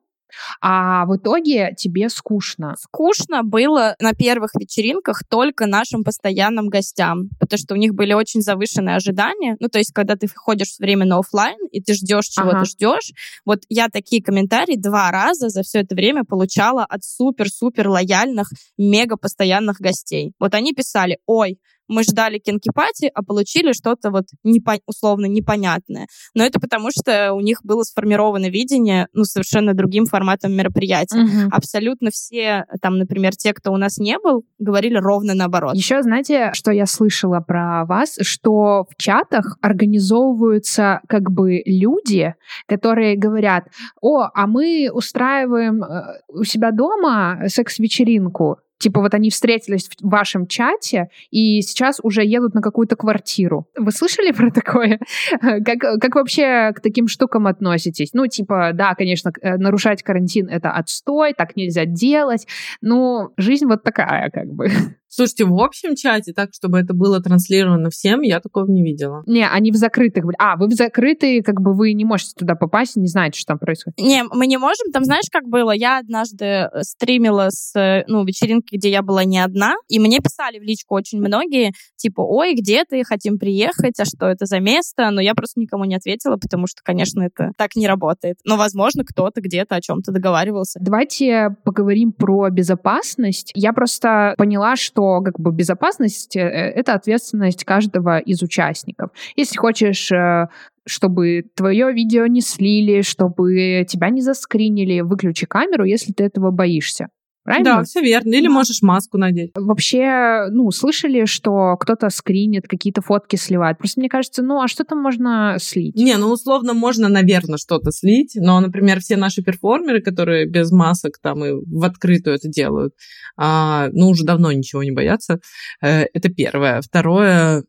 а 0.62 1.06
в 1.06 1.18
итоге 1.18 1.74
тебе 1.78 2.10
скучно. 2.10 2.76
Скучно 2.80 3.44
было 3.44 3.96
на 4.00 4.14
первых 4.14 4.52
вечеринках 4.60 5.24
только 5.28 5.66
нашим 5.66 6.04
постоянным 6.04 6.68
гостям, 6.68 7.30
потому 7.40 7.58
что 7.58 7.74
у 7.76 7.78
них 7.78 7.94
были 7.94 8.14
очень 8.14 8.42
завышенные 8.42 8.96
ожидания. 8.96 9.58
Ну, 9.60 9.68
то 9.70 9.80
есть, 9.80 9.94
когда 9.94 10.16
ты 10.16 10.28
ходишь 10.34 10.78
время 10.80 11.06
на 11.06 11.20
офлайн 11.20 11.58
и 11.72 11.82
ты 11.82 11.94
ждешь 11.94 12.28
чего-то 12.28 12.58
ага. 12.58 12.66
ждешь, 12.66 13.12
вот 13.46 13.60
я 13.70 13.90
такие 13.90 14.24
комментарии 14.24 14.76
два 14.76 15.12
раза 15.12 15.50
за 15.50 15.64
все 15.64 15.80
это 15.80 15.96
время 15.96 16.24
получала 16.24 16.86
от 16.86 17.04
супер-супер 17.04 17.88
лояльных, 17.90 18.50
мега 18.78 19.18
постоянных 19.18 19.80
гостей. 19.80 20.34
Вот 20.40 20.54
они 20.54 20.74
писали, 20.74 21.20
ой, 21.26 21.60
мы 21.90 22.04
ждали 22.04 22.38
кинкипати, 22.38 23.12
а 23.14 23.24
получили 23.24 23.74
что-то 23.74 24.12
вот 24.12 24.26
непо- 24.46 24.82
условно 24.86 25.26
непонятное. 25.26 26.08
Но 26.36 26.46
это 26.46 26.60
потому, 26.60 26.90
что 26.92 27.34
у 27.34 27.42
них 27.42 27.60
было 27.64 27.84
сформировано 27.84 28.50
видение, 28.50 29.08
ну, 29.14 29.24
совершенно 29.24 29.74
другим 29.74 30.06
форматом 30.06 30.54
мероприятия. 30.54 31.20
Угу. 31.20 31.50
Абсолютно 31.52 32.12
все, 32.12 32.66
там, 32.82 32.98
например, 32.98 33.36
те, 33.36 33.54
кто 33.54 33.72
у 33.72 33.78
нас 33.78 33.98
не 33.98 34.18
был, 34.20 34.46
говорили 34.60 34.96
ровно 34.96 35.34
наоборот. 35.34 35.76
Еще 35.76 36.02
знаете, 36.02 36.52
что 36.54 36.72
я 36.72 36.86
слышала 36.86 37.40
про 37.40 37.86
вас, 37.86 38.18
что 38.22 38.86
в 38.90 38.96
чатах 38.98 39.58
организовываются 39.62 41.02
как 41.08 41.32
бы 41.32 41.62
люди, 41.66 42.36
которые 42.68 43.18
говорят, 43.18 43.66
о, 44.02 44.28
а 44.34 44.48
мы 44.48 44.90
устраиваем 44.94 45.84
э, 45.84 46.22
у 46.30 46.44
себя 46.44 46.72
дома 46.72 47.44
секс-вечеринку, 47.48 48.58
Типа 48.80 49.02
вот 49.02 49.14
они 49.14 49.30
встретились 49.30 49.90
в 50.00 50.10
вашем 50.10 50.48
чате 50.48 51.10
и 51.32 51.62
сейчас 51.62 52.00
уже 52.02 52.24
едут 52.24 52.54
на 52.54 52.62
какую-то 52.62 52.96
квартиру. 52.96 53.68
Вы 53.78 53.92
слышали 53.92 54.32
про 54.32 54.52
такое? 54.52 55.00
Как, 55.40 55.80
как 56.02 56.16
вообще 56.16 56.72
к 56.74 56.82
таким 56.82 57.08
штукам 57.08 57.48
относитесь? 57.48 58.10
Ну, 58.14 58.28
типа, 58.28 58.72
да, 58.74 58.96
конечно, 58.96 59.32
э, 59.42 59.58
нарушать 59.58 60.04
карантин— 60.04 60.48
это 60.50 60.72
отстой, 60.72 61.34
так 61.34 61.56
нельзя 61.56 61.86
делать, 61.86 62.48
но 62.82 63.32
жизнь 63.38 63.66
вот 63.66 63.84
такая 63.84 64.30
как 64.30 64.48
бы. 64.48 64.70
Слушайте, 65.12 65.46
в 65.46 65.60
общем 65.60 65.96
чате, 65.96 66.34
так, 66.34 66.50
чтобы 66.54 66.78
это 66.80 66.94
было 66.94 67.20
транслировано 67.20 67.90
всем, 67.90 68.22
я 68.22 68.40
такого 68.40 68.70
не 68.70 68.84
видела. 68.84 69.24
Не, 69.26 69.48
они 69.48 69.72
в 69.72 69.76
закрытых. 69.76 70.24
А, 70.38 70.56
вы 70.56 70.68
в 70.68 70.74
закрытые, 70.74 71.42
как 71.42 71.62
бы 71.62 71.74
вы 71.74 71.94
не 71.94 72.06
можете 72.06 72.34
туда 72.38 72.54
попасть, 72.54 72.96
не 72.96 73.08
знаете, 73.08 73.40
что 73.40 73.54
там 73.54 73.60
происходит. 73.60 73.98
Не, 73.98 74.24
мы 74.32 74.46
не 74.46 74.58
можем. 74.58 74.92
Там 74.94 75.04
знаешь, 75.04 75.26
как 75.32 75.46
было? 75.46 75.72
Я 75.72 75.98
однажды 75.98 76.46
э, 76.46 76.68
стримила 76.84 77.48
с, 77.50 77.76
э, 77.76 78.04
ну, 78.08 78.24
вечеринки, 78.24 78.69
где 78.72 78.90
я 78.90 79.02
была 79.02 79.24
не 79.24 79.40
одна, 79.40 79.76
и 79.88 80.00
мне 80.00 80.20
писали 80.20 80.60
в 80.60 80.64
личку 80.64 80.96
очень 80.96 81.20
многие, 81.20 81.74
типа, 81.96 82.22
ой, 82.22 82.54
где 82.54 82.86
ты, 82.86 83.04
хотим 83.04 83.40
приехать, 83.40 84.00
а 84.00 84.06
что 84.06 84.28
это 84.28 84.46
за 84.46 84.60
место? 84.60 85.10
Но 85.12 85.22
я 85.22 85.34
просто 85.34 85.60
никому 85.60 85.86
не 85.86 85.96
ответила, 85.96 86.38
потому 86.38 86.68
что, 86.68 86.82
конечно, 86.84 87.24
это 87.24 87.52
так 87.58 87.76
не 87.76 87.88
работает. 87.88 88.38
Но, 88.46 88.58
возможно, 88.58 89.04
кто-то 89.04 89.42
где-то 89.42 89.76
о 89.76 89.82
чем-то 89.82 90.12
договаривался. 90.12 90.80
Давайте 90.82 91.56
поговорим 91.64 92.12
про 92.12 92.50
безопасность. 92.50 93.52
Я 93.56 93.74
просто 93.74 94.34
поняла, 94.38 94.76
что 94.76 95.00
что 95.00 95.22
как 95.22 95.40
бы 95.40 95.52
безопасность 95.52 96.36
э,— 96.36 96.42
это 96.42 96.94
ответственность 96.94 97.64
каждого 97.64 98.20
из 98.20 98.42
участников. 98.42 99.12
Если 99.36 99.58
хочешь 99.58 100.12
э, 100.12 100.48
чтобы 100.86 101.44
твое 101.56 101.94
видео 101.94 102.26
не 102.26 102.42
слили, 102.42 103.02
чтобы 103.02 103.86
тебя 103.88 104.10
не 104.10 104.22
заскринили, 104.22 105.02
выключи 105.02 105.46
камеру, 105.46 105.84
если 105.84 106.14
ты 106.14 106.24
этого 106.24 106.50
боишься. 106.50 107.10
Правильно? 107.50 107.78
Да, 107.78 107.84
все 107.84 108.02
верно. 108.02 108.36
Или 108.36 108.48
можешь 108.48 108.84
маску 108.84 109.18
надеть. 109.18 109.50
Вообще, 109.56 110.46
ну, 110.52 110.70
слышали, 110.70 111.26
что 111.26 111.78
кто-то 111.80 112.12
скринит, 112.12 112.68
какие-то 112.68 113.02
фотки 113.02 113.38
сливает. 113.38 113.80
Просто 113.80 114.00
мне 114.00 114.08
кажется, 114.08 114.44
ну, 114.44 114.62
а 114.62 114.68
что 114.68 114.84
там 114.84 115.02
можно 115.02 115.58
слить? 115.60 115.96
Не, 115.96 116.16
ну, 116.18 116.32
условно, 116.32 116.76
можно, 116.76 117.10
наверное, 117.10 117.58
что-то 117.58 117.90
слить. 117.90 118.34
Но, 118.36 118.60
например, 118.60 119.00
все 119.00 119.18
наши 119.18 119.42
перформеры, 119.42 120.00
которые 120.00 120.46
без 120.46 120.72
масок 120.72 121.18
там 121.24 121.44
и 121.44 121.54
в 121.54 121.84
открытую 121.84 122.36
это 122.36 122.48
делают, 122.48 122.94
а, 123.36 123.88
ну, 123.94 124.10
уже 124.10 124.26
давно 124.26 124.52
ничего 124.52 124.84
не 124.84 124.92
боятся. 124.92 125.40
Э, 125.82 126.04
это 126.14 126.30
первое. 126.30 126.82
Второе, 126.82 127.64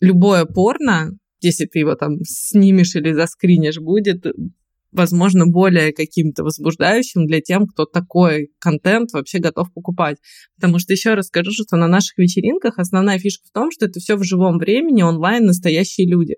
любое 0.00 0.44
порно, 0.44 1.10
если 1.40 1.66
ты 1.66 1.80
его 1.80 1.96
там 1.96 2.20
снимешь 2.22 2.94
или 2.94 3.12
заскринишь, 3.12 3.78
будет 3.80 4.24
возможно, 4.92 5.46
более 5.46 5.92
каким-то 5.92 6.42
возбуждающим 6.42 7.26
для 7.26 7.40
тем, 7.40 7.66
кто 7.66 7.84
такой 7.84 8.50
контент 8.58 9.12
вообще 9.12 9.38
готов 9.38 9.72
покупать. 9.72 10.18
Потому 10.56 10.78
что 10.78 10.92
еще 10.92 11.14
раз 11.14 11.26
скажу, 11.26 11.50
что 11.52 11.76
на 11.76 11.86
наших 11.86 12.18
вечеринках 12.18 12.78
основная 12.78 13.18
фишка 13.18 13.46
в 13.46 13.52
том, 13.52 13.70
что 13.70 13.86
это 13.86 14.00
все 14.00 14.16
в 14.16 14.24
живом 14.24 14.58
времени, 14.58 15.02
онлайн, 15.02 15.46
настоящие 15.46 16.08
люди. 16.08 16.34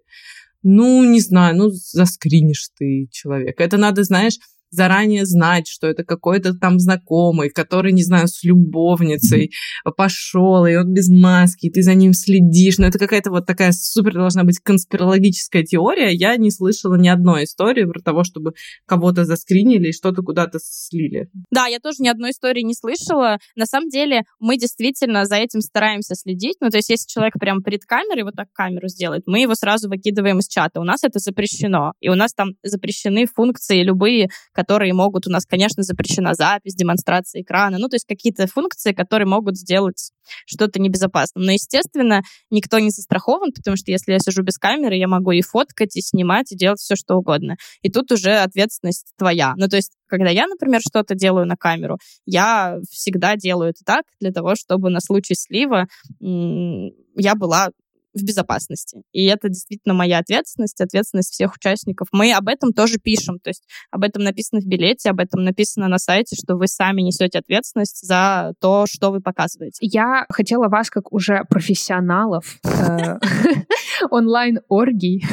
Ну, 0.63 1.05
не 1.05 1.21
знаю, 1.21 1.57
ну, 1.57 1.71
заскринишь 1.71 2.69
ты 2.79 3.09
человека. 3.11 3.65
Это 3.65 3.79
надо, 3.79 4.05
знаешь, 4.05 4.35
заранее 4.73 5.27
знать, 5.27 5.69
что 5.69 5.87
это 5.87 6.03
какой-то 6.03 6.55
там 6.55 6.79
знакомый, 6.79 7.51
который, 7.51 7.93
не 7.93 8.03
знаю, 8.03 8.27
с 8.27 8.43
любовницей 8.43 9.53
пошел, 9.97 10.67
и 10.67 10.75
он 10.75 10.93
без 10.93 11.09
маски, 11.09 11.67
и 11.67 11.71
ты 11.71 11.83
за 11.83 11.95
ним 11.95 12.13
следишь. 12.13 12.79
Но 12.79 12.87
это 12.87 12.99
какая-то 12.99 13.31
вот 13.31 13.47
такая 13.47 13.73
супер 13.73 14.15
должна 14.15 14.45
быть 14.45 14.59
конспирологическая 14.59 15.63
теория. 15.63 16.13
Я 16.13 16.37
не 16.37 16.51
слышала 16.51 16.97
ни 16.97 17.09
одной 17.09 17.45
истории 17.45 17.85
про 17.85 18.01
того, 18.01 18.25
чтобы 18.25 18.55
кого-то 18.87 19.25
заскринили 19.25 19.89
и 19.89 19.93
что-то 19.93 20.23
куда-то 20.23 20.59
слили. 20.61 21.29
Да, 21.51 21.67
я 21.67 21.79
тоже 21.79 21.99
ни 22.01 22.09
одной 22.09 22.31
истории 22.31 22.63
не 22.63 22.75
слышала. 22.75 23.39
На 23.55 23.67
самом 23.67 23.89
деле 23.91 24.23
мы 24.41 24.57
действительно 24.57 25.27
за 25.27 25.37
этим 25.37 25.61
стараемся 25.61 26.15
следить. 26.15 26.57
Ну, 26.61 26.71
то 26.71 26.79
есть 26.79 26.89
если 26.89 27.07
человек 27.07 27.35
прям 27.39 27.63
перед 27.63 27.85
камерой 27.85 28.25
вот 28.25 28.35
так 28.35 28.49
камеру 28.53 28.89
сделает, 28.89 29.25
мы 29.27 29.41
его 29.41 29.55
сразу 29.55 29.89
выкидываем 29.89 30.39
из 30.39 30.49
чата. 30.49 30.81
У 30.81 30.85
нас 30.85 31.05
это 31.05 31.19
запрещено. 31.19 31.93
И 32.01 32.09
у 32.09 32.15
нас 32.15 32.33
там 32.33 32.51
запрещены 32.63 33.27
функции 33.27 33.83
любые, 33.83 34.31
которые 34.63 34.95
могут, 34.95 35.27
у 35.27 35.31
нас, 35.31 35.45
конечно, 35.45 35.83
запрещена 35.83 36.35
запись, 36.35 36.75
демонстрация 36.75 37.43
экрана, 37.43 37.79
ну, 37.79 37.89
то 37.89 37.97
есть 37.97 38.07
какие-то 38.07 38.47
функции, 38.47 38.93
которые 38.93 39.27
могут 39.27 39.57
сделать 39.57 40.13
что-то 40.47 40.81
небезопасным. 40.81 41.45
Но, 41.45 41.53
естественно, 41.53 42.23
никто 42.51 42.79
не 42.79 42.91
застрахован, 42.91 43.51
потому 43.53 43.77
что 43.77 43.91
если 43.91 44.13
я 44.13 44.19
сижу 44.21 44.43
без 44.43 44.59
камеры, 44.59 44.95
я 44.95 45.09
могу 45.09 45.33
и 45.33 45.43
фоткать, 45.43 45.97
и 45.97 46.01
снимать, 46.01 46.53
и 46.53 46.57
делать 46.57 46.79
все, 46.79 46.95
что 46.95 47.17
угодно. 47.17 47.57
И 47.83 47.91
тут 47.91 48.13
уже 48.13 48.37
ответственность 48.37 49.13
твоя. 49.19 49.55
Ну, 49.57 49.69
то 49.69 49.77
есть, 49.77 49.93
когда 50.07 50.31
я, 50.31 50.47
например, 50.47 50.81
что-то 50.81 51.15
делаю 51.15 51.47
на 51.47 51.57
камеру, 51.57 51.99
я 52.25 52.79
всегда 52.89 53.37
делаю 53.37 53.71
это 53.71 53.81
так, 53.85 54.05
для 54.21 54.31
того, 54.31 54.55
чтобы 54.55 54.91
на 54.91 55.01
случай 55.01 55.35
слива 55.35 55.87
я 56.21 57.35
была 57.35 57.71
в 58.15 58.23
безопасности. 58.23 59.03
И 59.13 59.25
это 59.27 59.49
действительно 59.49 59.95
моя 59.95 60.19
ответственность, 60.19 60.81
ответственность 60.81 61.33
всех 61.33 61.55
участников. 61.55 62.09
Мы 62.13 62.33
об 62.33 62.49
этом 62.49 62.73
тоже 62.73 62.99
пишем, 62.99 63.39
то 63.39 63.51
есть 63.51 63.65
об 63.91 64.05
этом 64.05 64.23
написано 64.23 64.61
в 64.61 64.67
билете, 64.67 65.11
об 65.11 65.21
этом 65.21 65.45
написано 65.45 65.89
на 65.89 65.99
сайте, 65.99 66.37
что 66.37 66.57
вы 66.57 66.67
сами 66.67 67.03
несете 67.03 67.39
ответственность 67.39 68.07
за 68.07 68.55
то, 68.61 68.87
что 68.87 69.11
вы 69.11 69.21
показываете. 69.21 69.79
Я 69.81 70.27
хотела 70.31 70.69
вас, 70.69 70.91
как 70.91 71.13
уже 71.13 71.45
профессионалов 71.49 72.59
э, 72.65 73.19
онлайн-оргий, 74.11 75.25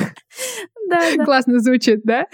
классно 1.26 1.60
звучит, 1.60 2.02
да? 2.04 2.26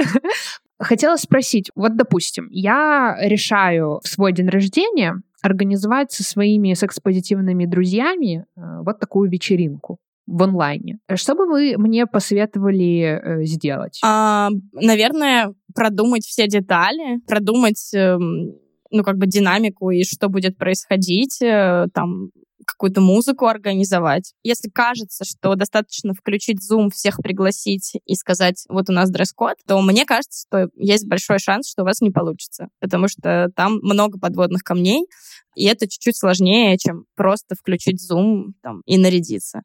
Хотела 0.77 1.15
спросить, 1.15 1.71
вот, 1.75 1.95
допустим, 1.95 2.47
я 2.51 3.15
решаю 3.21 4.01
в 4.03 4.07
свой 4.07 4.33
день 4.33 4.49
рождения 4.49 5.21
организовать 5.41 6.11
со 6.11 6.23
своими 6.23 6.73
секс-позитивными 6.73 7.65
друзьями 7.65 8.45
э, 8.57 8.81
вот 8.81 8.99
такую 8.99 9.29
вечеринку 9.29 9.99
в 10.27 10.43
онлайне. 10.43 10.97
Что 11.15 11.35
бы 11.35 11.45
вы 11.45 11.75
мне 11.77 12.07
посоветовали 12.07 13.01
э, 13.01 13.45
сделать? 13.45 13.99
А, 14.03 14.49
наверное, 14.73 15.53
продумать 15.73 16.25
все 16.25 16.47
детали, 16.47 17.19
продумать 17.27 17.93
э, 17.93 18.17
ну, 18.17 19.03
как 19.03 19.17
бы 19.17 19.27
динамику 19.27 19.91
и 19.91 20.03
что 20.03 20.29
будет 20.29 20.57
происходить, 20.57 21.41
э, 21.41 21.87
там, 21.93 22.29
какую-то 22.65 23.01
музыку 23.01 23.47
организовать. 23.47 24.33
Если 24.43 24.69
кажется, 24.69 25.23
что 25.23 25.55
достаточно 25.55 26.13
включить 26.13 26.59
Zoom, 26.59 26.89
всех 26.91 27.17
пригласить 27.17 27.93
и 28.05 28.15
сказать, 28.15 28.65
вот 28.69 28.89
у 28.89 28.93
нас 28.93 29.09
дресс-код, 29.09 29.55
то 29.67 29.81
мне 29.81 30.05
кажется, 30.05 30.45
что 30.47 30.67
есть 30.75 31.07
большой 31.07 31.39
шанс, 31.39 31.69
что 31.69 31.83
у 31.83 31.85
вас 31.85 32.01
не 32.01 32.11
получится, 32.11 32.67
потому 32.79 33.07
что 33.07 33.49
там 33.55 33.79
много 33.81 34.19
подводных 34.19 34.63
камней, 34.63 35.05
и 35.55 35.65
это 35.65 35.87
чуть-чуть 35.87 36.17
сложнее, 36.17 36.77
чем 36.77 37.05
просто 37.15 37.55
включить 37.55 38.01
Zoom 38.01 38.51
там, 38.61 38.81
и 38.85 38.97
нарядиться. 38.97 39.61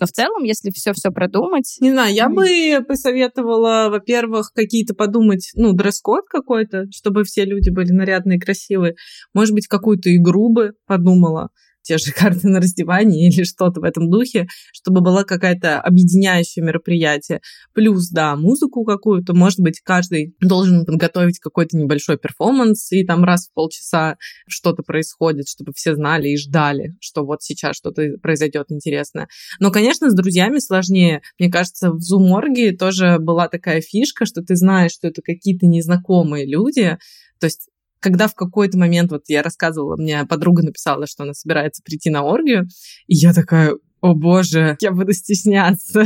Но 0.00 0.06
в 0.06 0.10
целом, 0.10 0.44
если 0.44 0.70
все-все 0.70 1.10
продумать... 1.10 1.76
Не 1.80 1.90
знаю, 1.90 2.14
я 2.14 2.28
бы 2.28 2.84
посоветовала, 2.86 3.88
во-первых, 3.90 4.52
какие-то 4.54 4.94
подумать, 4.94 5.50
ну, 5.54 5.72
дресс-код 5.72 6.24
какой-то, 6.28 6.84
чтобы 6.92 7.24
все 7.24 7.44
люди 7.44 7.70
были 7.70 7.92
нарядные, 7.92 8.38
красивые. 8.38 8.94
Может 9.34 9.54
быть, 9.54 9.66
какую-то 9.66 10.14
игру 10.14 10.52
бы 10.52 10.72
подумала 10.86 11.48
те 11.82 11.98
же 11.98 12.12
карты 12.16 12.48
на 12.48 12.60
раздевание 12.60 13.28
или 13.28 13.44
что-то 13.44 13.80
в 13.80 13.84
этом 13.84 14.10
духе, 14.10 14.46
чтобы 14.72 15.00
было 15.00 15.24
какое-то 15.24 15.80
объединяющее 15.80 16.64
мероприятие. 16.64 17.40
Плюс, 17.74 18.10
да, 18.10 18.36
музыку 18.36 18.84
какую-то, 18.84 19.34
может 19.34 19.60
быть, 19.60 19.80
каждый 19.80 20.34
должен 20.40 20.84
подготовить 20.84 21.38
какой-то 21.38 21.76
небольшой 21.76 22.18
перформанс, 22.18 22.92
и 22.92 23.04
там 23.04 23.24
раз 23.24 23.48
в 23.48 23.54
полчаса 23.54 24.16
что-то 24.48 24.82
происходит, 24.82 25.48
чтобы 25.48 25.72
все 25.74 25.94
знали 25.94 26.28
и 26.28 26.36
ждали, 26.36 26.94
что 27.00 27.24
вот 27.24 27.42
сейчас 27.42 27.76
что-то 27.76 28.02
произойдет 28.22 28.66
интересное. 28.70 29.28
Но, 29.60 29.70
конечно, 29.70 30.10
с 30.10 30.14
друзьями 30.14 30.58
сложнее. 30.58 31.22
Мне 31.38 31.50
кажется, 31.50 31.90
в 31.90 32.00
Зуморге 32.00 32.76
тоже 32.76 33.18
была 33.18 33.48
такая 33.48 33.80
фишка, 33.80 34.26
что 34.26 34.42
ты 34.42 34.56
знаешь, 34.56 34.92
что 34.92 35.08
это 35.08 35.22
какие-то 35.22 35.66
незнакомые 35.66 36.46
люди, 36.46 36.96
то 37.40 37.46
есть 37.46 37.68
когда 38.02 38.26
в 38.26 38.34
какой-то 38.34 38.76
момент, 38.76 39.10
вот 39.10 39.22
я 39.28 39.42
рассказывала, 39.42 39.96
мне 39.96 40.26
подруга 40.26 40.62
написала, 40.62 41.06
что 41.06 41.22
она 41.22 41.34
собирается 41.34 41.82
прийти 41.82 42.10
на 42.10 42.24
оргию, 42.24 42.66
и 43.06 43.14
я 43.14 43.32
такая, 43.32 43.76
о 44.00 44.14
боже, 44.14 44.76
я 44.80 44.90
буду 44.90 45.12
стесняться. 45.12 46.04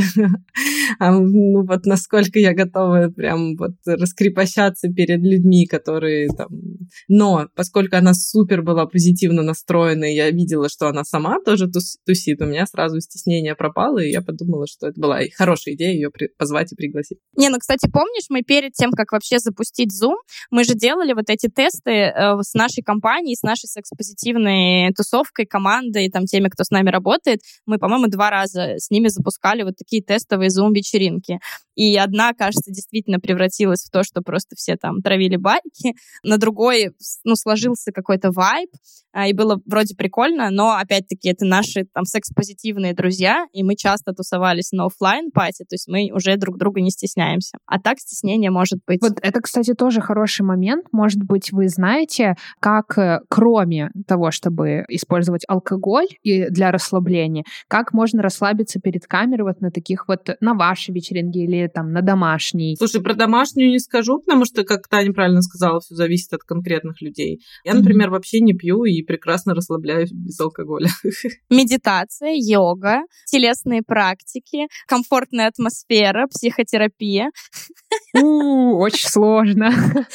а, 0.99 1.11
ну 1.11 1.65
вот 1.65 1.85
насколько 1.87 2.37
я 2.37 2.53
готова 2.53 3.09
прям 3.09 3.57
вот 3.57 3.73
раскрепощаться 3.85 4.87
перед 4.89 5.21
людьми, 5.21 5.65
которые 5.65 6.29
там... 6.29 6.47
Но 7.07 7.47
поскольку 7.55 7.97
она 7.97 8.13
супер 8.13 8.61
была 8.61 8.85
позитивно 8.85 9.43
настроена, 9.43 10.05
и 10.05 10.15
я 10.15 10.31
видела, 10.31 10.69
что 10.69 10.87
она 10.87 11.03
сама 11.03 11.37
тоже 11.45 11.69
тусит, 12.05 12.41
у 12.41 12.45
меня 12.45 12.65
сразу 12.65 12.99
стеснение 13.01 13.55
пропало, 13.55 13.99
и 13.99 14.11
я 14.11 14.21
подумала, 14.21 14.65
что 14.67 14.87
это 14.87 14.99
была 14.99 15.19
хорошая 15.35 15.75
идея 15.75 15.93
ее 15.93 16.09
позвать 16.37 16.71
и 16.71 16.75
пригласить. 16.75 17.19
Не, 17.35 17.49
ну, 17.49 17.57
кстати, 17.59 17.89
помнишь, 17.91 18.25
мы 18.29 18.43
перед 18.43 18.73
тем, 18.73 18.91
как 18.91 19.11
вообще 19.11 19.39
запустить 19.39 19.91
Zoom, 19.91 20.15
мы 20.51 20.63
же 20.63 20.73
делали 20.73 21.13
вот 21.13 21.29
эти 21.29 21.47
тесты 21.47 21.91
э, 21.91 22.41
с 22.41 22.53
нашей 22.53 22.83
компанией, 22.83 23.35
с 23.35 23.43
нашей 23.43 23.67
секс-позитивной 23.67 24.91
тусовкой, 24.93 25.45
командой, 25.45 26.09
там, 26.09 26.25
теми, 26.25 26.49
кто 26.49 26.63
с 26.63 26.69
нами 26.69 26.89
работает. 26.89 27.39
Мы, 27.65 27.77
по-моему, 27.77 28.07
два 28.07 28.29
раза 28.29 28.75
с 28.77 28.89
ними 28.89 29.07
запускали 29.07 29.63
вот 29.63 29.75
такие 29.77 30.03
тестовые 30.03 30.49
Zoom-вечеринки. 30.49 31.39
И 31.75 31.95
одна, 31.95 32.33
кажется, 32.33 32.71
действительно 32.71 33.19
превратилась 33.19 33.83
в 33.83 33.91
то, 33.91 34.03
что 34.03 34.21
просто 34.21 34.55
все 34.55 34.77
там 34.77 35.01
травили 35.01 35.35
байки. 35.35 35.93
На 36.23 36.37
другой 36.37 36.76
одной 36.77 36.95
ну, 37.23 37.35
сложился 37.35 37.91
какой-то 37.91 38.31
вайб, 38.31 38.69
а, 39.13 39.27
и 39.27 39.33
было 39.33 39.59
вроде 39.65 39.95
прикольно, 39.95 40.49
но, 40.51 40.77
опять-таки, 40.77 41.29
это 41.29 41.45
наши 41.45 41.85
там 41.93 42.05
секс-позитивные 42.05 42.93
друзья, 42.93 43.45
и 43.51 43.63
мы 43.63 43.75
часто 43.75 44.13
тусовались 44.13 44.71
на 44.71 44.85
офлайн 44.85 45.31
пати 45.31 45.63
то 45.63 45.73
есть 45.73 45.87
мы 45.87 46.11
уже 46.13 46.37
друг 46.37 46.57
друга 46.57 46.81
не 46.81 46.91
стесняемся. 46.91 47.57
А 47.65 47.79
так 47.79 47.99
стеснение 47.99 48.51
может 48.51 48.79
быть. 48.85 49.01
Вот 49.01 49.13
это, 49.21 49.41
кстати, 49.41 49.73
тоже 49.73 50.01
хороший 50.01 50.43
момент. 50.43 50.85
Может 50.91 51.23
быть, 51.23 51.51
вы 51.51 51.67
знаете, 51.67 52.35
как 52.59 52.97
э, 52.97 53.21
кроме 53.27 53.89
того, 54.07 54.31
чтобы 54.31 54.85
использовать 54.87 55.43
алкоголь 55.47 56.07
и 56.21 56.49
для 56.49 56.71
расслабления, 56.71 57.43
как 57.67 57.93
можно 57.93 58.21
расслабиться 58.21 58.79
перед 58.79 59.07
камерой 59.07 59.47
вот 59.47 59.61
на 59.61 59.71
таких 59.71 60.07
вот, 60.07 60.29
на 60.41 60.53
вашей 60.53 60.93
вечеринке 60.93 61.39
или 61.39 61.67
там 61.67 61.91
на 61.91 62.01
домашней? 62.01 62.75
Слушай, 62.77 63.01
про 63.01 63.15
домашнюю 63.15 63.71
не 63.71 63.79
скажу, 63.79 64.19
потому 64.19 64.45
что, 64.45 64.63
как 64.63 64.87
Таня 64.87 65.11
правильно 65.13 65.41
сказала, 65.41 65.79
все 65.79 65.95
зависит 65.95 66.33
от 66.33 66.43
конкретных 66.67 67.01
людей. 67.01 67.41
Я, 67.63 67.73
например, 67.73 68.09
вообще 68.09 68.39
не 68.39 68.53
пью 68.53 68.83
и 68.85 69.01
прекрасно 69.01 69.53
расслабляюсь 69.53 70.11
без 70.11 70.39
алкоголя. 70.39 70.87
Медитация, 71.49 72.33
йога, 72.35 73.01
телесные 73.25 73.81
практики, 73.83 74.67
комфортная 74.87 75.47
атмосфера, 75.47 76.27
психотерапия. 76.27 77.31
Очень 78.13 79.07
сложно. 79.07 79.71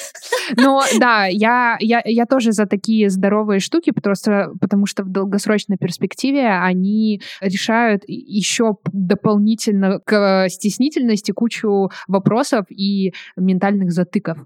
Но 0.57 0.83
да, 0.99 1.26
я, 1.26 1.76
я, 1.80 2.03
я 2.05 2.26
тоже 2.26 2.53
за 2.53 2.66
такие 2.66 3.11
здоровые 3.11 3.61
штуки, 3.61 3.91
просто 3.91 4.53
потому 4.61 4.87
что 4.87 5.05
в 5.05 5.09
долгосрочной 5.09 5.76
перспективе 5.76 6.49
они 6.49 7.22
решают 7.41 8.03
еще 8.07 8.76
дополнительно 8.93 10.01
к 10.01 10.49
стеснительности 10.49 11.33
кучу 11.33 11.91
вопросов 12.09 12.66
и 12.70 13.12
ментальных 13.37 13.93
затыков. 13.93 14.39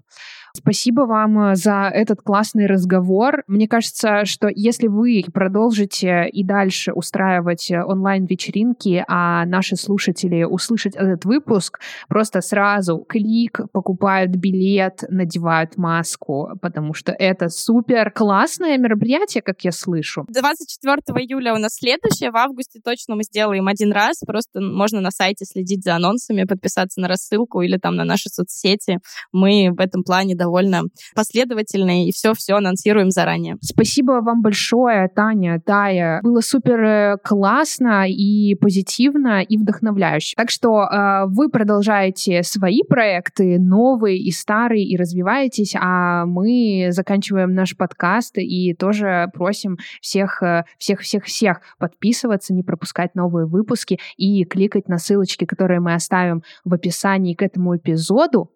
Спасибо 0.57 1.01
вам 1.01 1.55
за 1.55 1.91
этот 1.93 2.21
классный 2.21 2.65
разговор. 2.65 3.43
Мне 3.47 3.67
кажется, 3.67 4.25
что 4.25 4.49
если 4.53 4.87
вы 4.87 5.23
продолжите 5.31 6.27
и 6.29 6.43
дальше 6.43 6.93
устраивать 6.93 7.69
онлайн-вечеринки, 7.71 9.05
а 9.07 9.45
наши 9.45 9.75
слушатели 9.75 10.43
услышат 10.43 10.95
этот 10.95 11.25
выпуск, 11.25 11.79
просто 12.07 12.41
сразу 12.41 13.05
клик, 13.27 13.59
покупают 13.73 14.31
билет, 14.31 15.03
надевают 15.09 15.77
маску, 15.77 16.49
потому 16.61 16.93
что 16.93 17.11
это 17.11 17.49
супер 17.49 18.11
классное 18.11 18.77
мероприятие, 18.77 19.41
как 19.41 19.61
я 19.61 19.71
слышу. 19.71 20.25
24 20.29 20.97
июля 21.25 21.53
у 21.53 21.57
нас 21.57 21.75
следующее, 21.75 22.31
в 22.31 22.37
августе 22.37 22.79
точно 22.83 23.15
мы 23.15 23.23
сделаем 23.23 23.67
один 23.67 23.91
раз, 23.91 24.19
просто 24.25 24.61
можно 24.61 25.01
на 25.01 25.11
сайте 25.11 25.45
следить 25.45 25.83
за 25.83 25.95
анонсами, 25.95 26.45
подписаться 26.45 27.01
на 27.01 27.07
рассылку 27.07 27.61
или 27.61 27.77
там 27.77 27.95
на 27.95 28.05
наши 28.05 28.29
соцсети. 28.29 28.99
Мы 29.31 29.71
в 29.71 29.79
этом 29.79 30.03
плане 30.03 30.35
довольно 30.35 30.83
последовательные 31.15 32.07
и 32.07 32.11
все-все 32.11 32.53
анонсируем 32.53 33.11
заранее. 33.11 33.57
Спасибо 33.61 34.21
вам 34.21 34.41
большое, 34.41 35.09
Таня, 35.13 35.61
Тая. 35.65 36.21
Было 36.23 36.41
супер 36.41 36.83
э, 36.83 37.17
классно 37.23 38.05
и 38.07 38.55
позитивно 38.55 39.41
и 39.41 39.57
вдохновляюще. 39.57 40.35
Так 40.37 40.49
что 40.49 40.83
э, 40.83 41.25
вы 41.27 41.49
продолжаете 41.49 42.43
свои 42.43 42.83
проекты, 42.87 43.16
новые 43.59 44.17
и 44.17 44.31
старые, 44.31 44.85
и 44.85 44.97
развиваетесь, 44.97 45.75
а 45.79 46.25
мы 46.25 46.87
заканчиваем 46.89 47.53
наш 47.53 47.75
подкаст 47.75 48.37
и 48.37 48.73
тоже 48.73 49.27
просим 49.33 49.77
всех, 50.01 50.41
э, 50.43 50.63
всех, 50.77 51.01
всех, 51.01 51.25
всех 51.25 51.61
подписываться, 51.79 52.53
не 52.53 52.63
пропускать 52.63 53.15
новые 53.15 53.45
выпуски 53.45 53.99
и 54.17 54.43
кликать 54.45 54.87
на 54.87 54.97
ссылочки, 54.97 55.45
которые 55.45 55.79
мы 55.79 55.93
оставим 55.93 56.43
в 56.63 56.73
описании 56.73 57.33
к 57.33 57.41
этому 57.41 57.75
эпизоду 57.77 58.51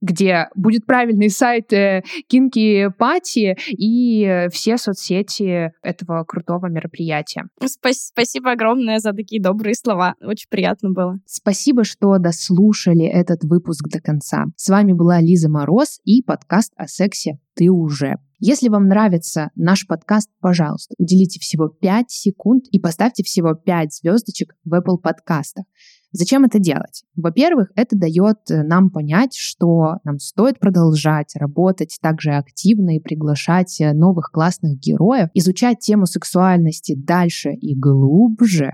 где 0.00 0.48
будет 0.54 0.86
правильный 0.86 1.30
сайт 1.30 1.72
э, 1.72 2.02
Кинки 2.28 2.88
Пати 2.98 3.56
и 3.68 4.48
все 4.50 4.76
соцсети 4.76 5.72
этого 5.82 6.24
крутого 6.24 6.66
мероприятия. 6.66 7.44
Спасибо 7.64 8.52
огромное 8.52 8.98
за 8.98 9.12
такие 9.12 9.40
добрые 9.40 9.74
слова. 9.74 10.14
Очень 10.20 10.48
приятно 10.50 10.90
было. 10.90 11.18
Спасибо, 11.26 11.84
что 11.84 12.18
дослушали 12.18 13.04
этот 13.04 13.44
выпуск 13.44 13.88
до 13.88 14.00
конца. 14.00 14.44
С 14.56 14.68
вами 14.68 14.92
была 14.92 15.20
Лиза 15.20 15.50
Мороз 15.50 16.00
и 16.04 16.22
подкаст 16.22 16.72
о 16.76 16.86
сексе 16.86 17.38
«Ты 17.54 17.70
уже». 17.70 18.16
Если 18.44 18.68
вам 18.68 18.88
нравится 18.88 19.50
наш 19.54 19.86
подкаст, 19.86 20.28
пожалуйста, 20.40 20.96
уделите 20.98 21.38
всего 21.38 21.68
5 21.68 22.10
секунд 22.10 22.64
и 22.72 22.80
поставьте 22.80 23.22
всего 23.22 23.54
5 23.54 23.94
звездочек 23.94 24.56
в 24.64 24.74
Apple 24.74 24.98
подкастах. 25.00 25.64
Зачем 26.12 26.44
это 26.44 26.58
делать? 26.58 27.04
Во-первых, 27.16 27.70
это 27.74 27.96
дает 27.96 28.38
э, 28.50 28.62
нам 28.62 28.90
понять, 28.90 29.34
что 29.34 29.96
нам 30.04 30.18
стоит 30.18 30.60
продолжать 30.60 31.34
работать 31.36 31.98
также 32.02 32.32
активно 32.32 32.96
и 32.96 33.00
приглашать 33.00 33.80
э, 33.80 33.94
новых 33.94 34.30
классных 34.30 34.78
героев, 34.78 35.30
изучать 35.32 35.78
тему 35.80 36.04
сексуальности 36.04 36.94
дальше 36.94 37.52
и 37.52 37.74
глубже, 37.74 38.72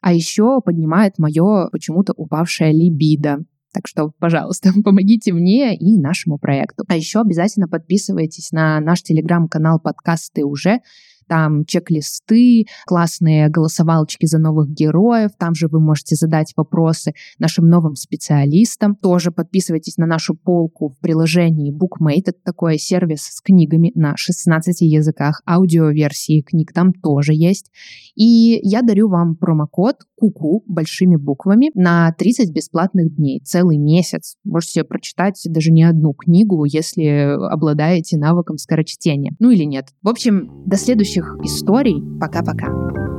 а 0.00 0.12
еще 0.12 0.60
поднимает 0.64 1.18
мое 1.18 1.68
почему-то 1.70 2.12
упавшее 2.16 2.72
либидо. 2.72 3.38
Так 3.72 3.86
что, 3.86 4.12
пожалуйста, 4.18 4.70
помогите 4.84 5.32
мне 5.32 5.76
и 5.76 5.98
нашему 5.98 6.38
проекту. 6.38 6.84
А 6.86 6.96
еще 6.96 7.20
обязательно 7.20 7.66
подписывайтесь 7.66 8.52
на 8.52 8.80
наш 8.80 9.02
телеграм-канал 9.02 9.80
подкасты 9.80 10.44
уже, 10.44 10.80
там 11.28 11.64
чек-листы, 11.64 12.66
классные 12.86 13.48
голосовалочки 13.48 14.26
за 14.26 14.38
новых 14.38 14.70
героев. 14.70 15.30
Там 15.38 15.54
же 15.54 15.68
вы 15.68 15.80
можете 15.80 16.16
задать 16.16 16.52
вопросы 16.56 17.12
нашим 17.38 17.68
новым 17.68 17.94
специалистам. 17.94 18.96
Тоже 18.96 19.30
подписывайтесь 19.30 19.96
на 19.96 20.06
нашу 20.06 20.34
полку 20.34 20.88
в 20.88 20.98
приложении 20.98 21.72
BookMate. 21.72 22.22
Это 22.28 22.32
такой 22.44 22.78
сервис 22.78 23.22
с 23.22 23.40
книгами 23.40 23.92
на 23.94 24.16
16 24.16 24.80
языках. 24.80 25.42
Аудиоверсии 25.46 26.42
книг 26.42 26.72
там 26.72 26.92
тоже 26.92 27.34
есть. 27.34 27.70
И 28.14 28.58
я 28.62 28.82
дарю 28.82 29.08
вам 29.08 29.36
промокод 29.36 29.96
КУКУ 30.16 30.64
большими 30.66 31.16
буквами 31.16 31.70
на 31.74 32.12
30 32.12 32.52
бесплатных 32.52 33.14
дней, 33.14 33.40
целый 33.44 33.78
месяц. 33.78 34.36
Можете 34.44 34.84
прочитать 34.84 35.40
даже 35.48 35.70
не 35.70 35.84
одну 35.84 36.12
книгу, 36.12 36.64
если 36.64 37.36
обладаете 37.50 38.18
навыком 38.18 38.58
скорочтения. 38.58 39.32
Ну 39.38 39.50
или 39.50 39.64
нет. 39.64 39.88
В 40.02 40.08
общем, 40.08 40.64
до 40.66 40.76
следующих 41.18 41.36
историй. 41.44 42.02
Пока-пока. 42.20 43.17